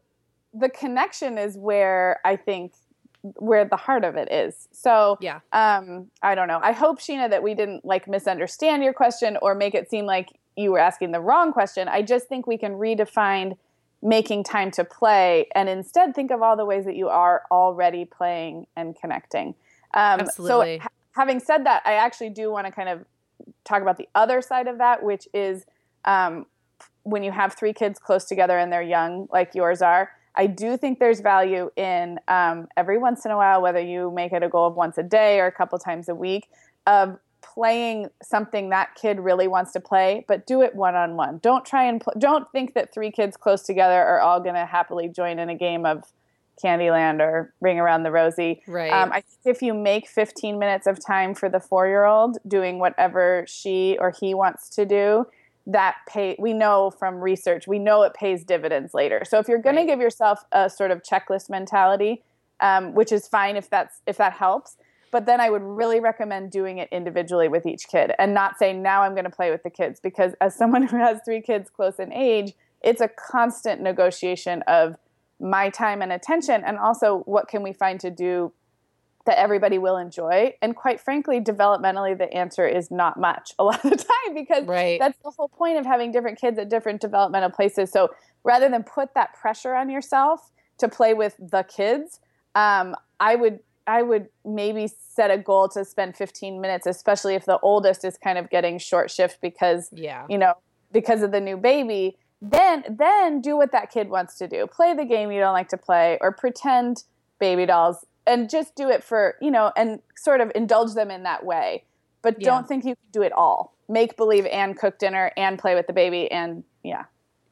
The 0.55 0.69
connection 0.69 1.38
is 1.38 1.57
where 1.57 2.21
I 2.25 2.37
think 2.37 2.73
where 3.37 3.65
the 3.65 3.77
heart 3.77 4.05
of 4.05 4.17
it 4.17 4.31
is. 4.33 4.69
So 4.73 5.17
yeah 5.21 5.41
um, 5.53 6.11
I 6.23 6.35
don't 6.35 6.49
know. 6.49 6.61
I 6.62 6.73
hope 6.73 6.99
Sheena 6.99 7.31
that 7.31 7.43
we 7.43 7.55
didn't 7.55 7.85
like 7.85 8.09
misunderstand 8.09 8.83
your 8.83 8.93
question 8.93 9.38
or 9.41 9.55
make 9.55 9.75
it 9.75 9.88
seem 9.88 10.07
like 10.07 10.31
you 10.57 10.73
were 10.73 10.79
asking 10.79 11.12
the 11.12 11.21
wrong 11.21 11.53
question. 11.53 11.88
I 11.88 12.03
just 12.03 12.27
think 12.27 12.47
we 12.47 12.59
can 12.59 12.73
redefine 12.73 13.57
making 14.03 14.43
time 14.43 14.71
to 14.73 14.85
play 14.85 15.47
and 15.55 15.69
instead 15.69 16.15
think 16.15 16.33
of 16.33 16.43
all 16.43 16.57
the 16.57 16.65
ways 16.65 16.85
that 16.85 16.97
you 16.97 17.09
are 17.09 17.43
already 17.51 18.05
playing 18.05 18.67
and 18.77 18.97
connecting. 18.97 19.55
Um, 19.95 20.21
Absolutely. 20.21 20.79
So, 20.79 20.83
ha- 20.83 20.88
having 21.12 21.38
said 21.38 21.65
that, 21.67 21.83
I 21.85 21.93
actually 21.95 22.31
do 22.31 22.51
want 22.51 22.67
to 22.67 22.73
kind 22.73 22.88
of 22.88 23.05
talk 23.65 23.83
about 23.83 23.99
the 23.99 24.09
other 24.15 24.43
side 24.43 24.67
of 24.67 24.79
that, 24.79 25.03
which 25.03 25.29
is 25.33 25.65
um, 26.05 26.47
when 27.05 27.23
you 27.23 27.31
have 27.31 27.55
three 27.55 27.73
kids 27.73 28.01
close 28.01 28.25
together 28.25 28.59
and 28.59 28.73
they're 28.73 28.83
young, 28.83 29.29
like 29.33 29.55
yours 29.55 29.83
are. 29.83 30.11
I 30.35 30.47
do 30.47 30.77
think 30.77 30.99
there's 30.99 31.21
value 31.21 31.71
in 31.77 32.18
um, 32.29 32.68
every 32.77 32.99
once 32.99 33.25
in 33.25 33.31
a 33.31 33.37
while, 33.37 33.61
whether 33.61 33.81
you 33.81 34.11
make 34.11 34.33
it 34.33 34.42
a 34.42 34.49
goal 34.49 34.66
of 34.66 34.75
once 34.75 34.99
a 34.99 35.03
day 35.03 35.40
or 35.40 35.47
a 35.47 35.53
couple 35.53 35.79
times 35.79 36.09
a 36.09 36.14
week, 36.14 36.49
of 36.87 37.18
playing 37.42 38.09
something 38.23 38.71
that 38.71 38.95
kid 38.95 39.21
really 39.21 39.49
wants 39.49 39.73
to 39.73 39.81
play, 39.81 40.25
but 40.29 40.47
do 40.47 40.62
it 40.62 40.75
one 40.75 40.95
on 40.95 41.16
one. 41.16 41.38
Don't 41.42 41.64
try 41.64 41.85
and 41.85 42.01
pl- 42.01 42.14
don't 42.18 42.51
think 42.53 42.75
that 42.75 42.95
three 42.95 43.11
kids 43.11 43.37
close 43.37 43.62
together 43.62 44.01
are 44.03 44.21
all 44.21 44.40
going 44.40 44.55
to 44.55 44.64
happily 44.64 45.09
join 45.09 45.38
in 45.38 45.51
a 45.51 45.55
game 45.55 45.85
of 45.85 46.05
Candyland 46.62 47.21
or 47.21 47.53
Ring 47.61 47.79
Around 47.79 48.05
the 48.05 48.11
Rosie. 48.11 48.62
Right. 48.66 48.92
Um, 48.92 49.11
I 49.12 49.21
think 49.21 49.57
if 49.57 49.62
you 49.62 49.75
make 49.75 50.09
15 50.09 50.59
minutes 50.59 50.87
of 50.87 51.05
time 51.05 51.35
for 51.35 51.49
the 51.49 51.61
four 51.61 51.87
year 51.87 52.05
old 52.05 52.38
doing 52.47 52.79
whatever 52.79 53.45
she 53.49 53.97
or 54.01 54.12
he 54.18 54.35
wants 54.35 54.68
to 54.71 54.87
do, 54.87 55.27
that 55.66 55.96
pay 56.09 56.37
we 56.38 56.53
know 56.53 56.90
from 56.90 57.16
research 57.20 57.68
we 57.68 57.79
know 57.79 58.03
it 58.03 58.14
pays 58.14 58.44
dividends 58.44 58.94
later. 58.94 59.22
So 59.25 59.38
if 59.38 59.46
you're 59.48 59.59
going 59.59 59.77
Right. 59.77 59.83
to 59.83 59.87
give 59.87 60.01
yourself 60.01 60.44
a 60.51 60.68
sort 60.68 60.90
of 60.90 61.03
checklist 61.03 61.48
mentality, 61.48 62.22
um, 62.61 62.94
which 62.94 63.12
is 63.12 63.29
fine 63.29 63.57
if 63.57 63.70
that's 63.70 64.01
if 64.07 64.16
that 64.16 64.33
helps. 64.33 64.77
But 65.12 65.27
then 65.27 65.40
I 65.40 65.51
would 65.51 65.62
really 65.62 66.01
recommend 66.01 66.51
doing 66.51 66.79
it 66.79 66.88
individually 66.90 67.46
with 67.46 67.66
each 67.66 67.87
kid 67.88 68.12
and 68.18 68.33
not 68.33 68.59
saying 68.59 68.83
now 68.83 69.03
I'm 69.03 69.12
going 69.12 69.25
to 69.25 69.31
play 69.31 69.51
with 69.51 69.62
the 69.62 69.70
kids 69.70 70.01
because 70.01 70.33
as 70.40 70.57
someone 70.61 70.83
who 70.87 70.96
has 70.96 71.20
three 71.25 71.42
kids 71.42 71.70
close 71.70 71.98
in 71.98 72.12
age, 72.12 72.55
it's 72.83 73.01
a 73.01 73.09
constant 73.09 73.81
negotiation 73.81 74.62
of 74.66 74.96
my 75.38 75.68
time 75.70 76.03
and 76.03 76.12
attention 76.12 76.62
and 76.64 76.79
also 76.79 77.18
what 77.27 77.48
can 77.48 77.62
we 77.62 77.72
find 77.72 78.01
to 78.01 78.11
do 78.11 78.53
that 79.25 79.39
everybody 79.39 79.79
will 79.79 79.97
enjoy 79.97 80.53
and 80.63 80.75
quite 80.75 81.01
frankly 81.01 81.41
developmentally 81.41 82.17
the 82.17 82.33
answer 82.33 82.67
is 82.67 82.91
not 82.91 83.19
much 83.19 83.53
a 83.59 83.65
lot 83.69 83.85
of 83.85 83.91
the 83.91 83.97
time 83.97 84.35
because 84.35 84.65
Right. 84.67 84.99
that's 84.99 85.19
the 85.23 85.31
whole 85.31 85.49
point 85.49 85.79
of 85.79 85.87
having 85.87 86.13
different 86.13 86.41
kids 86.41 86.59
at 86.59 86.69
different 86.69 87.01
developmental 87.01 87.51
places 87.51 87.91
so 87.91 88.11
rather 88.45 88.69
than 88.69 88.83
put 88.83 89.15
that 89.15 89.35
pressure 89.35 89.75
on 89.75 89.89
yourself 89.91 90.51
to 90.79 90.89
play 90.89 91.15
with 91.15 91.37
the 91.39 91.63
kids 91.65 92.21
um, 92.55 92.97
i 93.21 93.35
would 93.37 93.61
i 93.87 94.03
would 94.03 94.29
maybe 94.45 94.89
set 94.89 95.31
a 95.31 95.39
goal 95.39 95.69
to 95.69 95.85
spend 95.85 96.17
15 96.17 96.61
minutes 96.61 96.87
especially 96.87 97.35
if 97.35 97.45
the 97.45 97.59
oldest 97.61 98.05
is 98.05 98.17
kind 98.17 98.39
of 98.39 98.51
getting 98.51 98.79
short 98.79 99.11
shift 99.11 99.39
because 99.41 99.89
yeah. 99.93 100.25
you 100.29 100.39
know 100.39 100.55
because 100.93 101.23
of 101.23 101.31
the 101.33 101.41
new 101.41 101.57
baby 101.57 102.17
then 102.41 102.85
then 102.89 103.41
do 103.41 103.57
what 103.57 103.71
that 103.73 103.91
kid 103.91 104.09
wants 104.09 104.37
to 104.39 104.49
do 104.49 104.67
play 104.67 104.95
the 104.95 105.05
game 105.05 105.31
you 105.31 105.39
don't 105.39 105.53
like 105.53 105.69
to 105.69 105.77
play 105.77 106.19
or 106.21 106.33
pretend 106.33 107.05
baby 107.39 107.67
dolls 107.67 108.05
and 108.27 108.49
just 108.49 108.75
do 108.75 108.89
it 108.89 109.03
for 109.03 109.37
you 109.41 109.51
know 109.51 109.73
and 109.77 110.01
sort 110.17 110.41
of 110.41 110.51
indulge 110.55 110.95
them 110.95 111.11
in 111.11 111.23
that 111.25 111.45
way 111.45 111.85
but 112.23 112.37
Yeah. 112.39 112.51
don't 112.51 112.69
think 112.69 112.85
you 112.85 112.95
can 112.95 113.11
do 113.13 113.23
it 113.23 113.33
all 113.33 113.77
make 113.89 114.17
believe 114.17 114.47
and 114.47 114.79
cook 114.79 114.99
dinner 114.99 115.33
and 115.37 115.59
play 115.59 115.75
with 115.75 115.87
the 115.87 115.93
baby 115.93 116.31
and 116.31 116.65
yeah 116.83 117.05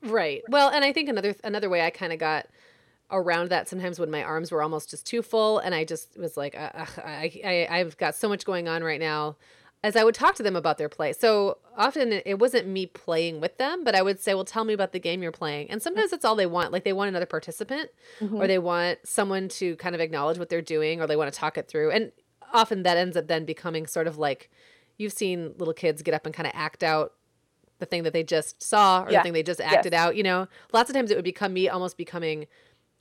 Right. 0.02 0.42
Well, 0.48 0.70
and 0.70 0.84
I 0.84 0.92
think 0.92 1.08
another 1.08 1.34
another 1.44 1.68
way 1.68 1.82
I 1.82 1.90
kind 1.90 2.12
of 2.12 2.18
got 2.18 2.46
around 3.10 3.50
that 3.50 3.68
sometimes 3.68 3.98
when 3.98 4.10
my 4.10 4.22
arms 4.22 4.50
were 4.50 4.62
almost 4.62 4.88
just 4.90 5.04
too 5.04 5.20
full, 5.20 5.58
and 5.58 5.74
I 5.74 5.84
just 5.84 6.18
was 6.18 6.36
like, 6.36 6.56
uh, 6.56 6.70
I, 7.04 7.40
I 7.44 7.68
I've 7.70 7.96
got 7.98 8.14
so 8.14 8.28
much 8.28 8.44
going 8.44 8.66
on 8.68 8.82
right 8.82 9.00
now. 9.00 9.36
As 9.82 9.96
I 9.96 10.04
would 10.04 10.14
talk 10.14 10.34
to 10.34 10.42
them 10.42 10.56
about 10.56 10.76
their 10.76 10.90
play, 10.90 11.12
so 11.14 11.56
often 11.76 12.12
it- 12.12 12.38
wasn't 12.38 12.66
me 12.68 12.84
playing 12.84 13.40
with 13.40 13.56
them, 13.56 13.82
but 13.82 13.94
I 13.94 14.02
would 14.02 14.20
say, 14.20 14.34
"Well, 14.34 14.44
tell 14.44 14.64
me 14.64 14.74
about 14.74 14.92
the 14.92 14.98
game 15.00 15.22
you're 15.22 15.32
playing." 15.32 15.70
And 15.70 15.82
sometimes 15.82 16.10
that's 16.10 16.24
all 16.24 16.34
they 16.36 16.44
want. 16.46 16.70
Like 16.70 16.84
they 16.84 16.92
want 16.92 17.08
another 17.08 17.24
participant, 17.26 17.90
or 18.20 18.26
mm-hmm. 18.26 18.46
they 18.46 18.58
want 18.58 18.98
someone 19.04 19.48
to 19.48 19.76
kind 19.76 19.94
of 19.94 20.00
acknowledge 20.02 20.38
what 20.38 20.50
they're 20.50 20.60
doing, 20.60 21.00
or 21.00 21.06
they 21.06 21.16
want 21.16 21.32
to 21.32 21.38
talk 21.38 21.56
it 21.56 21.66
through. 21.66 21.92
And 21.92 22.12
often 22.52 22.82
that 22.82 22.98
ends 22.98 23.16
up 23.16 23.26
then 23.26 23.44
becoming 23.46 23.86
sort 23.86 24.06
of 24.06 24.18
like 24.18 24.50
you've 24.98 25.12
seen 25.14 25.54
little 25.56 25.72
kids 25.72 26.02
get 26.02 26.12
up 26.14 26.26
and 26.26 26.34
kind 26.34 26.46
of 26.46 26.52
act 26.54 26.82
out 26.82 27.14
the 27.78 27.86
thing 27.86 28.02
that 28.02 28.12
they 28.12 28.22
just 28.22 28.62
saw 28.62 29.04
or 29.04 29.10
Yeah. 29.10 29.20
the 29.20 29.22
thing 29.22 29.32
they 29.32 29.42
just 29.42 29.60
acted 29.60 29.94
out 29.94 30.14
you 30.16 30.22
know 30.22 30.48
lots 30.72 30.90
of 30.90 30.96
times 30.96 31.10
it 31.10 31.14
would 31.16 31.24
become 31.24 31.54
me 31.54 31.68
almost 31.68 31.96
becoming 31.96 32.46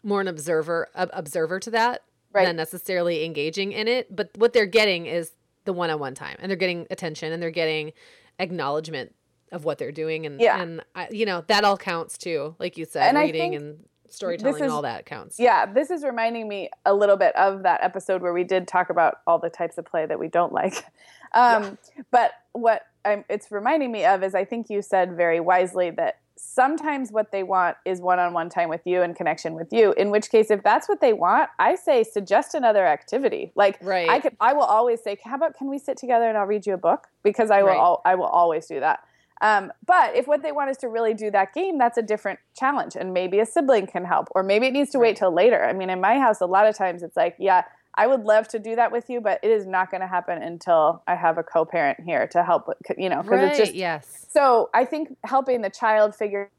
more 0.04 0.22
an 0.22 0.28
observer 0.30 0.88
ob- 0.96 1.10
observer 1.12 1.60
to 1.60 1.72
that 1.72 2.04
Right. 2.32 2.46
than 2.46 2.56
necessarily 2.56 3.26
engaging 3.26 3.72
in 3.74 3.88
it 3.90 4.16
but 4.16 4.30
what 4.38 4.54
they're 4.54 4.66
getting 4.68 5.08
is 5.08 5.32
the 5.70 5.74
one-on-one 5.74 6.16
time 6.16 6.36
and 6.40 6.50
they're 6.50 6.58
getting 6.58 6.88
attention 6.90 7.32
and 7.32 7.42
they're 7.44 7.52
getting 7.52 7.94
acknowledgement 8.40 9.14
of 9.52 9.66
what 9.66 9.78
they're 9.78 9.92
doing 9.92 10.26
and 10.26 10.42
Yeah. 10.42 10.60
and 10.62 10.82
I, 10.96 11.08
you 11.12 11.26
know 11.28 11.44
that 11.48 11.64
all 11.64 11.78
counts 11.78 12.18
too 12.18 12.56
like 12.60 12.76
you 12.78 12.86
said 12.86 13.10
And 13.16 13.18
reading 13.20 13.54
and 13.54 13.86
storytelling 14.10 14.56
and 14.56 14.66
is- 14.66 14.72
all 14.72 14.82
that 14.82 15.06
counts. 15.06 15.40
Yeah 15.40 15.68
this 15.72 15.92
is 15.92 16.04
reminding 16.04 16.48
me 16.48 16.70
a 16.86 16.94
little 16.94 17.18
bit 17.18 17.36
of 17.36 17.62
that 17.64 17.84
episode 17.84 18.24
where 18.24 18.34
we 18.34 18.44
did 18.44 18.68
talk 18.68 18.90
about 18.90 19.18
all 19.28 19.38
the 19.38 19.50
types 19.52 19.78
of 19.78 19.86
play 19.86 20.06
that 20.08 20.18
we 20.20 20.28
don't 20.28 20.52
like. 20.54 20.84
Um, 21.32 21.78
but 22.10 22.32
what 22.54 22.82
I'm, 23.06 23.24
it's 23.30 23.52
reminding 23.52 23.92
me 23.92 24.04
of 24.04 24.24
is 24.24 24.34
i 24.34 24.44
think 24.46 24.68
you 24.72 24.82
said 24.82 25.16
very 25.16 25.40
wisely 25.40 25.92
that 25.92 26.16
sometimes 26.42 27.12
what 27.12 27.32
they 27.34 27.44
want 27.44 27.76
is 27.86 28.00
one-on-one 28.00 28.48
time 28.50 28.70
with 28.70 28.80
you 28.86 29.02
and 29.02 29.14
connection 29.14 29.56
with 29.56 29.68
you 29.74 29.92
in 29.98 30.10
which 30.10 30.30
case 30.30 30.50
if 30.50 30.64
that's 30.64 30.88
what 30.88 31.02
they 31.02 31.12
want 31.12 31.50
i 31.60 31.76
say 31.76 32.02
suggest 32.02 32.54
another 32.56 32.88
activity 32.88 33.52
like 33.56 33.78
Right. 33.82 34.10
i 34.10 34.22
could 34.22 34.38
i 34.40 34.54
will 34.54 34.64
always 34.64 35.04
say 35.04 35.18
how 35.24 35.36
about 35.36 35.54
can 35.58 35.70
we 35.70 35.78
sit 35.78 35.98
together 35.98 36.30
and 36.30 36.38
i'll 36.38 36.46
read 36.46 36.66
you 36.66 36.74
a 36.74 36.78
book 36.78 37.08
because 37.24 37.52
i 37.52 37.62
will 37.62 37.70
Right. 37.70 37.78
al- 37.78 38.02
i 38.06 38.16
will 38.16 38.26
always 38.26 38.68
do 38.68 38.80
that 38.80 39.02
um, 39.42 39.72
but 39.86 40.16
if 40.16 40.28
what 40.28 40.42
they 40.42 40.52
want 40.52 40.70
is 40.70 40.76
to 40.80 40.90
really 40.90 41.14
do 41.14 41.32
that 41.32 41.54
game, 41.54 41.78
that's 41.78 41.98
a 41.98 42.02
different 42.02 42.40
challenge. 42.58 42.98
And 42.98 43.14
maybe 43.14 43.40
a 43.40 43.46
sibling 43.46 43.88
can 43.88 44.04
help, 44.04 44.28
or 44.36 44.44
maybe 44.44 44.68
it 44.68 44.74
needs 44.74 44.90
to 44.92 45.00
wait 45.00 45.16
till 45.16 45.34
later. 45.34 45.64
I 45.64 45.72
mean, 45.72 45.90
in 45.90 46.02
my 46.02 46.20
house, 46.20 46.42
a 46.42 46.46
lot 46.46 46.66
of 46.68 46.76
times 46.76 47.04
it's 47.04 47.16
like, 47.16 47.38
yeah, 47.40 47.64
I 47.96 48.08
would 48.08 48.24
love 48.24 48.48
to 48.50 48.60
do 48.60 48.76
that 48.76 48.92
with 48.92 49.10
you, 49.10 49.20
but 49.20 49.40
it 49.44 49.50
is 49.52 49.66
not 49.66 49.92
going 49.92 50.02
to 50.02 50.08
happen 50.08 50.42
until 50.42 51.04
I 51.08 51.16
have 51.16 51.38
a 51.38 51.44
co 51.44 51.66
parent 51.66 52.00
here 52.06 52.28
to 52.28 52.44
help, 52.44 52.70
you 52.98 53.10
know, 53.10 53.22
because 53.22 53.40
right 53.40 53.50
it's 53.50 53.58
just. 53.58 53.74
yes 53.74 54.28
So 54.30 54.70
I 54.74 54.86
think 54.86 55.16
helping 55.24 55.62
the 55.62 55.70
child 55.70 56.16
figure 56.16 56.52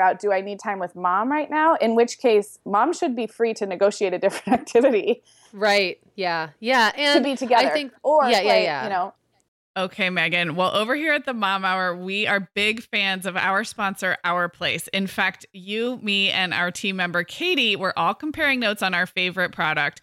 out 0.00 0.20
do 0.20 0.32
I 0.32 0.40
need 0.40 0.58
time 0.58 0.78
with 0.78 0.96
mom 0.96 1.30
right 1.30 1.50
now? 1.50 1.74
In 1.76 1.94
which 1.94 2.18
case, 2.18 2.58
mom 2.64 2.92
should 2.92 3.14
be 3.14 3.26
free 3.26 3.54
to 3.54 3.66
negotiate 3.66 4.14
a 4.14 4.18
different 4.18 4.48
activity 4.60 5.22
right 5.52 5.98
yeah 6.16 6.48
yeah 6.60 6.90
and 6.96 7.18
to 7.18 7.22
be 7.22 7.36
together. 7.36 7.68
i 7.68 7.70
think 7.70 7.92
or 8.02 8.24
yeah, 8.24 8.30
yeah, 8.30 8.40
play, 8.40 8.64
yeah. 8.64 8.84
you 8.84 8.90
know, 8.90 9.14
Okay, 9.74 10.10
Meagan. 10.10 10.54
Well, 10.54 10.76
over 10.76 10.94
here 10.94 11.14
at 11.14 11.24
the 11.24 11.32
Mom 11.32 11.64
Hour, 11.64 11.96
we 11.96 12.26
are 12.26 12.50
big 12.52 12.82
fans 12.82 13.24
of 13.24 13.38
our 13.38 13.64
sponsor, 13.64 14.18
Our 14.22 14.50
Place. 14.50 14.86
In 14.88 15.06
fact, 15.06 15.46
you, 15.54 15.98
me, 16.02 16.28
and 16.30 16.52
our 16.52 16.70
team 16.70 16.96
member, 16.96 17.24
Katie, 17.24 17.74
were 17.74 17.98
all 17.98 18.12
comparing 18.12 18.60
notes 18.60 18.82
on 18.82 18.92
our 18.92 19.06
favorite 19.06 19.52
product. 19.52 20.02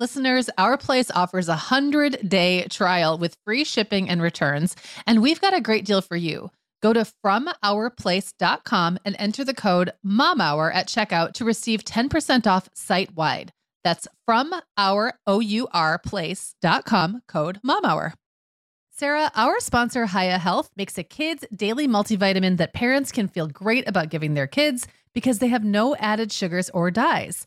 Listeners, 0.00 0.48
Our 0.56 0.78
Place 0.78 1.10
offers 1.10 1.48
a 1.48 1.68
100 1.68 2.26
day 2.26 2.66
trial 2.70 3.18
with 3.18 3.36
free 3.44 3.64
shipping 3.64 4.08
and 4.08 4.22
returns, 4.22 4.74
and 5.06 5.20
we've 5.20 5.42
got 5.42 5.54
a 5.54 5.60
great 5.60 5.84
deal 5.84 6.00
for 6.00 6.16
you. 6.16 6.50
Go 6.82 6.94
to 6.94 7.06
FromOurPlace.com 7.22 8.98
and 9.04 9.16
enter 9.18 9.44
the 9.44 9.52
code 9.52 9.92
MOMHOUR 10.02 10.72
at 10.72 10.88
checkout 10.88 11.34
to 11.34 11.44
receive 11.44 11.84
10% 11.84 12.46
off 12.46 12.70
site 12.72 13.14
wide. 13.14 13.52
That's 13.84 14.08
from 14.24 14.54
our 14.78 15.18
O-U-R 15.26 15.98
place.com 15.98 17.20
code 17.28 17.60
MOMHOUR. 17.62 18.14
Sarah, 18.90 19.30
our 19.34 19.60
sponsor, 19.60 20.06
Hiya 20.06 20.38
Health, 20.38 20.70
makes 20.76 20.96
a 20.96 21.02
kids' 21.02 21.44
daily 21.54 21.86
multivitamin 21.86 22.56
that 22.56 22.72
parents 22.72 23.12
can 23.12 23.28
feel 23.28 23.48
great 23.48 23.86
about 23.86 24.08
giving 24.08 24.32
their 24.32 24.46
kids 24.46 24.86
because 25.12 25.40
they 25.40 25.48
have 25.48 25.64
no 25.64 25.94
added 25.96 26.32
sugars 26.32 26.70
or 26.70 26.90
dyes. 26.90 27.46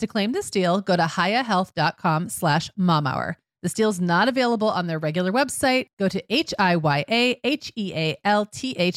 To 0.00 0.06
claim 0.06 0.32
this 0.32 0.50
deal, 0.50 0.80
go 0.82 0.94
to 0.96 1.04
hiyahealth.com 1.04 2.28
slash 2.28 2.70
momhour. 2.78 3.36
This 3.62 3.72
deal's 3.72 3.98
not 4.00 4.28
available 4.28 4.68
on 4.68 4.86
their 4.86 4.98
regular 4.98 5.32
website. 5.32 5.88
Go 5.98 6.08
to 6.08 6.22
H-I-Y-A-H-E-A-L-T-H 6.32 7.44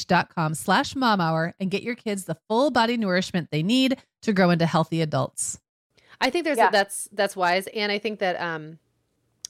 dot 0.07 0.35
com 0.35 0.53
slash 0.53 0.93
momhour 0.93 1.53
and 1.59 1.71
get 1.71 1.83
your 1.83 1.95
kids 1.95 2.25
the 2.25 2.37
full 2.47 2.69
body 2.69 2.97
nourishment 2.97 3.49
they 3.51 3.63
need 3.63 3.97
to 4.21 4.33
grow 4.33 4.49
into 4.49 4.65
healthy 4.65 5.01
adults. 5.01 5.59
I 6.21 6.29
think 6.29 6.43
there's 6.43 6.57
Yeah. 6.57 6.67
a, 6.67 6.71
that's 6.71 7.07
that's 7.13 7.35
wise, 7.35 7.67
and 7.67 7.91
I 7.91 7.97
think 7.97 8.19
that 8.19 8.39
um, 8.41 8.77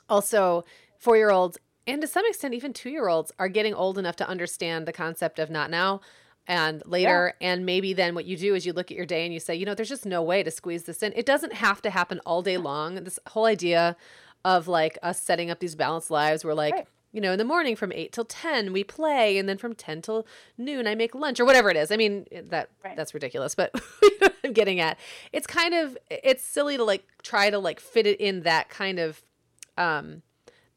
also 0.07 0.63
four 0.99 1.17
year 1.17 1.31
olds 1.31 1.57
and 1.87 2.01
to 2.01 2.07
some 2.07 2.25
extent 2.27 2.53
even 2.53 2.71
two 2.73 2.89
year 2.91 3.07
olds 3.07 3.31
are 3.39 3.49
getting 3.49 3.73
old 3.73 3.97
enough 3.97 4.15
to 4.17 4.27
understand 4.29 4.85
the 4.87 4.93
concept 4.93 5.39
of 5.39 5.49
not 5.49 5.71
now 5.71 6.01
and 6.49 6.83
later, 6.85 7.33
and 7.39 7.65
maybe 7.65 7.93
then 7.93 8.13
what 8.15 8.25
you 8.25 8.35
do 8.35 8.55
is 8.55 8.65
you 8.65 8.73
look 8.73 8.91
at 8.91 8.97
your 8.97 9.05
day 9.05 9.23
and 9.23 9.33
you 9.33 9.39
say, 9.39 9.55
you 9.55 9.65
know, 9.65 9.73
there's 9.75 9.87
just 9.87 10.05
no 10.05 10.21
way 10.21 10.43
to 10.43 10.51
squeeze 10.51 10.83
this 10.83 11.01
in. 11.01 11.13
It 11.15 11.25
doesn't 11.25 11.53
have 11.53 11.81
to 11.83 11.89
happen 11.89 12.19
all 12.25 12.41
day 12.41 12.57
long. 12.57 12.95
This 12.95 13.19
whole 13.27 13.45
idea 13.45 13.95
of 14.43 14.67
like 14.67 14.97
us 15.03 15.21
setting 15.21 15.49
up 15.49 15.59
these 15.59 15.75
balanced 15.75 16.09
lives 16.11 16.43
where 16.43 16.55
like 16.55 16.73
Right. 16.73 16.87
you 17.11 17.19
know 17.21 17.33
in 17.33 17.37
the 17.37 17.43
morning 17.45 17.75
from 17.75 17.91
8 17.91 18.11
till 18.13 18.23
10 18.25 18.71
we 18.71 18.83
play 18.85 19.37
and 19.37 19.49
then 19.49 19.57
from 19.57 19.75
10 19.75 20.01
till 20.01 20.25
noon 20.57 20.87
i 20.87 20.95
make 20.95 21.13
lunch 21.13 21.41
or 21.41 21.45
whatever 21.45 21.69
it 21.69 21.75
is 21.75 21.91
i 21.91 21.97
mean 21.97 22.25
that 22.31 22.69
Right. 22.81 22.95
that's 22.95 23.13
ridiculous 23.13 23.53
but 23.53 23.69
you 24.01 24.17
know 24.21 24.29
i'm 24.45 24.53
getting 24.53 24.79
at 24.79 24.97
it's 25.33 25.45
kind 25.45 25.73
of 25.73 25.97
it's 26.09 26.41
silly 26.41 26.77
to 26.77 26.83
like 26.85 27.03
try 27.21 27.49
to 27.49 27.59
like 27.59 27.81
fit 27.81 28.07
it 28.07 28.21
in 28.21 28.43
that 28.43 28.69
kind 28.69 28.97
of 28.97 29.21
um 29.77 30.21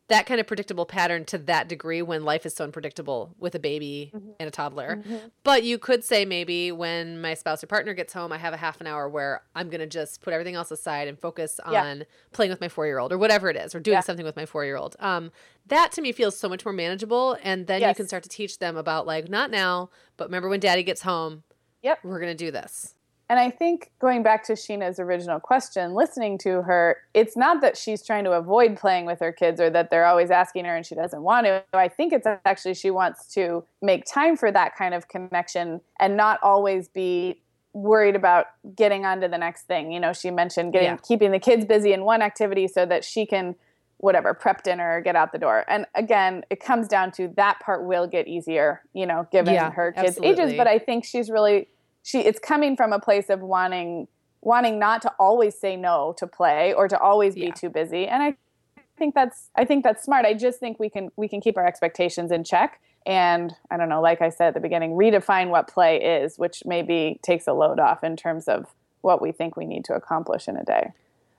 that 0.09 0.27
kind 0.27 0.41
of 0.41 0.47
predictable 0.47 0.85
pattern 0.85 1.25
to 1.25 1.39
that 1.39 1.69
degree 1.69 2.03
when 2.03 2.25
life 2.25 2.45
is 2.45 2.55
so 2.55 2.65
unpredictable 2.65 3.35
with 3.39 3.55
a 3.55 3.59
baby 3.59 4.11
and 4.39 4.47
a 4.49 4.51
toddler. 4.51 5.03
But 5.45 5.63
you 5.63 5.79
could 5.79 6.05
say 6.05 6.25
maybe 6.25 6.71
when 6.73 7.21
my 7.21 7.35
spouse 7.35 7.63
or 7.65 7.67
partner 7.67 7.95
gets 7.95 8.13
home, 8.13 8.31
I 8.33 8.39
have 8.39 8.53
a 8.53 8.57
half 8.59 8.81
an 8.81 8.87
hour 8.87 9.09
where 9.09 9.43
I'm 9.55 9.71
going 9.71 9.81
to 9.81 9.87
just 9.87 10.21
put 10.21 10.35
everything 10.35 10.55
else 10.55 10.71
aside 10.71 11.09
and 11.09 11.19
focus 11.19 11.61
on 11.65 11.73
Yeah. 11.73 12.03
playing 12.33 12.51
with 12.51 12.61
my 12.61 12.69
four 12.69 12.87
year 12.87 12.99
old 12.99 13.13
or 13.13 13.17
whatever 13.19 13.49
it 13.49 13.57
is, 13.57 13.75
or 13.75 13.81
doing 13.81 13.95
Yeah. 13.95 14.01
something 14.01 14.27
with 14.27 14.37
my 14.37 14.45
four 14.45 14.65
year 14.65 14.77
old. 14.77 14.97
Um, 14.99 15.31
that 15.67 15.93
to 15.93 16.03
me 16.03 16.13
feels 16.13 16.37
so 16.37 16.49
much 16.49 16.65
more 16.65 16.75
manageable. 16.75 17.39
And 17.43 17.67
then 17.67 17.81
you 17.81 17.95
can 17.95 18.07
start 18.07 18.23
to 18.25 18.29
teach 18.29 18.59
them 18.59 18.77
about 18.77 19.07
like, 19.07 19.31
not 19.31 19.51
now, 19.51 19.89
but 20.17 20.27
remember 20.29 20.49
when 20.49 20.61
daddy 20.61 20.83
gets 20.83 21.03
home, 21.03 21.45
Yep. 21.83 22.01
we're 22.05 22.21
going 22.21 22.37
to 22.37 22.45
do 22.45 22.51
this. 22.51 22.95
And 23.29 23.41
I 23.41 23.51
think 23.51 23.93
going 23.99 24.23
back 24.23 24.45
to 24.45 24.53
Sheena's 24.53 24.99
original 24.99 25.41
question, 25.41 25.95
listening 25.95 26.37
to 26.39 26.63
her, 26.63 26.99
it's 27.15 27.37
not 27.37 27.63
that 27.63 27.77
she's 27.79 28.05
trying 28.05 28.25
to 28.25 28.33
avoid 28.33 28.77
playing 28.77 29.07
with 29.07 29.21
her 29.21 29.33
kids 29.33 29.59
or 29.61 29.71
that 29.71 29.89
they're 29.91 30.05
always 30.05 30.31
asking 30.31 30.67
her 30.67 30.77
and 30.77 30.85
she 30.85 30.95
doesn't 30.95 31.23
want 31.23 31.47
to. 31.47 31.65
I 31.73 31.89
think 31.89 32.13
it's 32.13 32.27
actually 32.45 32.75
she 32.75 32.91
wants 32.91 33.27
to 33.35 33.65
make 33.81 34.05
time 34.05 34.37
for 34.37 34.53
that 34.53 34.77
kind 34.77 34.93
of 34.93 35.09
connection 35.09 35.81
and 35.99 36.17
not 36.17 36.41
always 36.43 36.89
be 36.89 37.41
worried 37.73 38.17
about 38.17 38.47
getting 38.77 39.07
on 39.07 39.23
to 39.23 39.29
the 39.29 39.39
next 39.39 39.63
thing. 39.63 39.93
You 39.93 40.01
know, 40.01 40.13
she 40.13 40.31
mentioned 40.31 40.75
getting 40.75 40.91
Yeah. 40.91 40.97
keeping 41.03 41.31
the 41.31 41.39
kids 41.39 41.65
busy 41.65 41.95
in 41.95 42.05
one 42.05 42.21
activity 42.21 42.69
so 42.69 42.85
that 42.85 43.03
she 43.03 43.25
can 43.25 43.55
whatever 43.97 44.35
prep 44.35 44.63
dinner 44.65 44.97
or 44.97 45.01
get 45.01 45.15
out 45.17 45.33
the 45.33 45.39
door. 45.39 45.65
And 45.69 45.87
again, 45.95 46.45
it 46.51 46.61
comes 46.61 46.89
down 46.89 47.13
to 47.13 47.29
that 47.37 47.61
part 47.61 47.87
will 47.87 48.07
get 48.09 48.27
easier, 48.27 48.83
you 48.93 49.07
know, 49.07 49.27
given 49.33 49.55
Yeah, 49.55 49.71
her 49.71 49.93
kids' 49.93 50.19
ages, 50.23 50.53
but 50.55 50.67
I 50.67 50.79
think 50.81 51.05
she's 51.05 51.31
really 51.31 51.69
she 52.03 52.21
it's 52.21 52.39
coming 52.39 52.77
from 52.77 52.93
a 52.93 52.99
place 52.99 53.31
of 53.31 53.41
wanting 53.41 54.09
wanting 54.41 54.79
not 54.79 55.03
to 55.03 55.13
always 55.19 55.59
say 55.59 55.77
no 55.77 56.15
to 56.19 56.27
play 56.27 56.73
or 56.75 56.89
to 56.89 56.99
always 56.99 57.35
be 57.35 57.43
Yeah. 57.43 57.53
too 57.53 57.71
busy 57.71 58.07
and 58.09 58.23
i 58.23 58.35
think 58.99 59.15
that's 59.15 59.51
i 59.57 59.65
think 59.65 59.85
that's 59.85 60.03
smart 60.03 60.25
i 60.27 60.35
just 60.35 60.59
think 60.61 60.79
we 60.79 60.91
can 60.91 61.11
we 61.17 61.29
can 61.29 61.41
keep 61.41 61.57
our 61.57 61.67
expectations 61.67 62.31
in 62.31 62.45
check 62.45 62.81
and 63.07 63.55
i 63.71 63.77
don't 63.77 63.89
know 63.89 64.01
like 64.01 64.21
i 64.21 64.29
said 64.29 64.49
at 64.49 64.55
the 64.55 64.61
beginning 64.61 64.93
redefine 64.93 65.49
what 65.51 65.67
play 65.69 66.01
is 66.01 66.39
which 66.39 66.63
maybe 66.65 67.19
takes 67.23 67.47
a 67.47 67.53
load 67.53 67.79
off 67.81 68.03
in 68.05 68.17
terms 68.17 68.49
of 68.49 68.67
what 69.01 69.21
we 69.21 69.33
think 69.33 69.57
we 69.57 69.65
need 69.65 69.85
to 69.85 69.95
accomplish 69.95 70.47
in 70.49 70.57
a 70.57 70.65
day 70.65 70.93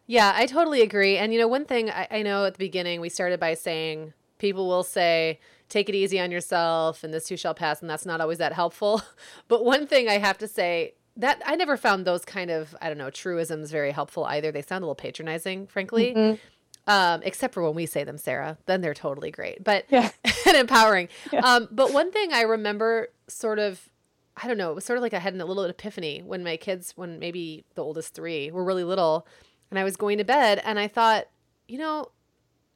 Yeah, 0.05 0.33
I 0.35 0.47
totally 0.47 0.81
agree. 0.81 1.15
And 1.17 1.31
you 1.33 1.39
know, 1.39 1.47
one 1.47 1.63
thing 1.63 1.89
I, 1.89 2.07
I 2.11 2.21
know 2.23 2.43
at 2.43 2.55
the 2.55 2.59
beginning 2.59 2.99
we 2.99 3.07
started 3.07 3.39
by 3.39 3.53
saying 3.53 4.11
people 4.43 4.67
will 4.67 4.83
say, 4.83 5.39
take 5.69 5.87
it 5.87 5.95
easy 5.95 6.19
on 6.19 6.29
yourself 6.29 7.01
and 7.01 7.13
this 7.13 7.27
too 7.27 7.37
shall 7.37 7.53
pass, 7.53 7.79
and 7.79 7.89
that's 7.89 8.05
not 8.05 8.19
always 8.19 8.39
that 8.39 8.51
helpful. 8.53 9.01
But 9.47 9.63
one 9.63 9.87
thing 9.87 10.09
I 10.09 10.17
have 10.17 10.37
to 10.39 10.47
say 10.47 10.95
that 11.15 11.41
I 11.45 11.55
never 11.55 11.77
found 11.77 12.05
those 12.05 12.25
kind 12.25 12.51
of, 12.51 12.75
I 12.81 12.89
don't 12.89 12.97
know, 12.97 13.09
truisms 13.09 13.71
very 13.71 13.91
helpful 13.91 14.25
either. 14.25 14.51
They 14.51 14.61
sound 14.61 14.83
a 14.83 14.85
little 14.85 14.95
patronizing, 14.95 15.67
frankly. 15.67 16.37
Um, 16.85 17.21
except 17.23 17.53
for 17.53 17.63
when 17.63 17.75
we 17.75 17.85
say 17.85 18.03
them, 18.03 18.17
Sarah, 18.17 18.57
then 18.65 18.81
they're 18.81 18.93
totally 18.93 19.31
great. 19.31 19.63
But 19.63 19.85
Yeah. 19.89 20.09
and 20.45 20.57
empowering. 20.57 21.07
Um, 21.41 21.69
but 21.71 21.93
one 21.93 22.11
thing 22.11 22.33
I 22.33 22.41
remember 22.41 23.07
sort 23.27 23.59
of 23.59 23.89
I 24.35 24.47
don't 24.47 24.57
know, 24.57 24.71
it 24.71 24.75
was 24.75 24.83
sort 24.83 24.97
of 24.97 25.03
like 25.03 25.13
I 25.13 25.19
had 25.19 25.35
a 25.35 25.45
little 25.45 25.63
epiphany 25.63 26.21
when 26.25 26.43
my 26.43 26.57
kids, 26.57 26.93
when 26.95 27.19
maybe 27.19 27.63
the 27.75 27.83
oldest 27.83 28.13
three 28.15 28.51
were 28.51 28.63
really 28.63 28.83
little, 28.83 29.27
and 29.69 29.79
I 29.79 29.83
was 29.83 29.95
going 29.95 30.17
to 30.17 30.23
bed, 30.25 30.59
and 30.65 30.79
I 30.79 30.87
thought, 30.87 31.27
you 31.67 31.77
know, 31.77 32.09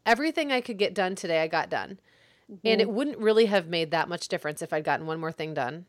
everything 0.08 0.52
I 0.52 0.62
could 0.62 0.78
get 0.78 0.96
done 0.96 1.14
today, 1.14 1.42
I 1.42 1.48
got 1.48 1.70
done. 1.70 2.00
And 2.64 2.80
it 2.80 2.88
mm-hmm. 2.88 2.96
wouldn't 2.96 3.18
really 3.18 3.46
have 3.48 3.68
made 3.68 3.92
that 3.92 4.08
much 4.08 4.30
difference 4.30 4.62
if 4.62 4.72
I'd 4.72 4.86
gotten 4.86 5.06
one 5.06 5.20
more 5.20 5.34
thing 5.34 5.54
done. 5.54 5.86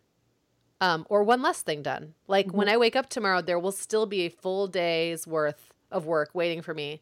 Um, 0.80 1.06
or 1.08 1.22
one 1.22 1.40
less 1.40 1.62
thing 1.62 1.82
done. 1.82 2.14
Like 2.26 2.52
when 2.52 2.66
mm-hmm. 2.66 2.74
I 2.74 2.78
wake 2.78 2.96
up 2.96 3.08
tomorrow, 3.08 3.40
there 3.40 3.58
will 3.58 3.72
still 3.72 4.06
be 4.06 4.22
a 4.22 4.28
full 4.28 4.66
day's 4.66 5.26
worth 5.26 5.72
of 5.90 6.04
work 6.04 6.30
waiting 6.34 6.62
for 6.62 6.74
me. 6.74 7.00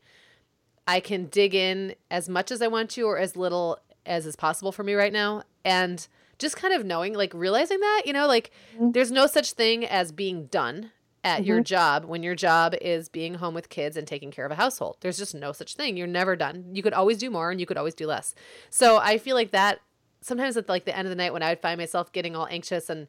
I 0.86 1.00
can 1.00 1.26
dig 1.26 1.54
in 1.54 1.94
as 2.10 2.28
much 2.28 2.50
as 2.50 2.62
I 2.62 2.68
want 2.68 2.90
to 2.90 3.02
or 3.02 3.18
as 3.18 3.34
little 3.34 3.78
as 4.04 4.24
is 4.24 4.36
possible 4.36 4.72
for 4.72 4.82
me 4.82 4.94
right 4.94 5.12
now. 5.12 5.42
And 5.64 6.06
just 6.38 6.56
kind 6.56 6.74
of 6.74 6.84
knowing, 6.84 7.14
like 7.14 7.32
realizing 7.34 7.80
that, 7.80 8.02
you 8.04 8.12
know, 8.12 8.26
like 8.26 8.50
mm-hmm. 8.74 8.92
there's 8.92 9.10
no 9.10 9.26
such 9.26 9.52
thing 9.52 9.84
as 9.84 10.12
being 10.12 10.46
done 10.46 10.90
at 11.26 11.44
your 11.44 11.58
mm-hmm. 11.58 11.64
job 11.64 12.04
when 12.04 12.22
your 12.22 12.34
job 12.34 12.74
is 12.80 13.08
being 13.08 13.34
home 13.34 13.54
with 13.54 13.68
kids 13.68 13.96
and 13.96 14.06
taking 14.06 14.30
care 14.30 14.46
of 14.46 14.52
a 14.52 14.56
household. 14.56 14.96
There's 15.00 15.18
just 15.18 15.34
no 15.34 15.52
such 15.52 15.74
thing. 15.74 15.96
You're 15.96 16.06
never 16.06 16.36
done. 16.36 16.66
You 16.72 16.82
could 16.82 16.92
always 16.92 17.18
do 17.18 17.30
more 17.30 17.50
and 17.50 17.60
you 17.60 17.66
could 17.66 17.76
always 17.76 17.94
do 17.94 18.06
less. 18.06 18.34
So 18.70 18.98
I 18.98 19.18
feel 19.18 19.34
like 19.34 19.50
that 19.50 19.80
sometimes 20.20 20.56
at 20.56 20.68
like 20.68 20.84
the 20.84 20.96
end 20.96 21.06
of 21.06 21.10
the 21.10 21.16
night 21.16 21.32
when 21.32 21.42
I 21.42 21.50
would 21.50 21.60
find 21.60 21.78
myself 21.78 22.12
getting 22.12 22.34
all 22.34 22.46
anxious 22.50 22.88
and 22.88 23.08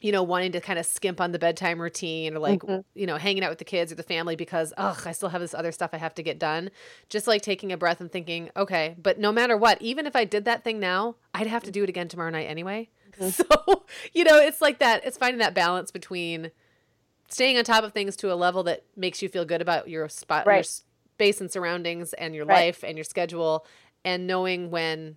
you 0.00 0.12
know, 0.12 0.22
wanting 0.22 0.52
to 0.52 0.60
kind 0.60 0.78
of 0.78 0.86
skimp 0.86 1.20
on 1.20 1.32
the 1.32 1.38
bedtime 1.38 1.80
routine 1.80 2.34
or 2.34 2.38
like, 2.38 2.60
mm-hmm. 2.60 2.80
you 2.94 3.06
know, 3.06 3.16
hanging 3.16 3.44
out 3.44 3.50
with 3.50 3.58
the 3.58 3.64
kids 3.66 3.92
or 3.92 3.94
the 3.94 4.02
family 4.02 4.34
because, 4.34 4.72
ugh, 4.78 5.02
I 5.04 5.12
still 5.12 5.28
have 5.28 5.42
this 5.42 5.52
other 5.52 5.72
stuff 5.72 5.90
I 5.92 5.98
have 5.98 6.14
to 6.14 6.22
get 6.22 6.38
done. 6.38 6.70
Just 7.10 7.26
like 7.26 7.42
taking 7.42 7.70
a 7.70 7.76
breath 7.76 8.00
and 8.00 8.10
thinking, 8.10 8.48
okay, 8.56 8.96
but 9.00 9.18
no 9.18 9.30
matter 9.30 9.58
what, 9.58 9.80
even 9.82 10.06
if 10.06 10.16
I 10.16 10.24
did 10.24 10.46
that 10.46 10.64
thing 10.64 10.80
now, 10.80 11.16
I'd 11.34 11.46
have 11.48 11.64
to 11.64 11.70
do 11.70 11.82
it 11.82 11.90
again 11.90 12.08
tomorrow 12.08 12.30
night 12.30 12.46
anyway. 12.48 12.88
Mm-hmm. 13.18 13.30
So, 13.30 13.84
you 14.14 14.22
know, 14.22 14.38
it's 14.38 14.62
like 14.62 14.78
that, 14.78 15.04
it's 15.04 15.18
finding 15.18 15.40
that 15.40 15.52
balance 15.52 15.90
between 15.90 16.52
staying 17.30 17.58
on 17.58 17.64
top 17.64 17.84
of 17.84 17.92
things 17.92 18.16
to 18.16 18.32
a 18.32 18.34
level 18.34 18.62
that 18.64 18.84
makes 18.96 19.22
you 19.22 19.28
feel 19.28 19.44
good 19.44 19.62
about 19.62 19.88
your 19.88 20.08
spot, 20.08 20.46
your 20.46 20.62
space 20.62 21.40
and 21.40 21.50
surroundings 21.50 22.12
and 22.14 22.34
your 22.34 22.44
Right. 22.44 22.66
life 22.66 22.84
and 22.84 22.96
your 22.96 23.04
schedule 23.04 23.66
and 24.04 24.26
knowing 24.26 24.70
when 24.70 25.16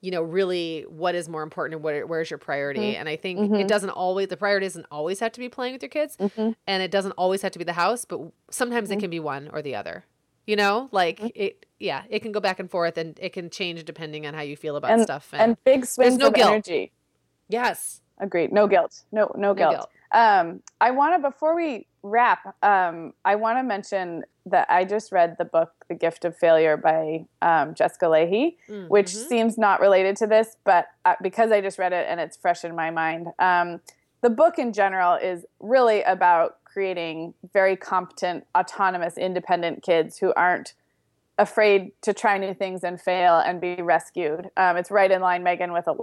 you 0.00 0.10
know 0.10 0.22
really 0.22 0.86
what 0.88 1.14
is 1.14 1.28
more 1.28 1.42
important 1.42 1.74
and 1.74 1.84
what 1.84 2.08
where's 2.08 2.30
your 2.30 2.38
priority. 2.38 2.80
Mm-hmm. 2.92 3.00
And 3.00 3.08
i 3.08 3.16
think 3.16 3.38
mm-hmm. 3.40 3.54
it 3.56 3.68
doesn't 3.68 3.90
always 3.90 4.28
the 4.28 4.36
priority 4.36 4.66
doesn't 4.66 4.86
always 4.90 5.20
have 5.20 5.32
to 5.32 5.40
be 5.40 5.48
playing 5.48 5.74
with 5.74 5.82
your 5.82 5.90
kids 5.90 6.16
mm-hmm. 6.16 6.52
and 6.66 6.82
it 6.82 6.90
doesn't 6.90 7.12
always 7.12 7.42
have 7.42 7.52
to 7.52 7.58
be 7.58 7.64
the 7.64 7.74
house 7.74 8.06
but 8.06 8.20
sometimes 8.50 8.90
it 8.90 8.98
can 8.98 9.10
be 9.10 9.20
one 9.20 9.50
or 9.52 9.60
the 9.60 9.74
other 9.74 10.04
you 10.50 10.56
know? 10.56 10.88
Like 10.90 11.20
it 11.36 11.66
yeah 11.78 12.02
it 12.10 12.20
can 12.20 12.32
go 12.32 12.40
back 12.40 12.58
and 12.58 12.70
forth 12.70 12.98
and 12.98 13.18
it 13.22 13.32
can 13.32 13.50
change 13.50 13.84
depending 13.84 14.26
on 14.26 14.34
how 14.34 14.42
you 14.42 14.56
feel 14.56 14.76
about 14.76 14.90
and, 14.90 15.02
stuff. 15.02 15.28
and 15.32 15.56
big 15.64 15.86
swings 15.86 16.16
no 16.16 16.26
of 16.28 16.34
guilt. 16.34 16.50
energy. 16.50 16.92
Yes. 17.48 18.00
Agreed. 18.18 18.52
No 18.52 18.66
guilt. 18.66 19.02
No 19.12 19.32
no 19.36 19.54
guilt, 19.54 19.72
guilt. 19.72 19.90
Um, 20.12 20.62
I 20.80 20.90
want 20.90 21.14
to 21.22 21.28
before 21.30 21.54
we 21.54 21.86
wrap, 22.02 22.56
um, 22.64 23.12
I 23.24 23.36
want 23.36 23.58
to 23.58 23.62
mention 23.62 24.24
that 24.46 24.66
I 24.70 24.84
just 24.84 25.12
read 25.12 25.36
the 25.38 25.44
book 25.44 25.72
"The 25.88 25.94
Gift 25.94 26.24
of 26.24 26.36
Failure" 26.36 26.76
by 26.76 27.26
um, 27.42 27.74
Jessica 27.74 28.06
Lahey, 28.06 28.56
which 28.88 29.06
Mhm. 29.06 29.28
seems 29.28 29.58
not 29.58 29.80
related 29.80 30.16
to 30.18 30.26
this, 30.26 30.56
but 30.64 30.86
uh, 31.04 31.14
because 31.22 31.52
I 31.52 31.60
just 31.60 31.78
read 31.78 31.92
it 31.92 32.06
and 32.08 32.18
it's 32.20 32.36
fresh 32.36 32.64
in 32.64 32.74
my 32.74 32.90
mind, 32.90 33.28
um, 33.38 33.80
the 34.22 34.30
book 34.30 34.58
in 34.58 34.72
general 34.72 35.14
is 35.14 35.46
really 35.60 36.02
about 36.02 36.62
creating 36.64 37.34
very 37.52 37.76
competent, 37.76 38.46
autonomous, 38.56 39.16
independent 39.16 39.82
kids 39.82 40.18
who 40.18 40.32
aren't 40.34 40.74
afraid 41.38 41.92
to 42.02 42.12
try 42.12 42.36
new 42.36 42.52
things 42.52 42.84
and 42.84 43.00
fail 43.00 43.38
and 43.38 43.60
be 43.60 43.80
rescued. 43.80 44.50
Um, 44.56 44.76
it's 44.76 44.90
right 44.90 45.10
in 45.10 45.20
line, 45.22 45.42
Meagan, 45.42 45.72
with 45.72 45.88
a 45.88 45.94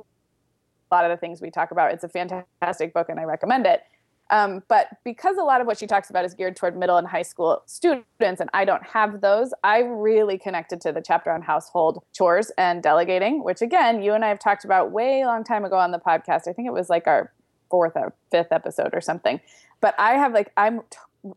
lot 0.91 1.05
of 1.05 1.11
the 1.11 1.17
things 1.17 1.41
we 1.41 1.51
talk 1.51 1.71
about. 1.71 1.91
It's 1.93 2.03
a 2.03 2.09
fantastic 2.09 2.93
book, 2.93 3.09
and 3.09 3.19
I 3.19 3.23
recommend 3.23 3.65
it. 3.67 3.83
Um, 4.29 4.63
but 4.67 4.87
because 5.03 5.37
a 5.37 5.43
lot 5.43 5.61
of 5.61 5.67
what 5.67 5.77
she 5.77 5.87
talks 5.87 6.09
about 6.09 6.25
is 6.25 6.33
geared 6.33 6.55
toward 6.55 6.75
middle 6.77 6.97
and 6.97 7.07
high 7.07 7.21
school 7.21 7.63
students, 7.65 8.05
and 8.19 8.49
I 8.53 8.65
don't 8.65 8.83
have 8.83 9.21
those, 9.21 9.53
I 9.63 9.79
really 9.79 10.37
connected 10.37 10.81
to 10.81 10.91
the 10.91 11.01
chapter 11.01 11.31
on 11.31 11.41
household 11.41 12.03
chores 12.13 12.51
and 12.57 12.83
delegating, 12.83 13.43
which 13.43 13.61
again, 13.61 14.01
you 14.01 14.13
and 14.13 14.25
I 14.25 14.29
have 14.29 14.39
talked 14.39 14.65
about 14.65 14.91
way 14.91 15.25
long 15.25 15.43
time 15.43 15.63
ago 15.63 15.77
on 15.77 15.91
the 15.91 15.99
podcast. 15.99 16.47
I 16.47 16.53
think 16.53 16.67
it 16.67 16.73
was 16.73 16.89
like 16.89 17.07
our 17.07 17.31
fourth 17.69 17.93
or 17.95 18.13
fifth 18.31 18.51
episode 18.51 18.89
or 18.93 19.01
something. 19.01 19.39
But 19.81 19.95
I 19.97 20.13
have 20.13 20.33
like 20.33 20.51
I'm 20.57 20.81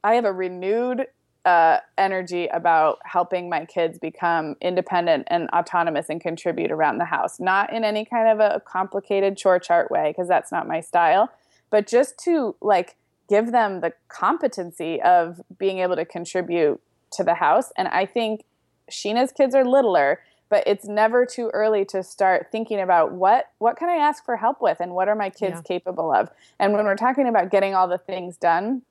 I 0.04 0.14
have 0.14 0.24
a 0.24 0.32
renewed 0.32 1.06
uh, 1.44 1.78
energy 1.96 2.46
about 2.48 2.98
helping 3.04 3.48
my 3.48 3.64
kids 3.64 3.98
become 3.98 4.56
independent 4.60 5.26
and 5.28 5.48
autonomous 5.50 6.08
and 6.10 6.20
contribute 6.20 6.70
around 6.70 6.98
the 6.98 7.04
house. 7.04 7.40
Not 7.40 7.72
in 7.72 7.82
any 7.82 8.04
kind 8.04 8.28
of 8.28 8.40
a 8.40 8.60
complicated 8.60 9.36
chore 9.36 9.58
chart 9.58 9.90
way, 9.90 10.10
because 10.10 10.28
that's 10.28 10.52
not 10.52 10.68
my 10.68 10.80
style, 10.80 11.30
but 11.70 11.86
just 11.86 12.18
to 12.24 12.56
like 12.60 12.96
give 13.28 13.52
them 13.52 13.80
the 13.80 13.92
competency 14.08 15.00
of 15.02 15.40
being 15.58 15.78
able 15.78 15.96
to 15.96 16.04
contribute 16.04 16.80
to 17.12 17.24
the 17.24 17.34
house. 17.34 17.72
And 17.76 17.88
I 17.88 18.04
think 18.04 18.44
Sheena's 18.90 19.32
kids 19.32 19.54
are 19.54 19.64
littler, 19.64 20.20
but 20.48 20.64
it's 20.66 20.84
never 20.84 21.24
too 21.24 21.48
early 21.54 21.84
to 21.86 22.02
start 22.02 22.48
thinking 22.50 22.80
about 22.80 23.12
what 23.12 23.46
what 23.58 23.76
can 23.76 23.88
I 23.88 23.96
ask 23.96 24.24
for 24.24 24.36
help 24.36 24.60
with 24.60 24.80
and 24.80 24.92
what 24.92 25.08
are 25.08 25.14
my 25.14 25.30
kids 25.30 25.56
yeah. 25.56 25.62
capable 25.62 26.12
of. 26.12 26.28
And 26.58 26.72
when 26.72 26.84
we're 26.84 26.96
talking 26.96 27.28
about 27.28 27.50
getting 27.50 27.74
all 27.74 27.88
the 27.88 27.98
things 27.98 28.36
done, 28.36 28.82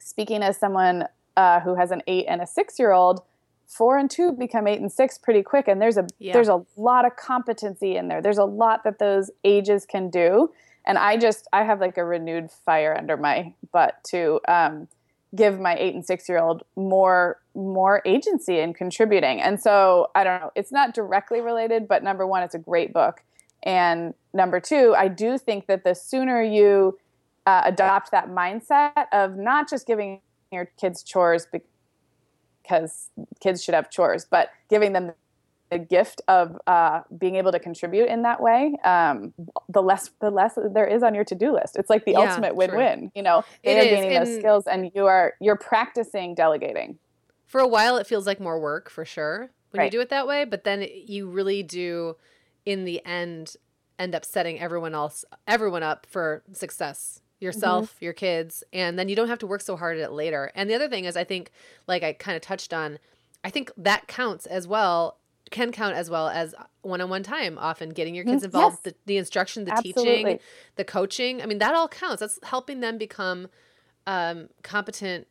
speaking 0.00 0.42
as 0.42 0.58
someone 0.58 1.06
uh, 1.36 1.60
who 1.60 1.76
has 1.76 1.90
an 1.90 2.02
eight 2.06 2.26
and 2.28 2.40
a 2.40 2.46
six 2.46 2.78
year 2.78 2.92
old, 2.92 3.22
four 3.66 3.96
and 3.96 4.10
two 4.10 4.32
become 4.32 4.66
eight 4.66 4.80
and 4.80 4.90
six 4.90 5.18
pretty 5.18 5.42
quick. 5.42 5.68
And 5.68 5.80
there's 5.80 5.96
a 5.96 6.06
yeah. 6.18 6.32
there's 6.32 6.48
a 6.48 6.64
lot 6.76 7.04
of 7.06 7.14
competency 7.14 7.96
in 7.96 8.08
there. 8.08 8.20
There's 8.20 8.38
a 8.38 8.44
lot 8.44 8.82
that 8.82 8.98
those 8.98 9.30
ages 9.44 9.86
can 9.86 10.10
do. 10.10 10.52
And 10.86 10.98
I 10.98 11.16
just 11.16 11.48
I 11.52 11.64
have 11.64 11.80
like 11.80 11.96
a 11.98 12.04
renewed 12.04 12.50
fire 12.50 12.94
under 12.96 13.16
my 13.16 13.54
butt 13.72 14.02
to 14.10 14.40
um, 14.48 14.88
give 15.34 15.58
my 15.58 15.76
eight 15.76 15.94
and 15.94 16.04
six 16.04 16.28
year 16.28 16.38
old 16.38 16.62
more 16.76 17.40
more 17.54 18.02
agency 18.04 18.58
in 18.58 18.74
contributing. 18.74 19.40
And 19.40 19.60
so 19.60 20.10
I 20.14 20.24
don't 20.24 20.40
know, 20.40 20.50
it's 20.54 20.72
not 20.72 20.94
directly 20.94 21.40
related, 21.40 21.88
but 21.88 22.02
number 22.02 22.26
one, 22.26 22.42
it's 22.42 22.54
a 22.54 22.58
great 22.58 22.92
book. 22.92 23.22
And 23.62 24.14
number 24.32 24.60
two, 24.60 24.94
I 24.96 25.08
do 25.08 25.38
think 25.38 25.66
that 25.66 25.84
the 25.84 25.94
sooner 25.94 26.42
you 26.42 26.98
uh, 27.46 27.62
adopt 27.64 28.10
that 28.10 28.28
mindset 28.28 29.06
of 29.12 29.36
not 29.36 29.68
just 29.68 29.86
giving 29.86 30.20
your 30.52 30.66
kids 30.78 31.02
chores 31.02 31.46
because 31.50 33.10
kids 33.40 33.62
should 33.62 33.74
have 33.74 33.90
chores, 33.90 34.24
but 34.24 34.50
giving 34.68 34.92
them 34.92 35.12
the 35.74 35.78
gift 35.80 36.22
of 36.28 36.56
uh, 36.68 37.00
being 37.18 37.34
able 37.34 37.50
to 37.50 37.58
contribute 37.58 38.06
in 38.06 38.22
that 38.22 38.40
way, 38.40 38.76
um, 38.84 39.34
the 39.68 39.82
less 39.82 40.08
the 40.20 40.30
less 40.30 40.56
there 40.72 40.86
is 40.86 41.02
on 41.02 41.16
your 41.16 41.24
to 41.24 41.34
do 41.34 41.52
list. 41.52 41.74
It's 41.76 41.90
like 41.90 42.04
the 42.04 42.12
yeah, 42.12 42.20
ultimate 42.20 42.54
win 42.54 42.76
win. 42.76 43.10
You 43.16 43.24
know, 43.24 43.42
they 43.64 43.76
it 43.76 43.80
are 43.80 43.96
gaining 43.96 44.16
those 44.16 44.36
skills, 44.36 44.68
and 44.68 44.92
you 44.94 45.06
are 45.06 45.34
you're 45.40 45.56
practicing 45.56 46.36
delegating. 46.36 46.98
For 47.46 47.60
a 47.60 47.66
while, 47.66 47.96
it 47.96 48.06
feels 48.06 48.24
like 48.24 48.38
more 48.38 48.60
work 48.60 48.88
for 48.88 49.04
sure 49.04 49.50
when 49.72 49.80
right. 49.80 49.86
you 49.86 49.90
do 49.90 50.00
it 50.00 50.10
that 50.10 50.28
way, 50.28 50.44
but 50.44 50.62
then 50.62 50.86
you 50.94 51.28
really 51.28 51.64
do, 51.64 52.16
in 52.64 52.84
the 52.84 53.04
end, 53.04 53.56
end 53.98 54.14
up 54.14 54.24
setting 54.24 54.60
everyone 54.60 54.94
else 54.94 55.24
everyone 55.48 55.82
up 55.82 56.06
for 56.08 56.44
success 56.52 57.20
yourself, 57.40 57.96
mm-hmm. 57.96 58.04
your 58.04 58.12
kids, 58.12 58.62
and 58.72 58.96
then 58.96 59.08
you 59.08 59.16
don't 59.16 59.28
have 59.28 59.40
to 59.40 59.46
work 59.48 59.60
so 59.60 59.76
hard 59.76 59.98
at 59.98 60.04
it 60.04 60.12
later. 60.12 60.52
And 60.54 60.70
the 60.70 60.74
other 60.74 60.88
thing 60.88 61.04
is, 61.04 61.16
I 61.16 61.24
think, 61.24 61.50
like 61.88 62.04
I 62.04 62.12
kind 62.12 62.36
of 62.36 62.42
touched 62.42 62.72
on, 62.72 63.00
I 63.42 63.50
think 63.50 63.72
that 63.76 64.06
counts 64.06 64.46
as 64.46 64.68
well, 64.68 65.18
can 65.50 65.72
count 65.72 65.94
as 65.94 66.10
well 66.10 66.28
as 66.28 66.54
one 66.82 67.00
on 67.00 67.10
one 67.10 67.22
time, 67.22 67.58
often 67.58 67.90
getting 67.90 68.14
your 68.14 68.24
kids 68.24 68.42
involved, 68.44 68.78
yes. 68.84 68.94
the, 68.94 68.98
the, 69.06 69.16
instruction, 69.16 69.64
the 69.64 69.72
Absolutely. 69.72 70.04
teaching, 70.04 70.40
the 70.76 70.84
coaching. 70.84 71.42
I 71.42 71.46
mean, 71.46 71.58
that 71.58 71.74
all 71.74 71.88
counts. 71.88 72.20
That's 72.20 72.38
helping 72.42 72.80
them 72.80 72.98
become 72.98 73.48
um, 74.06 74.48
competent, 74.62 75.26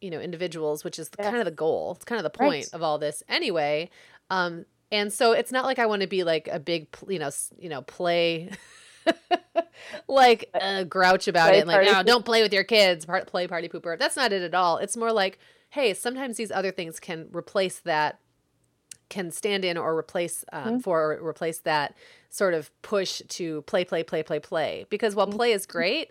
you 0.00 0.10
know, 0.10 0.20
individuals, 0.20 0.84
which 0.84 0.98
is 0.98 1.10
yes. 1.18 1.26
kind 1.26 1.38
of 1.38 1.44
the 1.44 1.50
goal. 1.50 1.94
It's 1.96 2.04
kind 2.04 2.18
of 2.18 2.24
the 2.24 2.30
point 2.30 2.66
right. 2.66 2.74
of 2.74 2.82
all 2.82 2.98
this 2.98 3.22
anyway. 3.28 3.90
Um, 4.30 4.66
and 4.90 5.12
so 5.12 5.32
it's 5.32 5.52
not 5.52 5.64
like 5.64 5.78
I 5.78 5.86
want 5.86 6.02
to 6.02 6.08
be 6.08 6.24
like 6.24 6.48
a 6.50 6.60
big, 6.60 6.88
you 7.08 7.18
know, 7.18 7.30
you 7.58 7.68
know, 7.68 7.82
play 7.82 8.50
like 10.08 10.50
uh, 10.54 10.84
grouch 10.84 11.28
about 11.28 11.48
play 11.48 11.58
it 11.58 11.60
and 11.60 11.68
like 11.68 11.84
no 11.84 12.02
don't 12.02 12.24
play 12.24 12.42
with 12.42 12.52
your 12.52 12.64
kids 12.64 13.06
part 13.06 13.26
play 13.26 13.46
party 13.46 13.68
pooper 13.68 13.98
that's 13.98 14.16
not 14.16 14.32
it 14.32 14.42
at 14.42 14.54
all 14.54 14.76
it's 14.78 14.96
more 14.96 15.12
like 15.12 15.38
hey 15.70 15.94
sometimes 15.94 16.36
these 16.36 16.50
other 16.50 16.70
things 16.70 17.00
can 17.00 17.26
replace 17.32 17.80
that 17.80 18.18
can 19.08 19.30
stand 19.30 19.64
in 19.64 19.76
or 19.76 19.96
replace 19.96 20.44
um, 20.52 20.64
mm-hmm. 20.64 20.78
for 20.78 21.14
or 21.14 21.26
replace 21.26 21.58
that 21.60 21.94
sort 22.30 22.54
of 22.54 22.70
push 22.82 23.22
to 23.28 23.62
play 23.62 23.84
play 23.84 24.02
play 24.02 24.22
play 24.22 24.38
play 24.38 24.86
because 24.90 25.14
while 25.14 25.26
mm-hmm. 25.26 25.36
play 25.36 25.52
is 25.52 25.66
great 25.66 26.10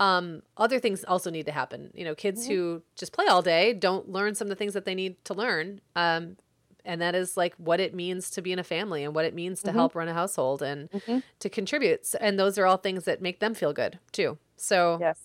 um, 0.00 0.42
other 0.56 0.78
things 0.78 1.04
also 1.04 1.30
need 1.30 1.46
to 1.46 1.52
happen 1.52 1.90
you 1.94 2.04
know 2.04 2.14
kids 2.14 2.44
mm-hmm. 2.44 2.52
who 2.52 2.82
just 2.96 3.12
play 3.12 3.26
all 3.26 3.42
day 3.42 3.72
don't 3.72 4.08
learn 4.08 4.34
some 4.34 4.46
of 4.46 4.50
the 4.50 4.56
things 4.56 4.74
that 4.74 4.84
they 4.84 4.94
need 4.94 5.22
to 5.24 5.34
learn 5.34 5.80
um, 5.96 6.36
and 6.84 7.02
that 7.02 7.14
is 7.14 7.36
like 7.36 7.54
what 7.56 7.80
it 7.80 7.94
means 7.94 8.30
to 8.30 8.40
be 8.40 8.52
in 8.52 8.58
a 8.58 8.64
family 8.64 9.04
and 9.04 9.14
what 9.14 9.24
it 9.24 9.34
means 9.34 9.60
to 9.60 9.68
mm-hmm. 9.68 9.78
help 9.78 9.94
run 9.94 10.08
a 10.08 10.14
household 10.14 10.62
and 10.62 10.90
mm-hmm. 10.90 11.18
to 11.38 11.48
contribute 11.48 12.14
and 12.20 12.38
those 12.38 12.56
are 12.58 12.66
all 12.66 12.76
things 12.76 13.04
that 13.04 13.20
make 13.20 13.40
them 13.40 13.54
feel 13.54 13.72
good 13.72 13.98
too 14.12 14.38
so 14.56 14.98
yes 15.00 15.18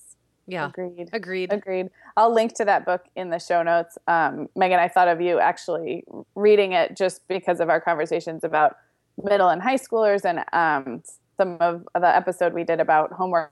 yeah. 0.47 0.67
Agreed. 0.67 1.09
Agreed. 1.13 1.53
Agreed. 1.53 1.89
I'll 2.17 2.33
link 2.33 2.53
to 2.55 2.65
that 2.65 2.85
book 2.85 3.05
in 3.15 3.29
the 3.29 3.39
show 3.39 3.63
notes. 3.63 3.97
Um, 4.07 4.49
meagan 4.55 4.79
i 4.79 4.87
thought 4.87 5.07
of 5.07 5.21
you 5.21 5.39
actually 5.39 6.03
reading 6.35 6.73
it 6.73 6.97
just 6.97 7.27
because 7.27 7.59
of 7.59 7.69
our 7.69 7.79
conversations 7.79 8.43
about 8.43 8.77
middle 9.23 9.49
and 9.49 9.61
high 9.61 9.77
schoolers 9.77 10.25
and 10.25 10.43
um, 10.53 11.03
some 11.37 11.57
of 11.59 11.87
the 11.95 12.15
episode 12.15 12.53
we 12.53 12.63
did 12.63 12.79
about 12.79 13.11
homework 13.13 13.51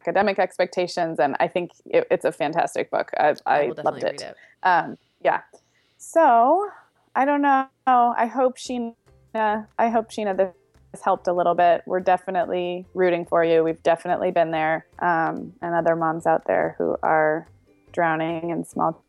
academic 0.00 0.38
expectations 0.38 1.20
and 1.20 1.36
i 1.38 1.46
think 1.46 1.70
it, 1.86 2.06
it's 2.10 2.24
a 2.24 2.32
fantastic 2.32 2.90
book. 2.90 3.10
I, 3.18 3.34
I, 3.46 3.58
I 3.60 3.72
loved 3.84 4.02
it, 4.02 4.22
it. 4.22 4.36
Um, 4.62 4.96
yeah. 5.22 5.42
So 5.98 6.68
I 7.14 7.24
don't 7.24 7.42
know. 7.42 7.66
I 7.86 8.26
hope 8.26 8.56
Sheena. 8.56 8.94
I 9.34 9.88
hope 9.88 10.10
Sheena 10.10 10.36
this 10.36 10.54
helped 11.00 11.28
a 11.28 11.32
little 11.32 11.54
bit. 11.54 11.82
We're 11.86 12.00
definitely 12.00 12.86
rooting 12.94 13.24
for 13.24 13.44
you. 13.44 13.64
We've 13.64 13.82
definitely 13.82 14.30
been 14.30 14.50
there, 14.50 14.86
um, 14.98 15.52
and 15.62 15.74
other 15.74 15.96
moms 15.96 16.26
out 16.26 16.46
there 16.46 16.74
who 16.78 16.96
are 17.02 17.48
drowning 17.92 18.50
in 18.50 18.64
small 18.64 19.02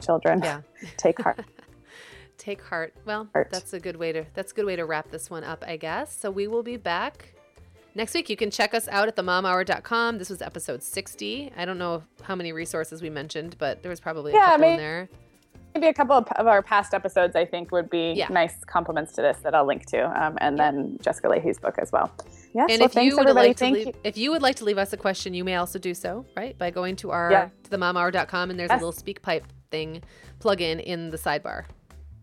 children. 0.00 0.40
Yeah, 0.42 0.60
take 0.96 1.20
heart. 1.20 1.44
take 2.38 2.62
heart. 2.62 2.94
Well, 3.04 3.28
heart. 3.32 3.48
that's 3.50 3.72
a 3.72 3.80
good 3.80 3.96
way 3.96 4.12
to 4.12 4.24
that's 4.34 4.52
a 4.52 4.54
good 4.54 4.66
way 4.66 4.76
to 4.76 4.84
wrap 4.84 5.10
this 5.10 5.28
one 5.30 5.44
up, 5.44 5.64
I 5.66 5.76
guess. 5.76 6.18
So 6.18 6.30
we 6.30 6.46
will 6.46 6.62
be 6.62 6.76
back 6.76 7.34
next 7.94 8.14
week. 8.14 8.30
You 8.30 8.36
can 8.36 8.50
check 8.50 8.74
us 8.74 8.88
out 8.88 9.08
at 9.08 9.16
themomhour.com. 9.16 10.18
This 10.18 10.30
was 10.30 10.40
episode 10.40 10.82
60. 10.82 11.52
I 11.56 11.64
don't 11.64 11.78
know 11.78 12.02
how 12.22 12.34
many 12.34 12.52
resources 12.52 13.02
we 13.02 13.10
mentioned, 13.10 13.56
but 13.58 13.82
there 13.82 13.90
was 13.90 14.00
probably 14.00 14.32
a 14.32 14.36
yeah, 14.36 14.46
couple 14.46 14.60
maybe, 14.60 14.72
in 14.72 14.78
there 14.78 15.08
maybe 15.76 15.90
a 15.90 15.94
couple 15.94 16.16
of, 16.16 16.26
of, 16.32 16.46
our 16.46 16.62
past 16.62 16.94
episodes, 16.94 17.36
I 17.36 17.44
think, 17.44 17.70
would 17.72 17.90
be 17.90 18.12
yeah. 18.12 18.28
nice 18.28 18.64
complements 18.64 19.12
to 19.12 19.22
this 19.22 19.38
that 19.38 19.54
I'll 19.54 19.66
link 19.66 19.86
to, 19.86 20.04
um, 20.04 20.38
and 20.40 20.56
yeah. 20.56 20.70
then 20.70 20.98
Jessica 21.00 21.28
Lahey's 21.28 21.58
book 21.58 21.76
as 21.78 21.92
well. 21.92 22.10
Yes. 22.54 22.68
And 22.70 22.80
well, 22.80 22.86
if 22.86 22.94
you 22.94 23.16
would 23.16 23.28
everybody. 23.28 23.48
like 23.48 23.56
to 23.58 23.66
leave, 23.66 23.86
you. 23.88 23.92
if 24.04 24.16
you 24.16 24.30
would 24.30 24.42
like 24.42 24.56
to 24.56 24.64
leave 24.64 24.78
us 24.78 24.92
a 24.92 24.96
question, 24.96 25.34
you 25.34 25.44
may 25.44 25.56
also 25.56 25.78
do 25.78 25.94
so, 25.94 26.24
right, 26.36 26.56
by 26.56 26.70
going 26.70 26.96
to 26.96 27.10
our 27.10 27.30
yeah. 27.30 27.48
to 27.64 27.70
themomhour.com, 27.70 28.50
and 28.50 28.58
there's 28.58 28.70
yes. 28.70 28.80
a 28.80 28.84
little 28.84 29.02
SpeakPipe 29.02 29.44
thing 29.70 30.02
plug 30.38 30.60
in 30.60 30.80
in 30.80 31.10
the 31.10 31.18
sidebar. 31.18 31.64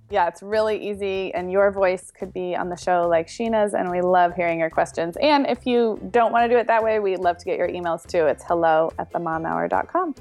Yeah, 0.10 0.28
it's 0.28 0.43
really 0.43 0.78
easy, 0.78 1.34
and 1.34 1.51
your 1.51 1.72
voice 1.72 2.12
could 2.12 2.34
be 2.34 2.56
on 2.56 2.70
the 2.70 2.78
show 2.78 3.08
like 3.08 3.28
Sheena's, 3.28 3.74
and 3.74 3.89
we 3.89 4.01
love 4.01 4.36
hearing 4.36 4.60
your 4.60 4.70
questions. 4.70 5.18
And 5.22 5.47
if 5.47 5.66
you 5.66 5.99
don't 6.12 6.32
want 6.32 6.43
to 6.43 6.49
do 6.49 6.58
it 6.58 6.68
that 6.68 6.84
way, 6.84 6.99
we'd 6.99 7.20
love 7.20 7.38
to 7.38 7.45
get 7.45 7.58
your 7.58 7.70
emails 7.70 8.06
too. 8.06 8.26
It's 8.26 8.43
hello 8.43 8.91
at 8.99 9.12
themomhour.com. 9.12 10.16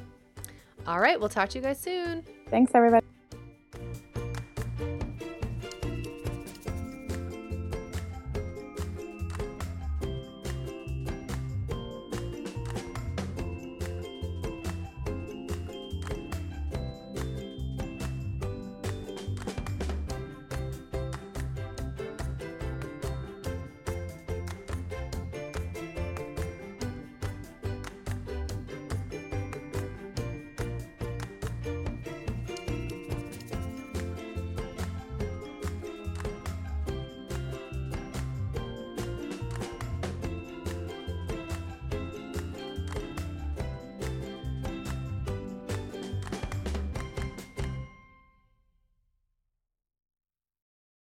All 0.86 0.98
right, 0.98 1.18
we'll 1.18 1.28
talk 1.28 1.50
to 1.50 1.58
you 1.58 1.64
guys 1.64 1.78
soon. 1.80 2.24
Thanks, 2.48 2.72
everybody. 2.74 3.06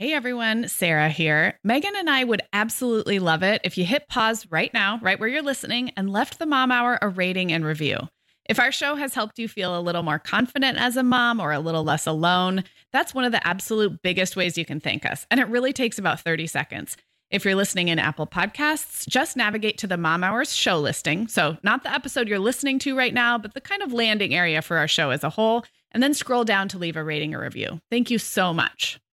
Hey 0.00 0.12
everyone, 0.12 0.68
Sarah 0.68 1.08
here. 1.08 1.58
Meagan 1.64 1.96
and 1.96 2.08
I 2.08 2.22
would 2.22 2.42
absolutely 2.52 3.18
love 3.18 3.42
it 3.42 3.62
if 3.64 3.76
you 3.76 3.84
hit 3.84 4.06
pause 4.06 4.46
right 4.48 4.72
now, 4.72 5.00
right 5.02 5.18
where 5.18 5.28
you're 5.28 5.42
listening, 5.42 5.90
and 5.96 6.08
left 6.08 6.38
the 6.38 6.46
Mom 6.46 6.70
Hour 6.70 7.00
a 7.02 7.08
rating 7.08 7.50
and 7.50 7.64
review. 7.64 8.08
If 8.48 8.60
our 8.60 8.70
show 8.70 8.94
has 8.94 9.14
helped 9.14 9.40
you 9.40 9.48
feel 9.48 9.76
a 9.76 9.82
little 9.82 10.04
more 10.04 10.20
confident 10.20 10.78
as 10.78 10.96
a 10.96 11.02
mom 11.02 11.40
or 11.40 11.50
a 11.50 11.58
little 11.58 11.82
less 11.82 12.06
alone, 12.06 12.62
that's 12.92 13.12
one 13.12 13.24
of 13.24 13.32
the 13.32 13.44
absolute 13.44 14.00
biggest 14.00 14.36
ways 14.36 14.56
you 14.56 14.64
can 14.64 14.78
thank 14.78 15.04
us. 15.04 15.26
And 15.32 15.40
it 15.40 15.48
really 15.48 15.72
takes 15.72 15.98
about 15.98 16.20
30 16.20 16.46
seconds. 16.46 16.96
If 17.32 17.44
you're 17.44 17.56
listening 17.56 17.88
in 17.88 17.98
Apple 17.98 18.28
Podcasts, 18.28 19.04
just 19.08 19.36
navigate 19.36 19.78
to 19.78 19.88
the 19.88 19.96
Mom 19.96 20.22
Hours 20.22 20.54
show 20.54 20.78
listing. 20.78 21.26
So, 21.26 21.56
not 21.64 21.82
the 21.82 21.92
episode 21.92 22.28
you're 22.28 22.38
listening 22.38 22.78
to 22.78 22.96
right 22.96 23.12
now, 23.12 23.36
but 23.36 23.54
the 23.54 23.60
kind 23.60 23.82
of 23.82 23.92
landing 23.92 24.32
area 24.32 24.62
for 24.62 24.76
our 24.76 24.86
show 24.86 25.10
as 25.10 25.24
a 25.24 25.30
whole, 25.30 25.64
and 25.90 26.00
then 26.00 26.14
scroll 26.14 26.44
down 26.44 26.68
to 26.68 26.78
leave 26.78 26.96
a 26.96 27.02
rating 27.02 27.34
or 27.34 27.40
review. 27.40 27.80
Thank 27.90 28.12
you 28.12 28.18
so 28.20 28.54
much. 28.54 29.00